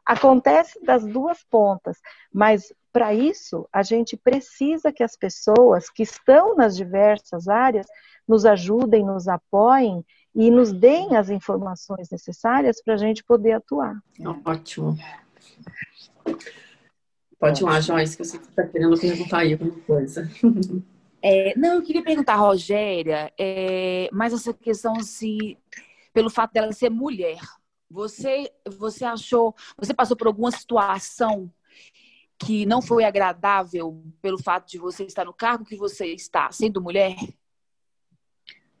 Acontece 0.04 0.82
das 0.84 1.06
duas 1.06 1.42
pontas, 1.44 1.98
mas 2.32 2.72
para 2.92 3.14
isso 3.14 3.68
a 3.72 3.82
gente 3.82 4.16
precisa 4.16 4.92
que 4.92 5.02
as 5.02 5.16
pessoas 5.16 5.88
que 5.88 6.02
estão 6.02 6.54
nas 6.56 6.76
diversas 6.76 7.48
áreas 7.48 7.86
nos 8.26 8.44
ajudem, 8.44 9.04
nos 9.04 9.28
apoiem 9.28 10.04
e 10.34 10.50
nos 10.50 10.72
deem 10.72 11.16
as 11.16 11.30
informações 11.30 12.10
necessárias 12.10 12.82
para 12.82 12.94
a 12.94 12.96
gente 12.96 13.24
poder 13.24 13.52
atuar. 13.52 13.96
Ótimo. 14.44 14.96
Pode 17.40 17.62
ir 17.62 17.64
lá, 17.64 17.80
Joyce, 17.80 18.18
que 18.18 18.24
você 18.24 18.36
está 18.36 18.66
querendo 18.66 19.00
perguntar 19.00 19.38
aí 19.38 19.54
alguma 19.54 19.80
coisa. 19.80 20.30
É, 21.22 21.54
não, 21.54 21.74
eu 21.74 21.82
queria 21.82 22.02
perguntar, 22.02 22.36
Rogéria, 22.36 23.30
é, 23.38 24.08
mas 24.10 24.32
essa 24.32 24.54
questão, 24.54 24.94
assim, 24.96 25.54
pelo 26.14 26.30
fato 26.30 26.52
dela 26.54 26.72
ser 26.72 26.88
mulher, 26.88 27.38
você, 27.90 28.50
você 28.66 29.04
achou, 29.04 29.54
você 29.76 29.92
passou 29.92 30.16
por 30.16 30.28
alguma 30.28 30.50
situação 30.50 31.52
que 32.38 32.64
não 32.64 32.80
foi 32.80 33.04
agradável 33.04 34.02
pelo 34.22 34.42
fato 34.42 34.70
de 34.70 34.78
você 34.78 35.04
estar 35.04 35.26
no 35.26 35.34
cargo 35.34 35.62
que 35.62 35.76
você 35.76 36.06
está, 36.06 36.50
sendo 36.52 36.80
mulher? 36.80 37.16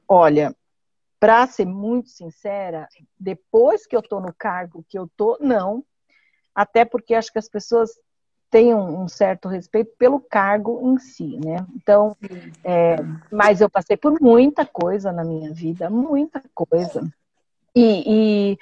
Olha, 0.08 0.56
para 1.20 1.46
ser 1.46 1.66
muito 1.66 2.08
sincera, 2.08 2.88
depois 3.18 3.86
que 3.86 3.94
eu 3.94 4.00
estou 4.00 4.18
no 4.18 4.32
cargo 4.32 4.82
que 4.88 4.98
eu 4.98 5.04
estou, 5.04 5.36
não. 5.40 5.84
Até 6.54 6.86
porque 6.86 7.12
acho 7.12 7.30
que 7.30 7.38
as 7.38 7.50
pessoas 7.50 7.90
tem 8.50 8.74
um, 8.74 9.02
um, 9.02 9.08
certo 9.08 9.48
respeito 9.48 9.92
pelo 9.96 10.20
cargo 10.20 10.80
em 10.82 10.98
si, 10.98 11.38
né? 11.44 11.64
Então, 11.74 12.16
é, 12.64 12.96
mas 13.30 13.60
eu 13.60 13.70
passei 13.70 13.96
por 13.96 14.20
muita 14.20 14.66
coisa 14.66 15.12
na 15.12 15.24
minha 15.24 15.52
vida, 15.52 15.88
muita 15.88 16.42
coisa. 16.54 17.08
E, 17.74 18.02
e, 18.52 18.58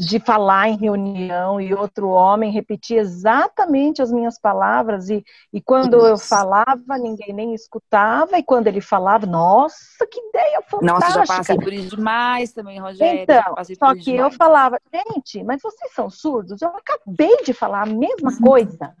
de 0.00 0.18
falar 0.18 0.70
em 0.70 0.78
reunião 0.78 1.60
e 1.60 1.74
outro 1.74 2.08
homem 2.08 2.50
repetir 2.50 2.96
exatamente 2.96 4.00
as 4.00 4.10
minhas 4.10 4.40
palavras 4.40 5.10
e, 5.10 5.22
e 5.52 5.60
quando 5.60 6.06
eu 6.06 6.16
falava 6.16 6.96
ninguém 6.98 7.34
nem 7.34 7.52
escutava 7.52 8.38
e 8.38 8.42
quando 8.42 8.66
ele 8.66 8.80
falava, 8.80 9.26
nossa, 9.26 10.06
que 10.10 10.18
ideia 10.18 10.62
fantástica. 10.62 11.18
Nossa, 11.18 11.26
já 11.26 11.36
passei 11.36 11.56
por 11.58 11.72
isso 11.72 11.96
demais 11.96 12.50
também, 12.50 12.80
Rogério. 12.80 13.20
Então, 13.20 13.54
só 13.78 13.94
que 13.94 14.12
demais. 14.12 14.32
eu 14.32 14.38
falava, 14.38 14.80
gente, 14.90 15.44
mas 15.44 15.60
vocês 15.60 15.92
são 15.92 16.08
surdos? 16.08 16.62
Eu 16.62 16.70
acabei 16.70 17.42
de 17.44 17.52
falar 17.52 17.82
a 17.82 17.86
mesma 17.86 18.34
coisa. 18.38 18.96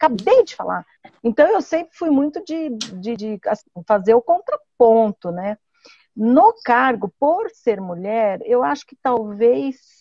Acabei 0.00 0.44
de 0.44 0.56
falar. 0.56 0.86
Então 1.22 1.46
eu 1.46 1.60
sempre 1.60 1.90
fui 1.94 2.08
muito 2.08 2.42
de, 2.42 2.70
de, 2.70 3.16
de 3.16 3.40
assim, 3.46 3.66
fazer 3.86 4.14
o 4.14 4.22
contraponto, 4.22 5.30
né? 5.30 5.58
No 6.16 6.54
cargo, 6.64 7.12
por 7.20 7.50
ser 7.50 7.80
mulher, 7.82 8.40
eu 8.44 8.64
acho 8.64 8.86
que 8.86 8.96
talvez 9.00 9.97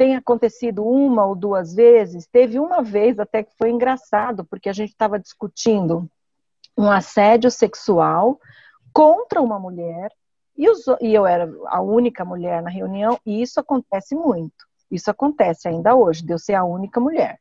tem 0.00 0.16
acontecido 0.16 0.82
uma 0.82 1.26
ou 1.26 1.34
duas 1.34 1.74
vezes. 1.74 2.26
Teve 2.26 2.58
uma 2.58 2.82
vez 2.82 3.18
até 3.18 3.42
que 3.42 3.54
foi 3.58 3.68
engraçado, 3.68 4.46
porque 4.46 4.70
a 4.70 4.72
gente 4.72 4.92
estava 4.92 5.18
discutindo 5.18 6.10
um 6.74 6.90
assédio 6.90 7.50
sexual 7.50 8.40
contra 8.94 9.42
uma 9.42 9.58
mulher, 9.58 10.10
e, 10.56 10.70
os, 10.70 10.86
e, 11.02 11.12
eu 11.12 11.26
era 11.26 11.52
a 11.66 11.82
única 11.82 12.24
mulher 12.24 12.62
na 12.62 12.70
reunião, 12.70 13.20
e 13.26 13.42
isso 13.42 13.60
acontece 13.60 14.14
muito. 14.14 14.66
Isso 14.90 15.10
acontece 15.10 15.68
ainda 15.68 15.94
hoje, 15.94 16.24
de 16.24 16.32
eu 16.32 16.38
ser 16.38 16.54
a 16.54 16.64
única 16.64 16.98
mulher. 16.98 17.38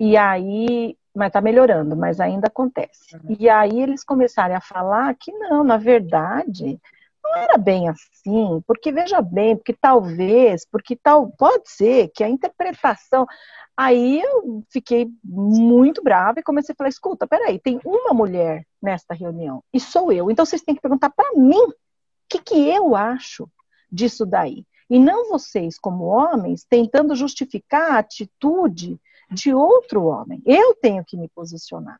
E 0.00 0.16
aí, 0.16 0.98
mas 1.14 1.28
está 1.28 1.40
melhorando, 1.40 1.96
mas 1.96 2.18
ainda 2.18 2.48
acontece. 2.48 3.14
Uhum. 3.14 3.36
E 3.38 3.48
aí 3.48 3.80
eles 3.80 4.02
começaram 4.02 4.56
a 4.56 4.60
falar 4.60 5.14
que 5.14 5.30
não, 5.30 5.62
na 5.62 5.76
verdade, 5.76 6.80
não 7.22 7.36
era 7.36 7.56
bem 7.56 7.88
assim, 7.88 8.62
porque 8.66 8.90
veja 8.92 9.20
bem, 9.22 9.56
porque 9.56 9.72
talvez, 9.72 10.66
porque 10.66 10.96
tal, 10.96 11.30
pode 11.30 11.70
ser 11.70 12.08
que 12.14 12.24
a 12.24 12.28
interpretação. 12.28 13.26
Aí 13.76 14.20
eu 14.20 14.64
fiquei 14.70 15.08
muito 15.24 16.02
brava 16.02 16.40
e 16.40 16.42
comecei 16.42 16.72
a 16.72 16.76
falar: 16.76 16.88
escuta, 16.88 17.26
peraí, 17.26 17.58
tem 17.58 17.80
uma 17.84 18.12
mulher 18.12 18.66
nesta 18.82 19.14
reunião 19.14 19.62
e 19.72 19.78
sou 19.78 20.12
eu, 20.12 20.30
então 20.30 20.44
vocês 20.44 20.62
têm 20.62 20.74
que 20.74 20.80
perguntar 20.80 21.10
para 21.10 21.32
mim 21.34 21.56
o 21.56 21.74
que, 22.28 22.40
que 22.40 22.68
eu 22.68 22.94
acho 22.94 23.48
disso 23.90 24.26
daí. 24.26 24.66
E 24.90 24.98
não 24.98 25.30
vocês, 25.30 25.78
como 25.78 26.04
homens, 26.04 26.66
tentando 26.68 27.14
justificar 27.14 27.92
a 27.92 27.98
atitude 27.98 29.00
de 29.30 29.54
outro 29.54 30.04
homem. 30.04 30.42
Eu 30.44 30.74
tenho 30.74 31.02
que 31.04 31.16
me 31.16 31.28
posicionar. 31.28 31.98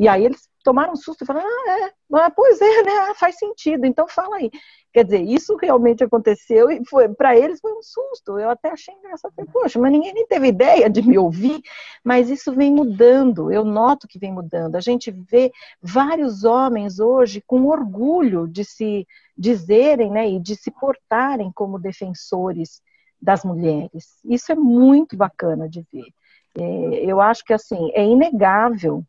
E 0.00 0.08
aí 0.08 0.24
eles 0.24 0.48
tomaram 0.64 0.94
um 0.94 0.96
susto 0.96 1.24
e 1.24 1.26
falaram, 1.26 1.46
ah, 1.46 1.78
é, 1.78 1.92
ah, 2.14 2.30
pois 2.30 2.58
é, 2.58 2.82
né, 2.82 2.90
ah, 3.10 3.14
faz 3.14 3.36
sentido, 3.36 3.84
então 3.84 4.08
fala 4.08 4.36
aí. 4.36 4.50
Quer 4.94 5.04
dizer, 5.04 5.20
isso 5.20 5.56
realmente 5.56 6.02
aconteceu 6.02 6.70
e 6.70 6.82
foi 6.88 7.06
para 7.10 7.36
eles 7.36 7.60
foi 7.60 7.70
um 7.74 7.82
susto. 7.82 8.38
Eu 8.38 8.48
até 8.48 8.70
achei 8.70 8.94
engraçado, 8.94 9.34
poxa, 9.52 9.78
mas 9.78 9.92
ninguém 9.92 10.14
nem 10.14 10.26
teve 10.26 10.48
ideia 10.48 10.88
de 10.88 11.02
me 11.02 11.18
ouvir, 11.18 11.60
mas 12.02 12.30
isso 12.30 12.50
vem 12.54 12.72
mudando. 12.72 13.52
Eu 13.52 13.62
noto 13.62 14.08
que 14.08 14.18
vem 14.18 14.32
mudando. 14.32 14.74
A 14.74 14.80
gente 14.80 15.10
vê 15.10 15.52
vários 15.82 16.44
homens 16.44 16.98
hoje 16.98 17.42
com 17.46 17.66
orgulho 17.66 18.48
de 18.48 18.64
se 18.64 19.06
dizerem, 19.36 20.10
né, 20.10 20.30
e 20.30 20.40
de 20.40 20.56
se 20.56 20.70
portarem 20.70 21.52
como 21.52 21.78
defensores 21.78 22.80
das 23.20 23.44
mulheres. 23.44 24.18
Isso 24.24 24.50
é 24.50 24.54
muito 24.54 25.14
bacana 25.14 25.68
de 25.68 25.86
ver. 25.92 26.06
É, 26.58 27.04
eu 27.04 27.20
acho 27.20 27.44
que 27.44 27.52
assim 27.52 27.90
é 27.92 28.02
inegável 28.02 29.04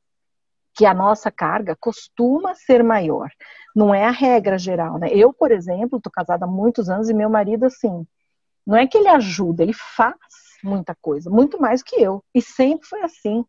que 0.73 0.85
a 0.85 0.93
nossa 0.93 1.29
carga 1.29 1.75
costuma 1.79 2.55
ser 2.55 2.83
maior. 2.83 3.29
Não 3.75 3.93
é 3.93 4.05
a 4.05 4.11
regra 4.11 4.57
geral, 4.57 4.97
né? 4.97 5.09
Eu, 5.11 5.33
por 5.33 5.51
exemplo, 5.51 5.97
estou 5.97 6.11
casada 6.11 6.45
há 6.45 6.47
muitos 6.47 6.89
anos 6.89 7.09
e 7.09 7.13
meu 7.13 7.29
marido, 7.29 7.65
assim, 7.65 8.05
não 8.65 8.77
é 8.77 8.87
que 8.87 8.97
ele 8.97 9.07
ajuda, 9.07 9.63
ele 9.63 9.73
faz 9.73 10.15
muita 10.63 10.95
coisa, 11.01 11.29
muito 11.29 11.59
mais 11.59 11.81
que 11.81 12.01
eu. 12.01 12.23
E 12.33 12.41
sempre 12.41 12.87
foi 12.87 13.01
assim. 13.01 13.45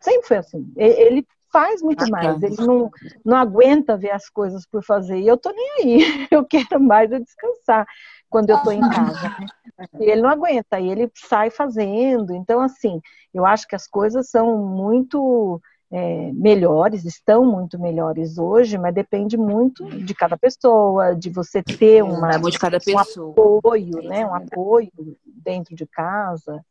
Sempre 0.00 0.28
foi 0.28 0.36
assim. 0.38 0.72
Ele 0.76 1.26
faz 1.52 1.82
muito 1.82 2.08
mais, 2.10 2.40
ele 2.42 2.56
não, 2.58 2.90
não 3.24 3.36
aguenta 3.36 3.96
ver 3.96 4.12
as 4.12 4.28
coisas 4.28 4.64
por 4.66 4.84
fazer. 4.84 5.18
E 5.18 5.26
eu 5.26 5.36
tô 5.36 5.50
nem 5.50 5.70
aí. 5.78 6.28
Eu 6.30 6.44
quero 6.44 6.80
mais 6.80 7.10
é 7.10 7.18
descansar 7.18 7.86
quando 8.28 8.50
eu 8.50 8.62
tô 8.62 8.70
em 8.70 8.80
casa. 8.80 9.28
Né? 9.76 9.86
E 9.98 10.04
ele 10.04 10.22
não 10.22 10.30
aguenta, 10.30 10.78
e 10.78 10.88
ele 10.88 11.10
sai 11.14 11.50
fazendo. 11.50 12.32
Então, 12.32 12.60
assim, 12.60 13.00
eu 13.34 13.44
acho 13.44 13.66
que 13.66 13.74
as 13.74 13.88
coisas 13.88 14.30
são 14.30 14.56
muito 14.58 15.60
é, 15.92 16.32
melhores, 16.32 17.04
estão 17.04 17.44
muito 17.44 17.78
melhores 17.78 18.38
hoje, 18.38 18.78
mas 18.78 18.94
depende 18.94 19.36
muito 19.36 19.84
de 19.84 20.14
cada 20.14 20.38
pessoa, 20.38 21.14
de 21.16 21.28
você 21.30 21.62
ter 21.62 22.02
uma, 22.02 22.38
de 22.38 22.58
cada 22.58 22.78
pessoa. 22.78 23.28
um 23.28 23.58
apoio, 23.58 24.02
né? 24.02 24.24
Um 24.24 24.34
apoio 24.34 24.92
dentro 25.26 25.74
de 25.74 25.86
casa 25.86 26.64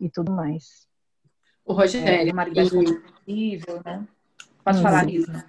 e 0.00 0.10
tudo 0.10 0.32
mais. 0.32 0.86
O 1.64 1.72
Rogério, 1.72 2.28
é, 2.28 2.32
uma 2.32 2.44
possível, 2.44 3.80
né? 3.84 4.04
Pode 4.64 4.82
falar, 4.82 5.04
Lisa. 5.04 5.44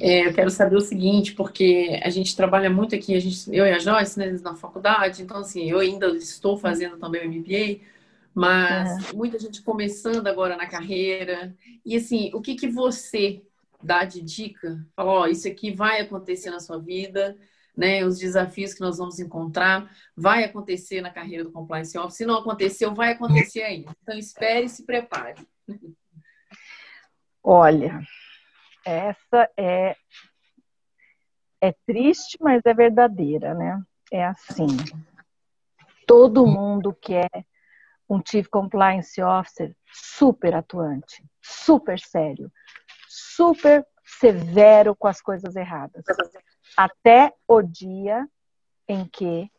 É, 0.00 0.28
eu 0.28 0.34
quero 0.34 0.50
saber 0.50 0.76
o 0.76 0.80
seguinte, 0.80 1.34
porque 1.34 1.98
a 2.04 2.10
gente 2.10 2.36
trabalha 2.36 2.70
muito 2.70 2.94
aqui, 2.94 3.16
a 3.16 3.20
gente, 3.20 3.52
eu 3.52 3.66
e 3.66 3.72
a 3.72 3.78
Joyce, 3.78 4.18
né, 4.18 4.38
na 4.42 4.54
faculdade, 4.54 5.22
então 5.22 5.38
assim, 5.38 5.68
eu 5.68 5.80
ainda 5.80 6.06
estou 6.08 6.56
fazendo 6.56 6.96
também 6.98 7.26
o 7.26 7.32
MBA, 7.32 7.80
mas 8.38 9.12
muita 9.12 9.36
gente 9.36 9.62
começando 9.62 10.28
agora 10.28 10.56
na 10.56 10.68
carreira. 10.68 11.52
E 11.84 11.96
assim, 11.96 12.30
o 12.32 12.40
que, 12.40 12.54
que 12.54 12.68
você 12.68 13.42
dá 13.82 14.04
de 14.04 14.22
dica? 14.22 14.78
Fala, 14.94 15.10
ó, 15.10 15.26
isso 15.26 15.48
aqui 15.48 15.72
vai 15.72 16.00
acontecer 16.00 16.48
na 16.48 16.60
sua 16.60 16.78
vida, 16.78 17.36
né? 17.76 18.04
Os 18.04 18.16
desafios 18.16 18.72
que 18.72 18.80
nós 18.80 18.98
vamos 18.98 19.18
encontrar, 19.18 19.90
vai 20.16 20.44
acontecer 20.44 21.00
na 21.00 21.10
carreira 21.10 21.42
do 21.42 21.50
Compliance 21.50 21.98
Officer. 21.98 22.18
Se 22.18 22.26
não 22.26 22.38
aconteceu, 22.38 22.94
vai 22.94 23.10
acontecer 23.10 23.62
aí. 23.62 23.84
Então, 24.02 24.16
espere 24.16 24.66
e 24.66 24.68
se 24.68 24.86
prepare. 24.86 25.44
Olha, 27.42 28.00
essa 28.86 29.50
é 29.56 29.96
é 31.60 31.74
triste, 31.84 32.38
mas 32.40 32.62
é 32.64 32.72
verdadeira, 32.72 33.52
né? 33.52 33.82
É 34.12 34.24
assim. 34.24 34.68
Todo 36.06 36.46
mundo 36.46 36.96
quer 37.02 37.28
um 38.08 38.20
Chief 38.24 38.48
Compliance 38.48 39.20
Officer 39.22 39.74
super 39.92 40.54
atuante, 40.54 41.22
super 41.42 41.98
sério, 41.98 42.50
super 43.08 43.86
severo 44.04 44.96
com 44.96 45.06
as 45.06 45.20
coisas 45.20 45.54
erradas. 45.54 46.04
Até 46.76 47.32
o 47.46 47.60
dia 47.60 48.26
em 48.88 49.04
que 49.04 49.50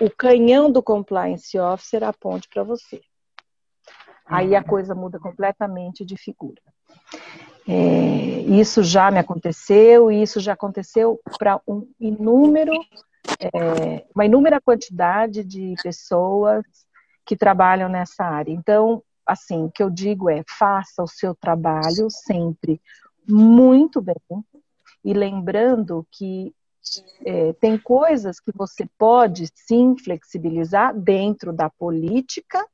o 0.00 0.10
canhão 0.10 0.70
do 0.70 0.82
Compliance 0.82 1.58
Officer 1.58 2.04
aponte 2.04 2.48
para 2.48 2.62
você. 2.62 3.00
Aí 4.26 4.54
a 4.54 4.62
coisa 4.62 4.94
muda 4.94 5.18
completamente 5.18 6.04
de 6.04 6.16
figura. 6.16 6.60
É, 7.66 8.40
isso 8.50 8.82
já 8.82 9.10
me 9.10 9.18
aconteceu 9.18 10.12
e 10.12 10.22
isso 10.22 10.38
já 10.40 10.52
aconteceu 10.52 11.18
para 11.38 11.60
um 11.66 11.90
inúmero, 11.98 12.72
é, 13.40 14.06
uma 14.14 14.26
inúmera 14.26 14.60
quantidade 14.60 15.42
de 15.44 15.74
pessoas 15.82 16.64
que 17.28 17.36
trabalham 17.36 17.90
nessa 17.90 18.24
área. 18.24 18.50
Então, 18.50 19.02
assim, 19.26 19.64
o 19.64 19.70
que 19.70 19.82
eu 19.82 19.90
digo 19.90 20.30
é: 20.30 20.42
faça 20.48 21.02
o 21.02 21.06
seu 21.06 21.34
trabalho 21.34 22.08
sempre 22.08 22.80
muito 23.28 24.00
bem 24.00 24.16
e 25.04 25.12
lembrando 25.12 26.06
que 26.10 26.54
é, 27.26 27.52
tem 27.52 27.76
coisas 27.76 28.40
que 28.40 28.50
você 28.54 28.88
pode 28.96 29.46
sim 29.54 29.94
flexibilizar 30.02 30.98
dentro 30.98 31.52
da 31.52 31.68
política. 31.68 32.66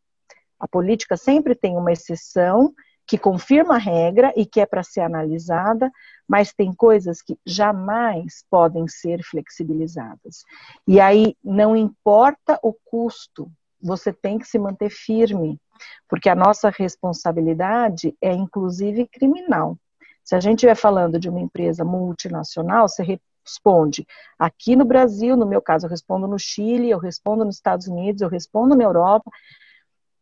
A 0.61 0.69
política 0.69 1.17
sempre 1.17 1.57
tem 1.57 1.77
uma 1.77 1.91
exceção 1.91 2.73
que 3.05 3.19
confirma 3.19 3.75
a 3.75 3.79
regra 3.79 4.33
e 4.37 4.47
que 4.47 4.61
é 4.61 4.67
para 4.67 4.85
ser 4.85 5.01
analisada, 5.01 5.91
mas 6.29 6.55
tem 6.55 6.73
coisas 6.73 7.21
que 7.21 7.37
jamais 7.45 8.45
podem 8.49 8.87
ser 8.87 9.21
flexibilizadas. 9.25 10.45
E 10.87 11.01
aí 11.01 11.37
não 11.43 11.77
importa 11.77 12.59
o 12.63 12.73
custo, 12.73 13.51
você 13.85 14.13
tem 14.13 14.39
que 14.39 14.47
se 14.47 14.59
manter 14.59 14.89
firme, 14.89 15.61
porque 16.09 16.29
a 16.29 16.35
nossa 16.35 16.71
responsabilidade 16.71 18.17
é 18.21 18.33
inclusive 18.33 19.07
criminal. 19.09 19.77
Se 20.23 20.35
a 20.35 20.41
gente 20.41 20.57
estiver 20.57 20.75
falando 20.75 21.21
de 21.21 21.29
uma 21.29 21.41
empresa 21.41 21.85
multinacional, 21.85 22.89
você 22.89 23.21
responde 23.45 24.07
aqui 24.39 24.75
no 24.75 24.87
Brasil, 24.87 25.37
no 25.37 25.47
meu 25.47 25.61
caso, 25.61 25.85
eu 25.85 25.91
respondo 25.91 26.27
no 26.27 26.39
Chile, 26.39 26.89
eu 26.89 26.99
respondo 26.99 27.45
nos 27.45 27.57
Estados 27.57 27.87
Unidos, 27.87 28.23
eu 28.23 28.29
respondo 28.29 28.75
na 28.75 28.85
Europa. 28.85 29.31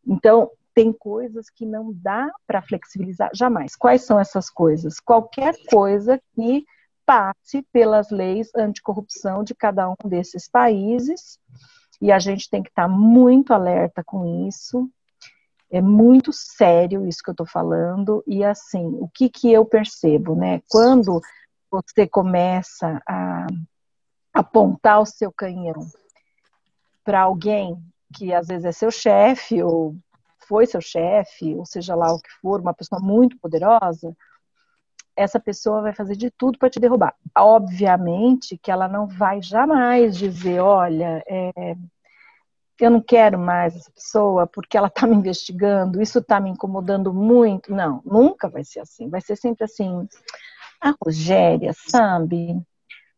Então, 0.05 0.51
tem 0.75 0.93
coisas 0.93 1.49
que 1.49 1.65
não 1.65 1.93
dá 1.95 2.29
para 2.47 2.63
flexibilizar 2.63 3.31
jamais. 3.33 3.77
Quais 3.77 4.03
são 4.03 4.19
essas 4.19 4.51
coisas? 4.51 4.99
Qualquer 4.99 5.55
coisa 5.71 6.21
que 6.35 6.65
passe 7.07 7.63
pelas 7.73 8.11
leis 8.11 8.51
anticorrupção 8.57 9.45
de 9.45 9.55
cada 9.55 9.89
um 9.89 10.09
desses 10.09 10.49
países 10.49 11.39
e 12.03 12.11
a 12.11 12.19
gente 12.19 12.51
tem 12.51 12.61
que 12.61 12.69
estar 12.69 12.83
tá 12.83 12.89
muito 12.89 13.55
alerta 13.55 14.03
com 14.05 14.49
isso. 14.49 14.91
É 15.71 15.81
muito 15.81 16.33
sério 16.33 17.07
isso 17.07 17.23
que 17.23 17.31
eu 17.31 17.33
estou 17.33 17.47
falando. 17.47 18.25
E 18.27 18.43
assim, 18.43 18.85
o 19.01 19.09
que, 19.09 19.29
que 19.29 19.53
eu 19.53 19.65
percebo, 19.65 20.35
né? 20.35 20.61
Quando 20.69 21.21
você 21.71 22.05
começa 22.09 23.01
a 23.09 23.47
apontar 24.35 25.01
o 25.01 25.07
seu 25.07 25.31
canhão 25.31 25.79
para 27.05 27.21
alguém 27.21 27.81
que 28.13 28.35
às 28.35 28.49
vezes 28.49 28.65
é 28.65 28.73
seu 28.73 28.91
chefe 28.91 29.63
ou 29.63 29.95
foi 30.49 30.67
seu 30.67 30.81
chefe, 30.81 31.55
ou 31.55 31.65
seja 31.65 31.95
lá 31.95 32.13
o 32.13 32.21
que 32.21 32.31
for, 32.41 32.61
uma 32.61 32.75
pessoa 32.75 33.01
muito 33.01 33.39
poderosa, 33.39 34.13
essa 35.17 35.39
pessoa 35.39 35.83
vai 35.83 35.95
fazer 35.95 36.17
de 36.17 36.31
tudo 36.31 36.59
para 36.59 36.71
te 36.71 36.81
derrubar. 36.81 37.15
Obviamente 37.37 38.59
que 38.59 38.71
ela 38.71 38.89
não 38.89 39.07
vai 39.07 39.43
jamais 39.43 40.17
dizer, 40.17 40.61
olha, 40.61 41.23
é, 41.27 41.77
eu 42.81 42.91
não 42.91 43.01
quero 43.01 43.39
mais 43.39 43.77
essa 43.77 43.91
pessoa 43.91 44.47
porque 44.47 44.77
ela 44.77 44.89
está 44.89 45.07
me 45.07 45.15
investigando, 45.15 46.01
isso 46.03 46.19
está 46.19 46.41
me 46.41 46.51
incomodando 46.51 47.13
muito. 47.13 47.73
Não, 47.73 48.03
nunca 48.05 48.49
vai 48.49 48.65
ser 48.65 48.81
assim. 48.81 49.09
Vai 49.09 49.21
ser 49.21 49.37
sempre 49.37 49.65
assim. 49.65 50.09
A 50.81 50.95
Rogéria, 51.05 51.73
sabe? 51.75 52.55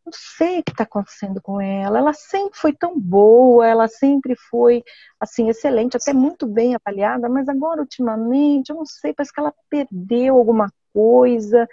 Não 0.05 0.12
sei 0.12 0.61
o 0.61 0.62
que 0.62 0.72
está 0.72 0.84
acontecendo 0.84 1.40
com 1.40 1.61
ela. 1.61 1.99
Ela 1.99 2.12
sempre 2.12 2.59
foi 2.59 2.74
tão 2.74 3.01
boa, 3.01 3.66
ela 3.66 3.88
sempre 3.88 4.36
foi 4.51 4.84
assim 5.18 5.49
excelente, 5.49 5.97
até 5.97 6.12
muito 6.12 6.47
bem 6.47 6.74
avaliada, 6.74 7.26
mas 7.28 7.49
agora 7.49 7.80
ultimamente 7.80 8.68
eu 8.68 8.76
não 8.76 8.84
sei, 8.84 9.14
parece 9.14 9.32
que 9.32 9.40
ela 9.40 9.55
perdeu 9.70 10.36
alguma 10.36 10.70
coisa. 10.95 11.68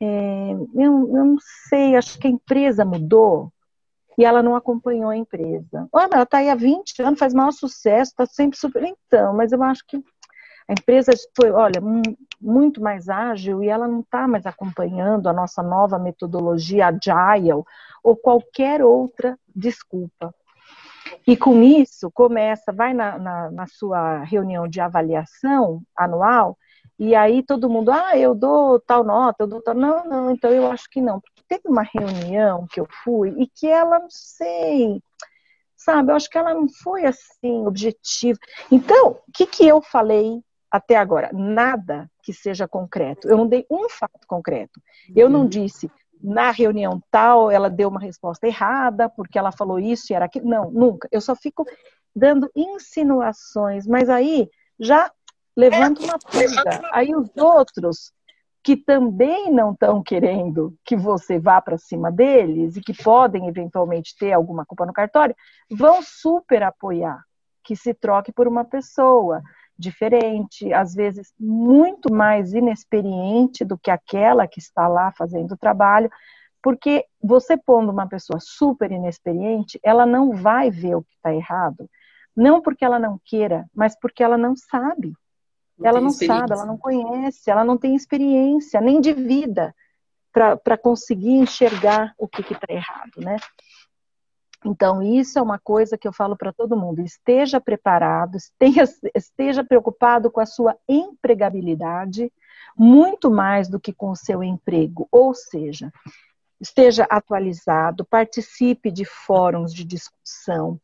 É, 0.00 0.52
eu, 0.74 1.16
eu 1.16 1.24
não 1.24 1.36
sei, 1.68 1.94
acho 1.94 2.18
que 2.18 2.26
a 2.26 2.30
empresa 2.30 2.84
mudou 2.84 3.52
e 4.18 4.24
ela 4.24 4.42
não 4.42 4.56
acompanhou 4.56 5.10
a 5.10 5.16
empresa. 5.16 5.88
Olha, 5.92 6.08
ela 6.12 6.22
está 6.22 6.38
aí 6.38 6.48
há 6.48 6.54
20 6.54 7.02
anos, 7.02 7.18
faz 7.18 7.34
maior 7.34 7.52
sucesso, 7.52 8.10
está 8.10 8.26
sempre 8.26 8.58
super. 8.58 8.82
Então, 8.82 9.34
mas 9.34 9.52
eu 9.52 9.62
acho 9.62 9.84
que 9.86 9.96
a 10.68 10.72
empresa 10.72 11.12
foi, 11.36 11.50
olha, 11.50 11.80
muito 12.40 12.80
mais 12.80 13.08
ágil 13.08 13.62
e 13.62 13.68
ela 13.68 13.86
não 13.86 14.00
está 14.00 14.26
mais 14.26 14.46
acompanhando 14.46 15.28
a 15.28 15.32
nossa 15.32 15.62
nova 15.62 15.98
metodologia 15.98 16.88
agile 16.88 17.62
ou 18.02 18.16
qualquer 18.16 18.82
outra 18.82 19.38
desculpa. 19.54 20.34
E 21.26 21.36
com 21.36 21.62
isso, 21.62 22.10
começa, 22.12 22.72
vai 22.72 22.94
na, 22.94 23.18
na, 23.18 23.50
na 23.50 23.66
sua 23.66 24.24
reunião 24.24 24.66
de 24.66 24.80
avaliação 24.80 25.82
anual 25.96 26.56
e 26.98 27.14
aí 27.14 27.42
todo 27.42 27.68
mundo, 27.68 27.90
ah, 27.90 28.16
eu 28.16 28.34
dou 28.34 28.78
tal 28.80 29.02
nota, 29.04 29.44
eu 29.44 29.46
dou 29.46 29.60
tal. 29.60 29.74
Não, 29.74 30.04
não, 30.04 30.30
então 30.30 30.50
eu 30.50 30.70
acho 30.70 30.88
que 30.88 31.00
não. 31.00 31.20
Porque 31.20 31.42
teve 31.48 31.62
uma 31.66 31.82
reunião 31.82 32.66
que 32.70 32.80
eu 32.80 32.86
fui 33.02 33.34
e 33.38 33.46
que 33.46 33.66
ela, 33.66 33.98
não 33.98 34.10
sei, 34.10 35.02
sabe, 35.76 36.12
eu 36.12 36.16
acho 36.16 36.30
que 36.30 36.38
ela 36.38 36.54
não 36.54 36.68
foi 36.68 37.04
assim, 37.04 37.66
objetiva. 37.66 38.38
Então, 38.70 39.18
o 39.28 39.32
que, 39.32 39.46
que 39.46 39.66
eu 39.66 39.82
falei 39.82 40.40
até 40.74 40.96
agora 40.96 41.30
nada 41.32 42.10
que 42.20 42.32
seja 42.32 42.66
concreto. 42.66 43.28
Eu 43.28 43.36
não 43.36 43.46
dei 43.46 43.64
um 43.70 43.88
fato 43.88 44.26
concreto. 44.26 44.80
Eu 45.14 45.30
não 45.30 45.42
uhum. 45.42 45.48
disse 45.48 45.88
na 46.20 46.50
reunião 46.50 47.00
tal 47.12 47.48
ela 47.48 47.70
deu 47.70 47.88
uma 47.88 48.00
resposta 48.00 48.46
errada 48.46 49.08
porque 49.08 49.38
ela 49.38 49.52
falou 49.52 49.78
isso 49.78 50.06
e 50.10 50.14
era 50.14 50.24
aquilo. 50.24 50.48
Não, 50.48 50.72
nunca. 50.72 51.08
Eu 51.12 51.20
só 51.20 51.36
fico 51.36 51.64
dando 52.16 52.50
insinuações, 52.56 53.86
mas 53.86 54.08
aí 54.08 54.48
já 54.80 55.12
levanta 55.56 56.02
uma 56.02 56.18
pulga. 56.18 56.90
Aí 56.92 57.14
os 57.14 57.28
outros 57.36 58.12
que 58.62 58.76
também 58.76 59.52
não 59.52 59.72
estão 59.72 60.02
querendo 60.02 60.74
que 60.82 60.96
você 60.96 61.38
vá 61.38 61.60
para 61.60 61.76
cima 61.76 62.10
deles 62.10 62.76
e 62.76 62.80
que 62.80 62.94
podem 62.94 63.46
eventualmente 63.46 64.16
ter 64.18 64.32
alguma 64.32 64.64
culpa 64.64 64.86
no 64.86 64.92
cartório, 64.92 65.36
vão 65.70 66.00
super 66.02 66.62
apoiar 66.62 67.22
que 67.62 67.76
se 67.76 67.92
troque 67.92 68.32
por 68.32 68.48
uma 68.48 68.64
pessoa 68.64 69.42
diferente, 69.76 70.72
às 70.72 70.94
vezes 70.94 71.32
muito 71.38 72.12
mais 72.12 72.54
inexperiente 72.54 73.64
do 73.64 73.76
que 73.76 73.90
aquela 73.90 74.46
que 74.46 74.60
está 74.60 74.88
lá 74.88 75.12
fazendo 75.12 75.52
o 75.52 75.58
trabalho, 75.58 76.10
porque 76.62 77.04
você 77.22 77.56
pondo 77.58 77.92
uma 77.92 78.08
pessoa 78.08 78.38
super 78.40 78.90
inexperiente, 78.90 79.78
ela 79.82 80.06
não 80.06 80.32
vai 80.32 80.70
ver 80.70 80.94
o 80.94 81.02
que 81.02 81.14
está 81.16 81.34
errado, 81.34 81.88
não 82.34 82.62
porque 82.62 82.84
ela 82.84 82.98
não 82.98 83.20
queira, 83.24 83.66
mas 83.74 83.98
porque 83.98 84.22
ela 84.22 84.38
não 84.38 84.54
sabe. 84.56 85.12
Não 85.78 85.88
ela 85.88 86.00
não 86.00 86.10
sabe, 86.10 86.52
ela 86.52 86.66
não 86.66 86.78
conhece, 86.78 87.50
ela 87.50 87.64
não 87.64 87.76
tem 87.76 87.94
experiência, 87.94 88.80
nem 88.80 89.00
de 89.00 89.12
vida, 89.12 89.74
para 90.32 90.78
conseguir 90.78 91.32
enxergar 91.32 92.14
o 92.18 92.26
que 92.26 92.42
está 92.42 92.66
errado, 92.68 93.18
né? 93.18 93.36
Então, 94.64 95.02
isso 95.02 95.38
é 95.38 95.42
uma 95.42 95.58
coisa 95.58 95.98
que 95.98 96.08
eu 96.08 96.12
falo 96.12 96.36
para 96.36 96.52
todo 96.52 96.76
mundo: 96.76 97.00
esteja 97.02 97.60
preparado, 97.60 98.36
esteja, 98.36 98.84
esteja, 99.14 99.62
preocupado 99.62 100.30
com 100.30 100.40
a 100.40 100.46
sua 100.46 100.76
empregabilidade, 100.88 102.32
muito 102.76 103.30
mais 103.30 103.68
do 103.68 103.78
que 103.78 103.92
com 103.92 104.10
o 104.10 104.16
seu 104.16 104.42
emprego. 104.42 105.06
Ou 105.12 105.34
seja, 105.34 105.92
esteja 106.64 107.06
atualizado, 107.10 108.06
participe 108.06 108.90
de 108.90 109.04
fóruns 109.04 109.72
de 109.72 109.84
discussão, 109.84 110.80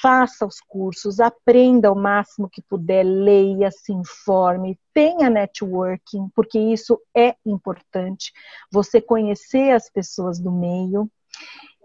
faça 0.00 0.46
os 0.46 0.60
cursos, 0.60 1.18
aprenda 1.18 1.90
o 1.90 1.96
máximo 1.96 2.48
que 2.48 2.62
puder, 2.62 3.02
leia, 3.02 3.68
se 3.72 3.92
informe, 3.92 4.78
tenha 4.92 5.28
networking, 5.28 6.28
porque 6.36 6.58
isso 6.58 7.00
é 7.14 7.34
importante, 7.44 8.32
você 8.70 9.00
conhecer 9.00 9.72
as 9.72 9.90
pessoas 9.90 10.38
do 10.38 10.52
meio 10.52 11.10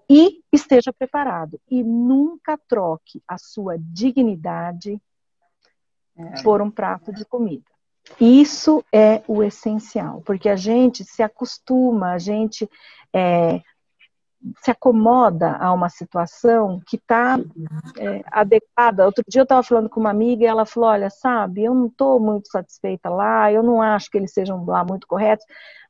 e 0.07 0.43
esteja 0.51 0.93
preparado. 0.93 1.59
E 1.67 1.83
nunca 1.83 2.55
troque 2.67 3.21
a 3.27 3.39
sua 3.39 3.77
dignidade 3.79 5.01
é. 6.15 6.43
por 6.43 6.61
um 6.61 6.69
prato 6.69 7.11
de 7.11 7.25
comida. 7.25 7.65
Isso 8.19 8.83
é 8.93 9.21
o 9.27 9.43
essencial, 9.43 10.21
porque 10.25 10.49
a 10.49 10.55
gente 10.55 11.03
se 11.03 11.23
acostuma, 11.23 12.11
a 12.11 12.17
gente 12.17 12.69
é, 13.13 13.61
se 14.61 14.71
acomoda 14.71 15.57
a 15.57 15.73
uma 15.73 15.89
situação 15.89 16.81
que 16.85 16.95
está 16.95 17.37
é, 17.97 18.23
adequada. 18.31 19.05
Outro 19.05 19.23
dia 19.27 19.41
eu 19.41 19.43
estava 19.43 19.63
falando 19.63 19.89
com 19.89 19.99
uma 19.99 20.09
amiga 20.09 20.43
e 20.43 20.47
ela 20.47 20.65
falou: 20.65 20.89
Olha, 20.89 21.09
sabe, 21.09 21.63
eu 21.63 21.73
não 21.73 21.87
estou 21.87 22.19
muito 22.19 22.49
satisfeita 22.49 23.09
lá, 23.09 23.51
eu 23.51 23.61
não 23.61 23.81
acho 23.81 24.09
que 24.09 24.17
eles 24.17 24.33
sejam 24.33 24.63
lá 24.65 24.83
muito 24.83 25.07
corretos, 25.07 25.45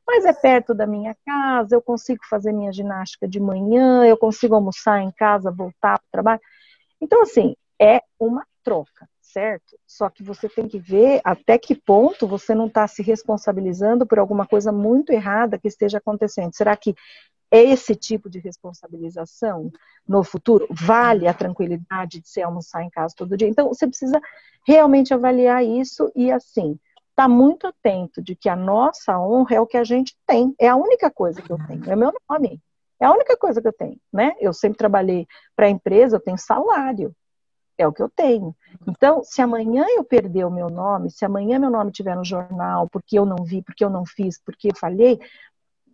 mas 0.06 0.24
é 0.24 0.32
perto 0.32 0.74
da 0.74 0.86
minha 0.86 1.16
casa, 1.24 1.76
eu 1.76 1.82
consigo 1.82 2.20
fazer 2.28 2.52
minha 2.52 2.72
ginástica 2.72 3.28
de 3.28 3.38
manhã, 3.38 4.04
eu 4.04 4.16
consigo 4.16 4.54
almoçar 4.54 5.00
em 5.00 5.12
casa, 5.12 5.50
voltar 5.50 5.98
para 5.98 6.08
o 6.08 6.10
trabalho. 6.10 6.40
Então, 7.00 7.22
assim, 7.22 7.54
é 7.80 8.02
uma 8.18 8.44
troca, 8.62 9.08
certo? 9.32 9.78
Só 9.86 10.08
que 10.08 10.22
você 10.22 10.48
tem 10.48 10.68
que 10.68 10.78
ver 10.78 11.20
até 11.24 11.58
que 11.58 11.74
ponto 11.74 12.26
você 12.26 12.54
não 12.54 12.66
está 12.66 12.86
se 12.86 13.02
responsabilizando 13.02 14.06
por 14.06 14.18
alguma 14.18 14.46
coisa 14.46 14.72
muito 14.72 15.12
errada 15.12 15.58
que 15.58 15.68
esteja 15.68 15.98
acontecendo. 15.98 16.54
Será 16.54 16.76
que 16.76 16.94
é 17.50 17.62
esse 17.62 17.96
tipo 17.96 18.30
de 18.30 18.38
responsabilização 18.38 19.72
no 20.06 20.22
futuro 20.22 20.68
vale 20.70 21.26
a 21.26 21.34
tranquilidade 21.34 22.20
de 22.20 22.28
se 22.28 22.40
almoçar 22.40 22.82
em 22.82 22.90
casa 22.90 23.14
todo 23.16 23.36
dia? 23.36 23.48
Então, 23.48 23.68
você 23.68 23.86
precisa 23.86 24.20
realmente 24.66 25.12
avaliar 25.12 25.64
isso 25.64 26.10
e, 26.14 26.30
assim, 26.30 26.78
estar 27.10 27.24
tá 27.24 27.28
muito 27.28 27.66
atento 27.66 28.22
de 28.22 28.36
que 28.36 28.48
a 28.48 28.54
nossa 28.54 29.18
honra 29.18 29.56
é 29.56 29.60
o 29.60 29.66
que 29.66 29.76
a 29.76 29.84
gente 29.84 30.16
tem. 30.26 30.54
É 30.60 30.68
a 30.68 30.76
única 30.76 31.10
coisa 31.10 31.42
que 31.42 31.52
eu 31.52 31.58
tenho, 31.66 31.90
é 31.90 31.96
meu 31.96 32.12
nome. 32.28 32.60
É 33.00 33.06
a 33.06 33.12
única 33.12 33.36
coisa 33.36 33.62
que 33.62 33.68
eu 33.68 33.72
tenho, 33.72 33.98
né? 34.12 34.34
Eu 34.38 34.52
sempre 34.52 34.76
trabalhei 34.76 35.26
para 35.56 35.66
a 35.66 35.70
empresa, 35.70 36.16
eu 36.16 36.20
tenho 36.20 36.36
salário. 36.36 37.14
É 37.80 37.86
o 37.86 37.92
que 37.92 38.02
eu 38.02 38.10
tenho. 38.10 38.54
Então, 38.86 39.24
se 39.24 39.40
amanhã 39.40 39.86
eu 39.88 40.04
perder 40.04 40.44
o 40.44 40.50
meu 40.50 40.68
nome, 40.68 41.10
se 41.10 41.24
amanhã 41.24 41.58
meu 41.58 41.70
nome 41.70 41.90
estiver 41.90 42.14
no 42.14 42.22
jornal, 42.22 42.86
porque 42.90 43.18
eu 43.18 43.24
não 43.24 43.42
vi, 43.42 43.62
porque 43.62 43.82
eu 43.82 43.88
não 43.88 44.04
fiz, 44.04 44.38
porque 44.44 44.68
eu 44.68 44.76
falhei, 44.76 45.18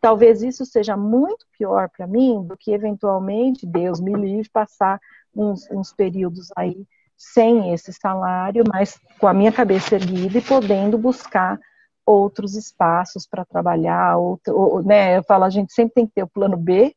talvez 0.01 0.43
isso 0.43 0.67
seja 0.67 0.97
muito 0.97 1.47
pior 1.57 1.89
para 1.89 2.05
mim 2.05 2.43
do 2.45 2.57
que 2.57 2.73
eventualmente, 2.73 3.65
Deus 3.65 4.01
me 4.01 4.13
livre, 4.15 4.51
passar 4.53 5.01
uns, 5.33 5.71
uns 5.71 5.93
períodos 5.93 6.49
aí 6.57 6.85
sem 7.17 7.73
esse 7.73 7.93
salário, 7.93 8.65
mas 8.67 8.99
com 9.21 9.29
a 9.29 9.33
minha 9.33 9.53
cabeça 9.53 9.95
erguida 9.95 10.39
e 10.39 10.43
podendo 10.43 10.99
buscar 10.99 11.57
outros 12.05 12.57
espaços 12.57 13.29
para 13.29 13.45
trabalhar, 13.45 14.17
outro, 14.17 14.57
ou, 14.57 14.83
né? 14.83 15.19
Eu 15.19 15.23
falo, 15.23 15.45
a 15.45 15.51
gente 15.51 15.73
sempre 15.73 15.95
tem 15.95 16.07
que 16.09 16.15
ter 16.15 16.25
o 16.25 16.29
plano 16.29 16.57
B, 16.57 16.93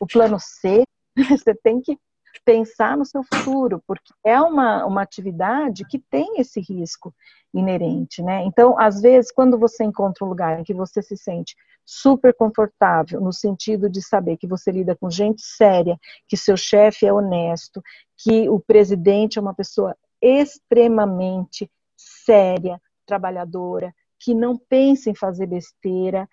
o 0.00 0.06
plano 0.06 0.38
C, 0.40 0.82
você 1.30 1.54
tem 1.54 1.82
que 1.82 1.98
pensar 2.44 2.96
no 2.96 3.04
seu 3.04 3.22
futuro, 3.22 3.82
porque 3.86 4.12
é 4.24 4.40
uma, 4.40 4.84
uma 4.84 5.02
atividade 5.02 5.84
que 5.86 5.98
tem 5.98 6.38
esse 6.38 6.60
risco 6.60 7.14
inerente, 7.52 8.22
né? 8.22 8.44
Então, 8.44 8.78
às 8.78 9.00
vezes, 9.00 9.32
quando 9.32 9.58
você 9.58 9.84
encontra 9.84 10.24
um 10.24 10.28
lugar 10.28 10.60
em 10.60 10.64
que 10.64 10.74
você 10.74 11.00
se 11.00 11.16
sente 11.16 11.56
super 11.86 12.34
confortável, 12.34 13.20
no 13.20 13.32
sentido 13.32 13.88
de 13.88 14.02
saber 14.02 14.36
que 14.36 14.46
você 14.46 14.70
lida 14.70 14.96
com 14.96 15.10
gente 15.10 15.42
séria, 15.42 15.98
que 16.26 16.36
seu 16.36 16.56
chefe 16.56 17.06
é 17.06 17.12
honesto, 17.12 17.82
que 18.16 18.48
o 18.48 18.58
presidente 18.58 19.38
é 19.38 19.42
uma 19.42 19.54
pessoa 19.54 19.96
extremamente 20.20 21.70
séria, 21.96 22.80
trabalhadora, 23.06 23.94
que 24.18 24.34
não 24.34 24.56
pensa 24.56 25.10
em 25.10 25.14
fazer 25.14 25.46
besteira, 25.46 26.28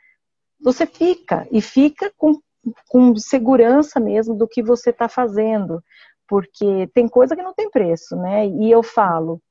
você 0.59 0.85
fica 0.85 1.47
e 1.51 1.61
fica 1.61 2.11
com, 2.15 2.39
com 2.89 3.15
segurança 3.15 3.99
mesmo 3.99 4.35
do 4.35 4.47
que 4.47 4.61
você 4.61 4.91
está 4.91 5.07
fazendo, 5.07 5.83
porque 6.27 6.87
tem 6.93 7.07
coisa 7.07 7.35
que 7.35 7.43
não 7.43 7.53
tem 7.53 7.69
preço, 7.69 8.15
né? 8.15 8.47
E 8.47 8.71
eu 8.71 8.81
falo, 8.83 9.41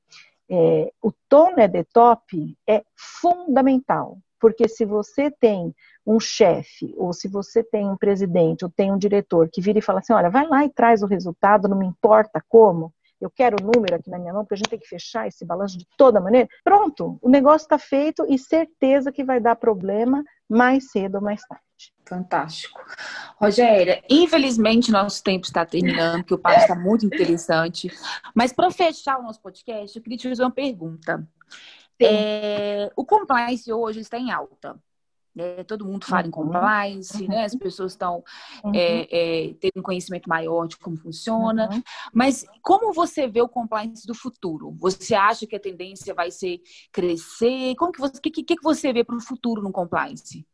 é, 0.49 0.91
o 1.01 1.11
tom 1.29 1.53
é 1.57 1.67
de 1.67 1.83
top 1.85 2.57
é 2.67 2.83
fundamental, 2.95 4.17
porque 4.39 4.67
se 4.67 4.85
você 4.85 5.29
tem 5.29 5.73
um 6.05 6.19
chefe, 6.19 6.93
ou 6.97 7.13
se 7.13 7.27
você 7.27 7.63
tem 7.63 7.87
um 7.87 7.95
presidente, 7.95 8.65
ou 8.65 8.71
tem 8.71 8.91
um 8.91 8.97
diretor 8.97 9.49
que 9.51 9.61
vira 9.61 9.79
e 9.79 9.81
fala 9.83 9.99
assim, 9.99 10.13
olha, 10.13 10.29
vai 10.29 10.47
lá 10.47 10.65
e 10.65 10.69
traz 10.69 11.03
o 11.03 11.07
resultado, 11.07 11.67
não 11.67 11.77
me 11.77 11.85
importa 11.85 12.43
como, 12.49 12.91
eu 13.21 13.29
quero 13.29 13.57
o 13.61 13.71
número 13.73 13.95
aqui 13.95 14.09
na 14.09 14.17
minha 14.17 14.33
mão, 14.33 14.43
porque 14.43 14.55
a 14.55 14.57
gente 14.57 14.69
tem 14.69 14.79
que 14.79 14.87
fechar 14.87 15.27
esse 15.27 15.45
balanço 15.45 15.77
de 15.77 15.85
toda 15.95 16.19
maneira. 16.19 16.47
Pronto, 16.63 17.19
o 17.21 17.29
negócio 17.29 17.65
está 17.65 17.77
feito 17.77 18.25
e 18.27 18.37
certeza 18.37 19.11
que 19.11 19.23
vai 19.23 19.39
dar 19.39 19.55
problema 19.55 20.23
mais 20.49 20.91
cedo 20.91 21.15
ou 21.15 21.21
mais 21.21 21.41
tarde. 21.43 21.63
Fantástico. 22.05 22.83
Rogéria, 23.37 24.03
infelizmente 24.09 24.91
nosso 24.91 25.23
tempo 25.23 25.45
está 25.45 25.65
terminando, 25.65 26.21
porque 26.21 26.33
o 26.33 26.37
papo 26.37 26.59
está 26.59 26.75
muito 26.75 27.05
interessante. 27.05 27.89
Mas 28.35 28.51
para 28.51 28.69
fechar 28.69 29.19
o 29.19 29.23
nosso 29.23 29.41
podcast, 29.41 29.95
eu 29.95 30.03
queria 30.03 30.17
te 30.17 30.29
fazer 30.29 30.43
uma 30.43 30.51
pergunta. 30.51 31.25
É, 31.99 32.91
o 32.95 33.05
compliance 33.05 33.71
hoje 33.71 33.99
está 33.99 34.17
em 34.17 34.31
alta. 34.31 34.77
Né? 35.33 35.63
Todo 35.63 35.85
mundo 35.85 36.05
fala 36.05 36.23
em 36.23 36.25
uhum. 36.25 36.31
compliance, 36.31 37.21
uhum. 37.21 37.29
né? 37.29 37.45
As 37.45 37.55
pessoas 37.55 37.93
estão 37.93 38.23
uhum. 38.63 38.71
é, 38.75 39.07
é, 39.11 39.53
tendo 39.53 39.77
um 39.77 39.81
conhecimento 39.81 40.27
maior 40.27 40.67
de 40.67 40.77
como 40.77 40.97
funciona. 40.97 41.69
Uhum. 41.71 41.81
Mas 42.13 42.45
como 42.61 42.93
você 42.93 43.27
vê 43.27 43.41
o 43.41 43.47
compliance 43.47 44.05
do 44.05 44.13
futuro? 44.13 44.71
Você 44.79 45.15
acha 45.15 45.47
que 45.47 45.55
a 45.55 45.59
tendência 45.59 46.13
vai 46.13 46.31
ser 46.31 46.61
crescer? 46.91 47.75
Como 47.75 47.91
que 47.91 47.99
você, 47.99 48.19
que, 48.19 48.31
que, 48.31 48.43
que 48.43 48.63
você 48.63 48.91
vê 48.91 49.03
para 49.03 49.15
o 49.15 49.21
futuro 49.21 49.61
no 49.61 49.71
compliance? 49.71 50.45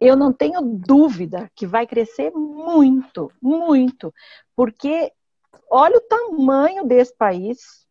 Eu 0.00 0.16
não 0.16 0.32
tenho 0.32 0.62
dúvida 0.62 1.50
que 1.54 1.66
vai 1.66 1.86
crescer 1.86 2.32
muito, 2.32 3.30
muito, 3.40 4.12
porque 4.56 5.12
olha 5.70 5.98
o 5.98 6.00
tamanho 6.00 6.86
desse 6.86 7.14
país, 7.14 7.86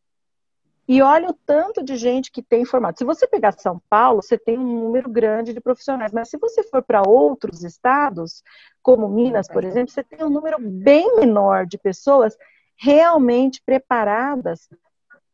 e 0.89 1.03
olha 1.03 1.29
o 1.29 1.37
tanto 1.45 1.83
de 1.83 1.95
gente 1.95 2.31
que 2.31 2.41
tem 2.41 2.65
formado. 2.65 2.97
Se 2.97 3.05
você 3.05 3.27
pegar 3.27 3.51
São 3.51 3.79
Paulo, 3.87 4.23
você 4.23 4.39
tem 4.39 4.57
um 4.57 4.85
número 4.85 5.07
grande 5.07 5.53
de 5.53 5.61
profissionais, 5.61 6.11
mas 6.11 6.31
se 6.31 6.37
você 6.39 6.63
for 6.63 6.81
para 6.81 7.07
outros 7.07 7.63
estados, 7.63 8.43
como 8.81 9.07
Minas, 9.07 9.47
por 9.47 9.63
exemplo, 9.63 9.91
você 9.93 10.03
tem 10.03 10.25
um 10.25 10.31
número 10.31 10.57
bem 10.59 11.17
menor 11.17 11.67
de 11.67 11.77
pessoas 11.77 12.35
realmente 12.75 13.61
preparadas 13.63 14.67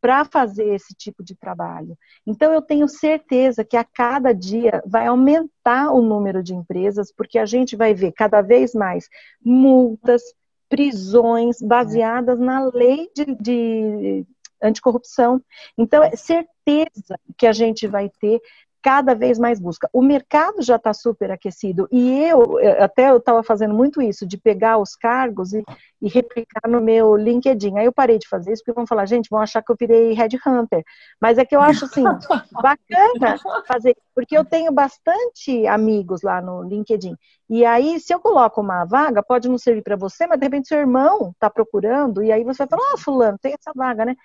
para 0.01 0.25
fazer 0.25 0.73
esse 0.73 0.93
tipo 0.93 1.23
de 1.23 1.35
trabalho. 1.35 1.97
Então, 2.27 2.51
eu 2.51 2.61
tenho 2.61 2.89
certeza 2.89 3.63
que 3.63 3.77
a 3.77 3.85
cada 3.85 4.33
dia 4.33 4.83
vai 4.85 5.07
aumentar 5.07 5.93
o 5.93 6.01
número 6.01 6.43
de 6.43 6.53
empresas, 6.53 7.13
porque 7.13 7.39
a 7.39 7.45
gente 7.45 7.77
vai 7.77 7.93
ver 7.93 8.11
cada 8.11 8.41
vez 8.41 8.73
mais 8.73 9.07
multas, 9.41 10.21
prisões 10.67 11.61
baseadas 11.61 12.37
na 12.37 12.65
lei 12.65 13.09
de, 13.15 13.35
de 13.35 14.27
anticorrupção. 14.61 15.41
Então, 15.77 16.03
é 16.03 16.15
certeza 16.15 17.19
que 17.37 17.47
a 17.47 17.53
gente 17.53 17.87
vai 17.87 18.09
ter 18.19 18.41
cada 18.85 19.15
vez 19.15 19.39
mais 19.39 19.59
busca. 19.59 19.89
O 19.91 19.99
mercado 19.99 20.61
já 20.61 20.75
está 20.75 20.93
super 20.93 21.31
aquecido 21.31 21.87
e 21.91 22.21
eu 22.21 22.59
até 22.79 23.09
eu 23.09 23.17
estava 23.17 23.41
fazendo 23.41 23.73
muito 23.73 23.99
isso 23.99 24.27
de 24.27 24.37
pegar 24.37 24.77
os 24.77 24.95
cargos 24.95 25.53
e, 25.53 25.63
e, 25.99 26.07
replicar 26.07 26.69
no 26.69 26.79
meu 26.79 27.15
LinkedIn. 27.15 27.79
Aí 27.79 27.85
eu 27.85 27.91
parei 27.91 28.19
de 28.19 28.27
fazer 28.27 28.53
isso 28.53 28.61
porque 28.63 28.75
vão 28.75 28.85
falar, 28.85 29.07
gente, 29.07 29.27
vão 29.27 29.41
achar 29.41 29.63
que 29.63 29.71
eu 29.71 29.75
virei 29.75 30.13
headhunter. 30.13 30.83
Mas 31.19 31.39
é 31.39 31.45
que 31.45 31.55
eu 31.55 31.61
acho 31.61 31.85
assim 31.85 32.03
bacana 32.61 33.39
fazer, 33.67 33.97
porque 34.15 34.35
eu 34.35 34.45
tenho 34.45 34.71
bastante 34.71 35.67
amigos 35.67 36.21
lá 36.21 36.41
no 36.41 36.63
LinkedIn. 36.63 37.17
E 37.49 37.65
aí, 37.65 37.99
se 37.99 38.13
eu 38.13 38.19
coloco 38.19 38.61
uma 38.61 38.85
vaga, 38.85 39.21
pode 39.21 39.49
não 39.49 39.57
servir 39.57 39.83
para 39.83 39.97
você, 39.97 40.25
mas 40.25 40.39
de 40.39 40.45
repente 40.45 40.69
seu 40.69 40.79
irmão 40.79 41.31
está 41.31 41.49
procurando 41.49 42.23
e 42.23 42.31
aí 42.31 42.43
você 42.45 42.65
vai 42.65 42.69
falar, 42.69 42.93
ah, 42.93 42.97
fulano, 42.97 43.37
tem 43.37 43.53
essa 43.53 43.73
vaga, 43.75 44.05
né? 44.05 44.15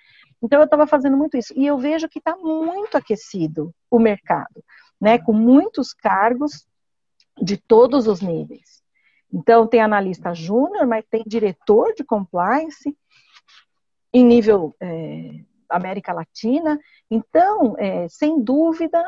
Então 0.41 0.59
eu 0.59 0.65
estava 0.65 0.87
fazendo 0.87 1.17
muito 1.17 1.35
isso. 1.35 1.53
E 1.57 1.67
eu 1.67 1.77
vejo 1.77 2.07
que 2.07 2.19
está 2.19 2.37
muito 2.37 2.95
aquecido 2.95 3.75
o 3.91 3.99
mercado, 3.99 4.63
né? 4.99 5.19
Com 5.19 5.33
muitos 5.33 5.93
cargos 5.93 6.65
de 7.41 7.57
todos 7.57 8.07
os 8.07 8.21
níveis. 8.21 8.81
Então 9.31 9.67
tem 9.67 9.81
analista 9.81 10.33
júnior, 10.33 10.87
mas 10.87 11.05
tem 11.09 11.23
diretor 11.27 11.93
de 11.93 12.05
compliance 12.05 12.97
em 14.13 14.23
nível 14.23 14.73
é, 14.79 15.31
América 15.69 16.13
Latina. 16.13 16.79
Então, 17.09 17.75
é, 17.77 18.07
sem 18.09 18.41
dúvida, 18.41 19.03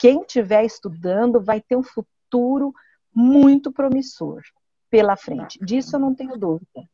quem 0.00 0.22
estiver 0.22 0.64
estudando 0.64 1.42
vai 1.42 1.60
ter 1.60 1.76
um 1.76 1.82
futuro 1.82 2.74
muito 3.14 3.70
promissor 3.70 4.40
pela 4.88 5.14
frente. 5.14 5.58
Disso 5.62 5.94
eu 5.94 6.00
não 6.00 6.14
tenho 6.14 6.38
dúvida. 6.38 6.88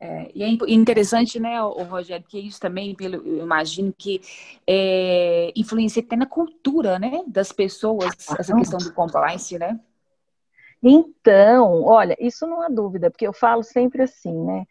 É, 0.00 0.30
e 0.34 0.42
é 0.42 0.48
interessante, 0.72 1.38
né, 1.38 1.60
o 1.62 1.82
Rogério, 1.82 2.24
que 2.26 2.38
isso 2.38 2.60
também, 2.60 2.94
pelo, 2.94 3.16
eu 3.16 3.42
imagino 3.42 3.92
que 3.96 4.22
é, 4.66 5.52
influencia 5.54 6.02
até 6.02 6.16
na 6.16 6.24
cultura, 6.24 6.98
né, 6.98 7.22
das 7.26 7.52
pessoas, 7.52 8.14
essa 8.38 8.54
questão 8.56 8.78
do 8.78 8.92
compliance, 8.94 9.58
né? 9.58 9.78
Então, 10.80 11.82
olha, 11.82 12.16
isso 12.20 12.46
não 12.46 12.62
há 12.62 12.68
dúvida, 12.68 13.10
porque 13.10 13.26
eu 13.26 13.32
falo 13.32 13.64
sempre 13.64 14.02
assim, 14.02 14.32
né? 14.44 14.64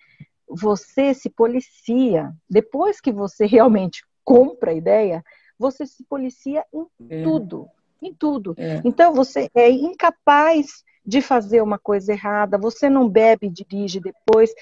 Você 0.50 1.14
se 1.14 1.30
policia, 1.30 2.34
depois 2.50 3.00
que 3.02 3.12
você 3.12 3.46
realmente 3.46 4.02
compra 4.24 4.72
a 4.72 4.76
ideia, 4.76 5.24
você 5.58 5.86
se 5.86 6.04
policia 6.04 6.64
em 6.74 6.88
é. 7.10 7.24
tudo, 7.24 7.68
em 8.02 8.14
tudo. 8.14 8.54
É. 8.58 8.82
Então, 8.84 9.14
você 9.14 9.50
é 9.56 9.70
incapaz 9.70 10.84
de 11.06 11.22
fazer 11.22 11.62
uma 11.62 11.80
coisa 11.80 12.12
errada, 12.12 12.58
você 12.58 12.90
não 12.90 13.08
bebe 13.08 13.48
e 13.48 13.50
dirige 13.50 14.00
depois 14.00 14.54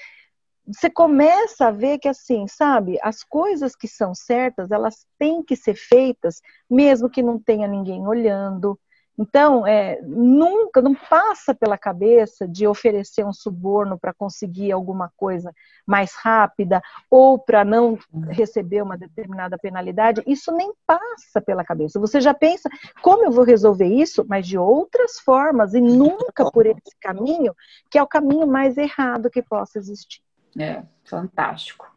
você 0.66 0.90
começa 0.90 1.68
a 1.68 1.70
ver 1.70 1.98
que 1.98 2.08
assim, 2.08 2.48
sabe, 2.48 2.98
as 3.00 3.22
coisas 3.22 3.76
que 3.76 3.86
são 3.86 4.14
certas, 4.14 4.70
elas 4.70 5.06
têm 5.16 5.42
que 5.42 5.54
ser 5.54 5.74
feitas, 5.74 6.40
mesmo 6.68 7.08
que 7.08 7.22
não 7.22 7.38
tenha 7.38 7.68
ninguém 7.68 8.06
olhando. 8.06 8.78
Então, 9.18 9.66
é, 9.66 9.98
nunca, 10.02 10.82
não 10.82 10.94
passa 10.94 11.54
pela 11.54 11.78
cabeça 11.78 12.46
de 12.46 12.66
oferecer 12.66 13.24
um 13.24 13.32
suborno 13.32 13.98
para 13.98 14.12
conseguir 14.12 14.72
alguma 14.72 15.10
coisa 15.16 15.52
mais 15.86 16.14
rápida 16.14 16.82
ou 17.10 17.38
para 17.38 17.64
não 17.64 17.98
receber 18.28 18.82
uma 18.82 18.96
determinada 18.96 19.56
penalidade. 19.56 20.22
Isso 20.26 20.52
nem 20.52 20.72
passa 20.86 21.40
pela 21.40 21.64
cabeça. 21.64 21.98
Você 21.98 22.20
já 22.20 22.34
pensa, 22.34 22.68
como 23.00 23.24
eu 23.24 23.30
vou 23.30 23.44
resolver 23.44 23.86
isso? 23.86 24.24
Mas 24.28 24.46
de 24.46 24.58
outras 24.58 25.18
formas 25.18 25.72
e 25.72 25.80
nunca 25.80 26.50
por 26.50 26.66
esse 26.66 26.94
caminho, 27.00 27.54
que 27.90 27.98
é 27.98 28.02
o 28.02 28.06
caminho 28.06 28.46
mais 28.46 28.76
errado 28.76 29.30
que 29.30 29.42
possa 29.42 29.78
existir. 29.78 30.20
É, 30.58 30.82
fantástico. 31.04 31.90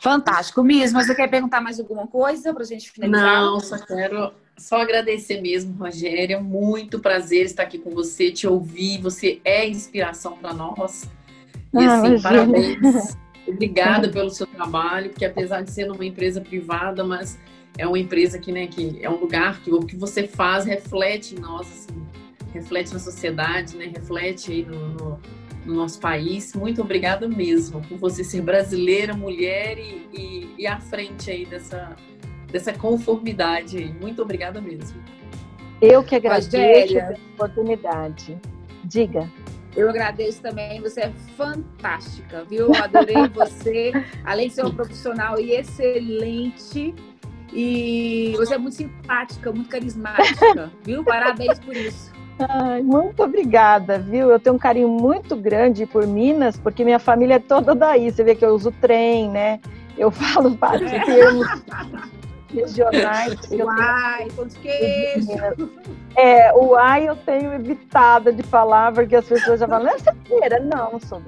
Fantástico. 0.00 0.62
Miss, 0.62 0.92
mas 0.92 1.06
você 1.06 1.14
quer 1.14 1.28
perguntar 1.28 1.60
mais 1.60 1.80
alguma 1.80 2.06
coisa 2.06 2.52
para 2.54 2.62
a 2.62 2.66
gente 2.66 2.90
finalizar? 2.90 3.42
Não, 3.42 3.60
só 3.60 3.76
quero 3.78 4.32
só 4.58 4.82
agradecer 4.82 5.40
mesmo, 5.40 5.74
Rogéria. 5.74 6.40
Muito 6.40 6.98
prazer 6.98 7.46
estar 7.46 7.62
aqui 7.62 7.78
com 7.78 7.90
você, 7.90 8.30
te 8.30 8.46
ouvir. 8.46 9.00
Você 9.00 9.40
é 9.44 9.68
inspiração 9.68 10.36
para 10.36 10.52
nós. 10.52 11.08
E 11.72 11.78
ah, 11.78 12.00
assim, 12.00 12.20
parabéns. 12.20 13.16
Obrigada 13.46 14.10
pelo 14.10 14.28
seu 14.28 14.46
trabalho, 14.46 15.08
porque 15.10 15.24
apesar 15.24 15.62
de 15.62 15.70
ser 15.70 15.86
numa 15.86 16.04
empresa 16.04 16.40
privada, 16.40 17.02
mas 17.02 17.38
é 17.78 17.86
uma 17.86 17.98
empresa 17.98 18.38
que, 18.38 18.52
né, 18.52 18.66
que 18.66 18.98
é 19.00 19.08
um 19.08 19.16
lugar 19.16 19.62
que 19.62 19.72
o 19.72 19.80
que 19.80 19.96
você 19.96 20.26
faz 20.26 20.66
reflete 20.66 21.34
em 21.34 21.38
nós, 21.38 21.66
assim, 21.66 22.06
reflete 22.52 22.92
na 22.92 22.98
sociedade, 22.98 23.74
né, 23.74 23.86
reflete 23.86 24.52
aí 24.52 24.66
no, 24.66 24.88
no 24.90 25.20
no 25.68 25.74
nosso 25.74 26.00
país. 26.00 26.54
Muito 26.54 26.80
obrigada 26.80 27.28
mesmo 27.28 27.82
por 27.82 27.98
você 27.98 28.24
ser 28.24 28.40
brasileira, 28.40 29.14
mulher 29.14 29.78
e, 29.78 30.08
e, 30.12 30.54
e 30.58 30.66
à 30.66 30.80
frente 30.80 31.30
aí 31.30 31.44
dessa, 31.44 31.94
dessa 32.50 32.72
conformidade 32.72 33.78
aí. 33.78 33.92
Muito 33.92 34.22
obrigada 34.22 34.60
mesmo. 34.60 35.00
Eu 35.80 36.02
que 36.02 36.16
agradeço 36.16 36.98
a 36.98 37.14
oportunidade. 37.34 38.38
Diga. 38.84 39.30
Eu 39.76 39.88
agradeço 39.88 40.42
também, 40.42 40.80
você 40.80 41.02
é 41.02 41.12
fantástica, 41.36 42.44
viu? 42.44 42.74
Adorei 42.74 43.28
você, 43.32 43.92
além 44.24 44.48
de 44.48 44.54
ser 44.54 44.62
uma 44.62 44.74
profissional 44.74 45.38
e 45.38 45.52
excelente. 45.52 46.94
E 47.52 48.34
você 48.36 48.54
é 48.54 48.58
muito 48.58 48.76
simpática, 48.76 49.52
muito 49.52 49.68
carismática, 49.68 50.70
viu? 50.82 51.04
Parabéns 51.04 51.58
por 51.60 51.76
isso. 51.76 52.12
Ai, 52.40 52.82
muito 52.82 53.22
obrigada, 53.22 53.98
viu? 53.98 54.30
Eu 54.30 54.38
tenho 54.38 54.56
um 54.56 54.58
carinho 54.58 54.88
muito 54.88 55.36
grande 55.36 55.86
por 55.86 56.06
Minas, 56.06 56.56
porque 56.56 56.84
minha 56.84 56.98
família 56.98 57.34
é 57.34 57.38
toda 57.38 57.74
daí. 57.74 58.10
Você 58.10 58.22
vê 58.22 58.34
que 58.34 58.44
eu 58.44 58.54
uso 58.54 58.72
trem, 58.80 59.30
né? 59.30 59.60
Eu 59.96 60.10
falo 60.10 60.50
vários 60.50 60.92
é. 60.92 61.00
termos 61.04 61.46
regionais. 62.52 63.38
Uai, 63.50 64.28
pão 64.34 64.46
de 64.46 64.58
queijo. 64.58 65.70
É, 66.16 66.52
o 66.54 66.74
ai 66.74 67.08
eu 67.08 67.16
tenho 67.16 67.52
evitado 67.54 68.32
de 68.32 68.42
falar, 68.42 68.92
porque 68.92 69.16
as 69.16 69.26
pessoas 69.26 69.60
já 69.60 69.68
falam, 69.68 69.88
essa 69.88 70.14
feira? 70.26 70.58
Não, 70.60 70.92
não 70.92 71.00
sou. 71.00 71.22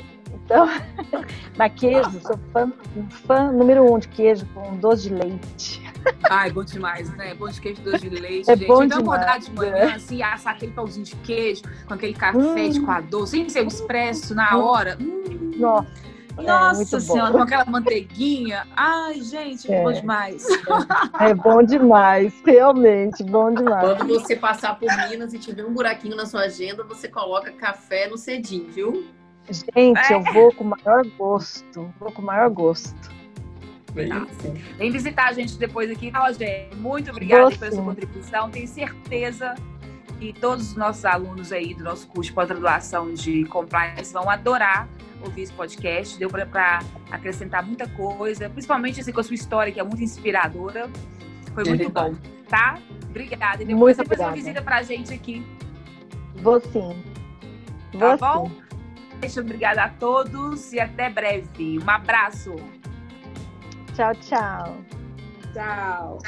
Então, 0.45 0.67
mas 1.57 1.73
queijo, 1.75 2.21
sou 2.21 2.39
fã, 2.53 2.73
fã 3.09 3.53
número 3.53 3.93
um 3.93 3.99
de 3.99 4.09
queijo 4.09 4.47
com 4.53 4.77
doce 4.77 5.09
de 5.09 5.15
leite. 5.15 5.81
Ai, 6.29 6.51
bom 6.51 6.65
demais, 6.65 7.15
né? 7.17 7.35
Bom 7.35 7.49
de 7.49 7.61
queijo, 7.61 7.83
doce 7.83 8.09
de 8.09 8.17
leite, 8.17 8.51
é 8.51 8.57
gente. 8.57 8.67
Bom 8.67 8.83
então, 8.83 8.99
acordar 8.99 9.39
de 9.39 9.51
manhã, 9.53 9.77
é. 9.77 9.93
assim, 9.93 10.23
assar 10.23 10.55
aquele 10.55 10.73
pãozinho 10.73 11.05
de 11.05 11.15
queijo, 11.17 11.63
com 11.87 11.95
aquele 11.95 12.15
café 12.15 12.39
hum. 12.39 12.71
de 12.71 12.81
coador, 12.81 13.27
sem 13.27 13.49
ser 13.49 13.65
o 13.65 13.69
expresso 13.69 14.35
na 14.35 14.57
hum. 14.57 14.65
hora. 14.65 14.99
Hum. 15.01 15.53
Nossa. 15.57 16.10
Nossa 16.43 16.97
é, 16.97 17.01
Senhora, 17.01 17.33
com 17.33 17.39
aquela 17.39 17.65
manteiguinha. 17.65 18.67
Ai, 18.77 19.21
gente, 19.21 19.73
é, 19.73 19.83
bom 19.83 19.93
demais. 19.93 20.47
É, 21.19 21.31
é, 21.31 21.35
bom 21.35 21.63
demais, 21.63 22.33
realmente, 22.45 23.23
bom 23.23 23.53
demais. 23.53 23.99
Quando 23.99 24.09
você 24.09 24.37
passar 24.37 24.79
por 24.79 24.89
Minas 25.09 25.33
e 25.35 25.39
tiver 25.39 25.65
um 25.65 25.73
buraquinho 25.73 26.17
na 26.17 26.27
sua 26.27 26.43
agenda, 26.43 26.83
você 26.85 27.09
coloca 27.09 27.53
café 27.53 28.09
no 28.09 28.17
cedim, 28.17 28.67
viu? 28.71 29.07
Gente, 29.49 30.13
eu 30.13 30.23
vou 30.33 30.53
com 30.55 30.65
o 30.65 30.69
maior 30.69 31.05
gosto. 31.19 31.93
Vou 31.99 32.13
com 32.13 32.23
o 32.23 32.25
maior 32.25 32.49
gosto. 32.51 32.95
Tá. 34.09 34.27
Vem 34.79 34.91
visitar 34.91 35.29
a 35.29 35.33
gente 35.33 35.59
depois 35.59 35.91
aqui, 35.91 36.11
Rogério? 36.11 36.77
Muito 36.77 37.11
obrigada 37.11 37.51
pela 37.57 37.73
sua 37.73 37.83
contribuição. 37.83 38.51
Tenho 38.51 38.69
certeza 38.69 39.57
que 40.19 40.33
todos 40.33 40.71
os 40.71 40.77
nossos 40.77 41.05
alunos 41.05 41.51
aí 41.51 41.75
do 41.75 41.83
nosso 41.83 42.07
curso 42.07 42.31
de 42.31 42.35
pós-graduação 42.35 43.13
de 43.15 43.45
compliance 43.47 44.13
vão 44.13 44.29
adorar 44.31 44.87
ouvir 45.23 45.43
esse 45.43 45.53
podcast. 45.53 46.19
Deu 46.19 46.29
para 46.29 46.81
acrescentar 47.11 47.65
muita 47.65 47.89
coisa, 47.89 48.49
principalmente 48.49 49.01
assim, 49.01 49.13
com 49.13 49.21
a 49.21 49.25
sua 49.25 49.35
história, 49.35 49.73
que 49.73 49.81
é 49.81 49.83
muito 49.83 50.03
inspiradora. 50.03 50.89
Foi 51.55 51.65
muito 51.65 51.83
é 51.83 51.89
bom, 51.89 52.15
tá? 52.49 52.79
Obrigada. 53.09 53.63
E 53.63 53.67
depois 53.67 53.97
muito 53.97 54.09
você 54.09 54.17
faz 54.17 54.21
uma 54.21 54.33
visita 54.35 54.63
pra 54.63 54.83
gente 54.83 55.13
aqui. 55.13 55.45
Vou 56.37 56.61
sim. 56.61 57.03
Tá 57.93 57.99
Vou 57.99 58.19
tá 58.19 58.35
bom? 58.35 58.51
Sim. 59.27 59.41
Obrigada 59.41 59.83
a 59.83 59.89
todos 59.89 60.73
e 60.73 60.81
até 60.81 61.11
breve. 61.11 61.79
Um 61.79 61.91
abraço. 61.91 62.57
Tchau, 63.95 64.15
tchau. 64.15 64.77
Tchau. 65.53 66.19